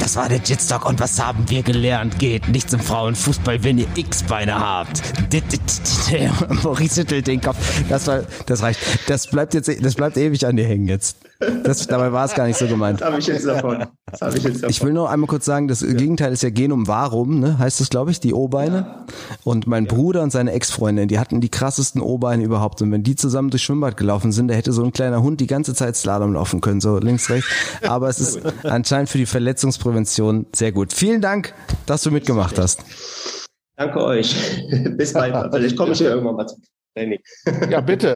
Das 0.00 0.16
war 0.16 0.28
der 0.28 0.38
Jitstock 0.38 0.86
und 0.86 0.98
was 0.98 1.20
haben 1.24 1.48
wir 1.48 1.62
gelernt? 1.62 2.18
Geht 2.18 2.48
nicht 2.48 2.68
zum 2.68 2.80
Frauenfußball, 2.80 3.62
wenn 3.62 3.78
ihr 3.78 3.86
X-Beine 3.94 4.58
habt. 4.58 5.02
Maurice 6.64 6.94
schüttelt 7.02 7.26
den 7.28 7.40
Kopf. 7.40 7.56
Das, 7.88 8.06
war, 8.08 8.24
das 8.46 8.62
reicht. 8.62 8.80
Das 9.08 9.28
bleibt 9.28 9.54
jetzt, 9.54 9.70
das 9.80 9.94
bleibt 9.94 10.16
ewig 10.16 10.44
an 10.46 10.56
dir 10.56 10.66
hängen 10.66 10.88
jetzt. 10.88 11.16
Das, 11.64 11.86
dabei 11.86 12.12
war 12.12 12.26
es 12.26 12.34
gar 12.34 12.46
nicht 12.46 12.58
so 12.58 12.66
gemeint. 12.66 13.00
Das 13.00 13.08
habe 13.08 13.18
ich 13.18 13.26
jetzt 13.26 13.46
davon. 13.46 13.86
Das 14.10 14.20
habe 14.20 14.36
ich 14.36 14.44
jetzt 14.44 14.56
davon. 14.56 14.70
Ich 14.70 14.84
will 14.84 14.92
noch 14.92 15.08
einmal 15.08 15.26
kurz 15.26 15.46
sagen, 15.46 15.68
das 15.68 15.80
Gegenteil 15.80 16.32
ist 16.32 16.42
ja 16.42 16.50
Genum 16.50 16.86
Varum, 16.86 17.40
ne? 17.40 17.58
heißt 17.58 17.80
das, 17.80 17.88
glaube 17.88 18.10
ich, 18.10 18.20
die 18.20 18.34
O-Beine. 18.34 19.06
Und 19.42 19.66
mein 19.66 19.86
Bruder 19.86 20.22
und 20.22 20.30
seine 20.30 20.52
Ex-Freundin, 20.52 21.08
die 21.08 21.18
hatten 21.18 21.40
die 21.40 21.48
krassesten 21.48 22.02
O-Beine 22.02 22.44
überhaupt. 22.44 22.82
Und 22.82 22.92
wenn 22.92 23.02
die 23.02 23.16
zusammen 23.16 23.48
durchs 23.48 23.64
Schwimmbad 23.64 23.96
gelaufen 23.96 24.32
sind, 24.32 24.48
da 24.48 24.54
hätte 24.54 24.72
so 24.72 24.84
ein 24.84 24.92
kleiner 24.92 25.22
Hund 25.22 25.40
die 25.40 25.46
ganze 25.46 25.74
Zeit 25.74 25.96
Slalom 25.96 26.34
laufen 26.34 26.60
können, 26.60 26.82
so 26.82 26.98
links, 26.98 27.30
rechts. 27.30 27.48
Aber 27.82 28.08
es 28.08 28.20
ist 28.20 28.40
anscheinend 28.64 29.08
für 29.08 29.18
die 29.18 29.26
Verletzungsprävention 29.26 30.46
sehr 30.54 30.72
gut. 30.72 30.92
Vielen 30.92 31.22
Dank, 31.22 31.54
dass 31.86 32.02
du 32.02 32.10
mitgemacht 32.10 32.58
hast. 32.58 32.84
Danke 33.76 34.04
euch. 34.04 34.36
Bis 34.98 35.14
bald. 35.14 35.34
Vielleicht 35.54 35.76
komme 35.76 35.92
ich 35.92 36.00
ja 36.00 36.10
irgendwann 36.10 36.36
mal 36.36 36.46
zum 36.46 36.60
Training. 36.94 37.18
Ja, 37.70 37.80
bitte. 37.80 38.08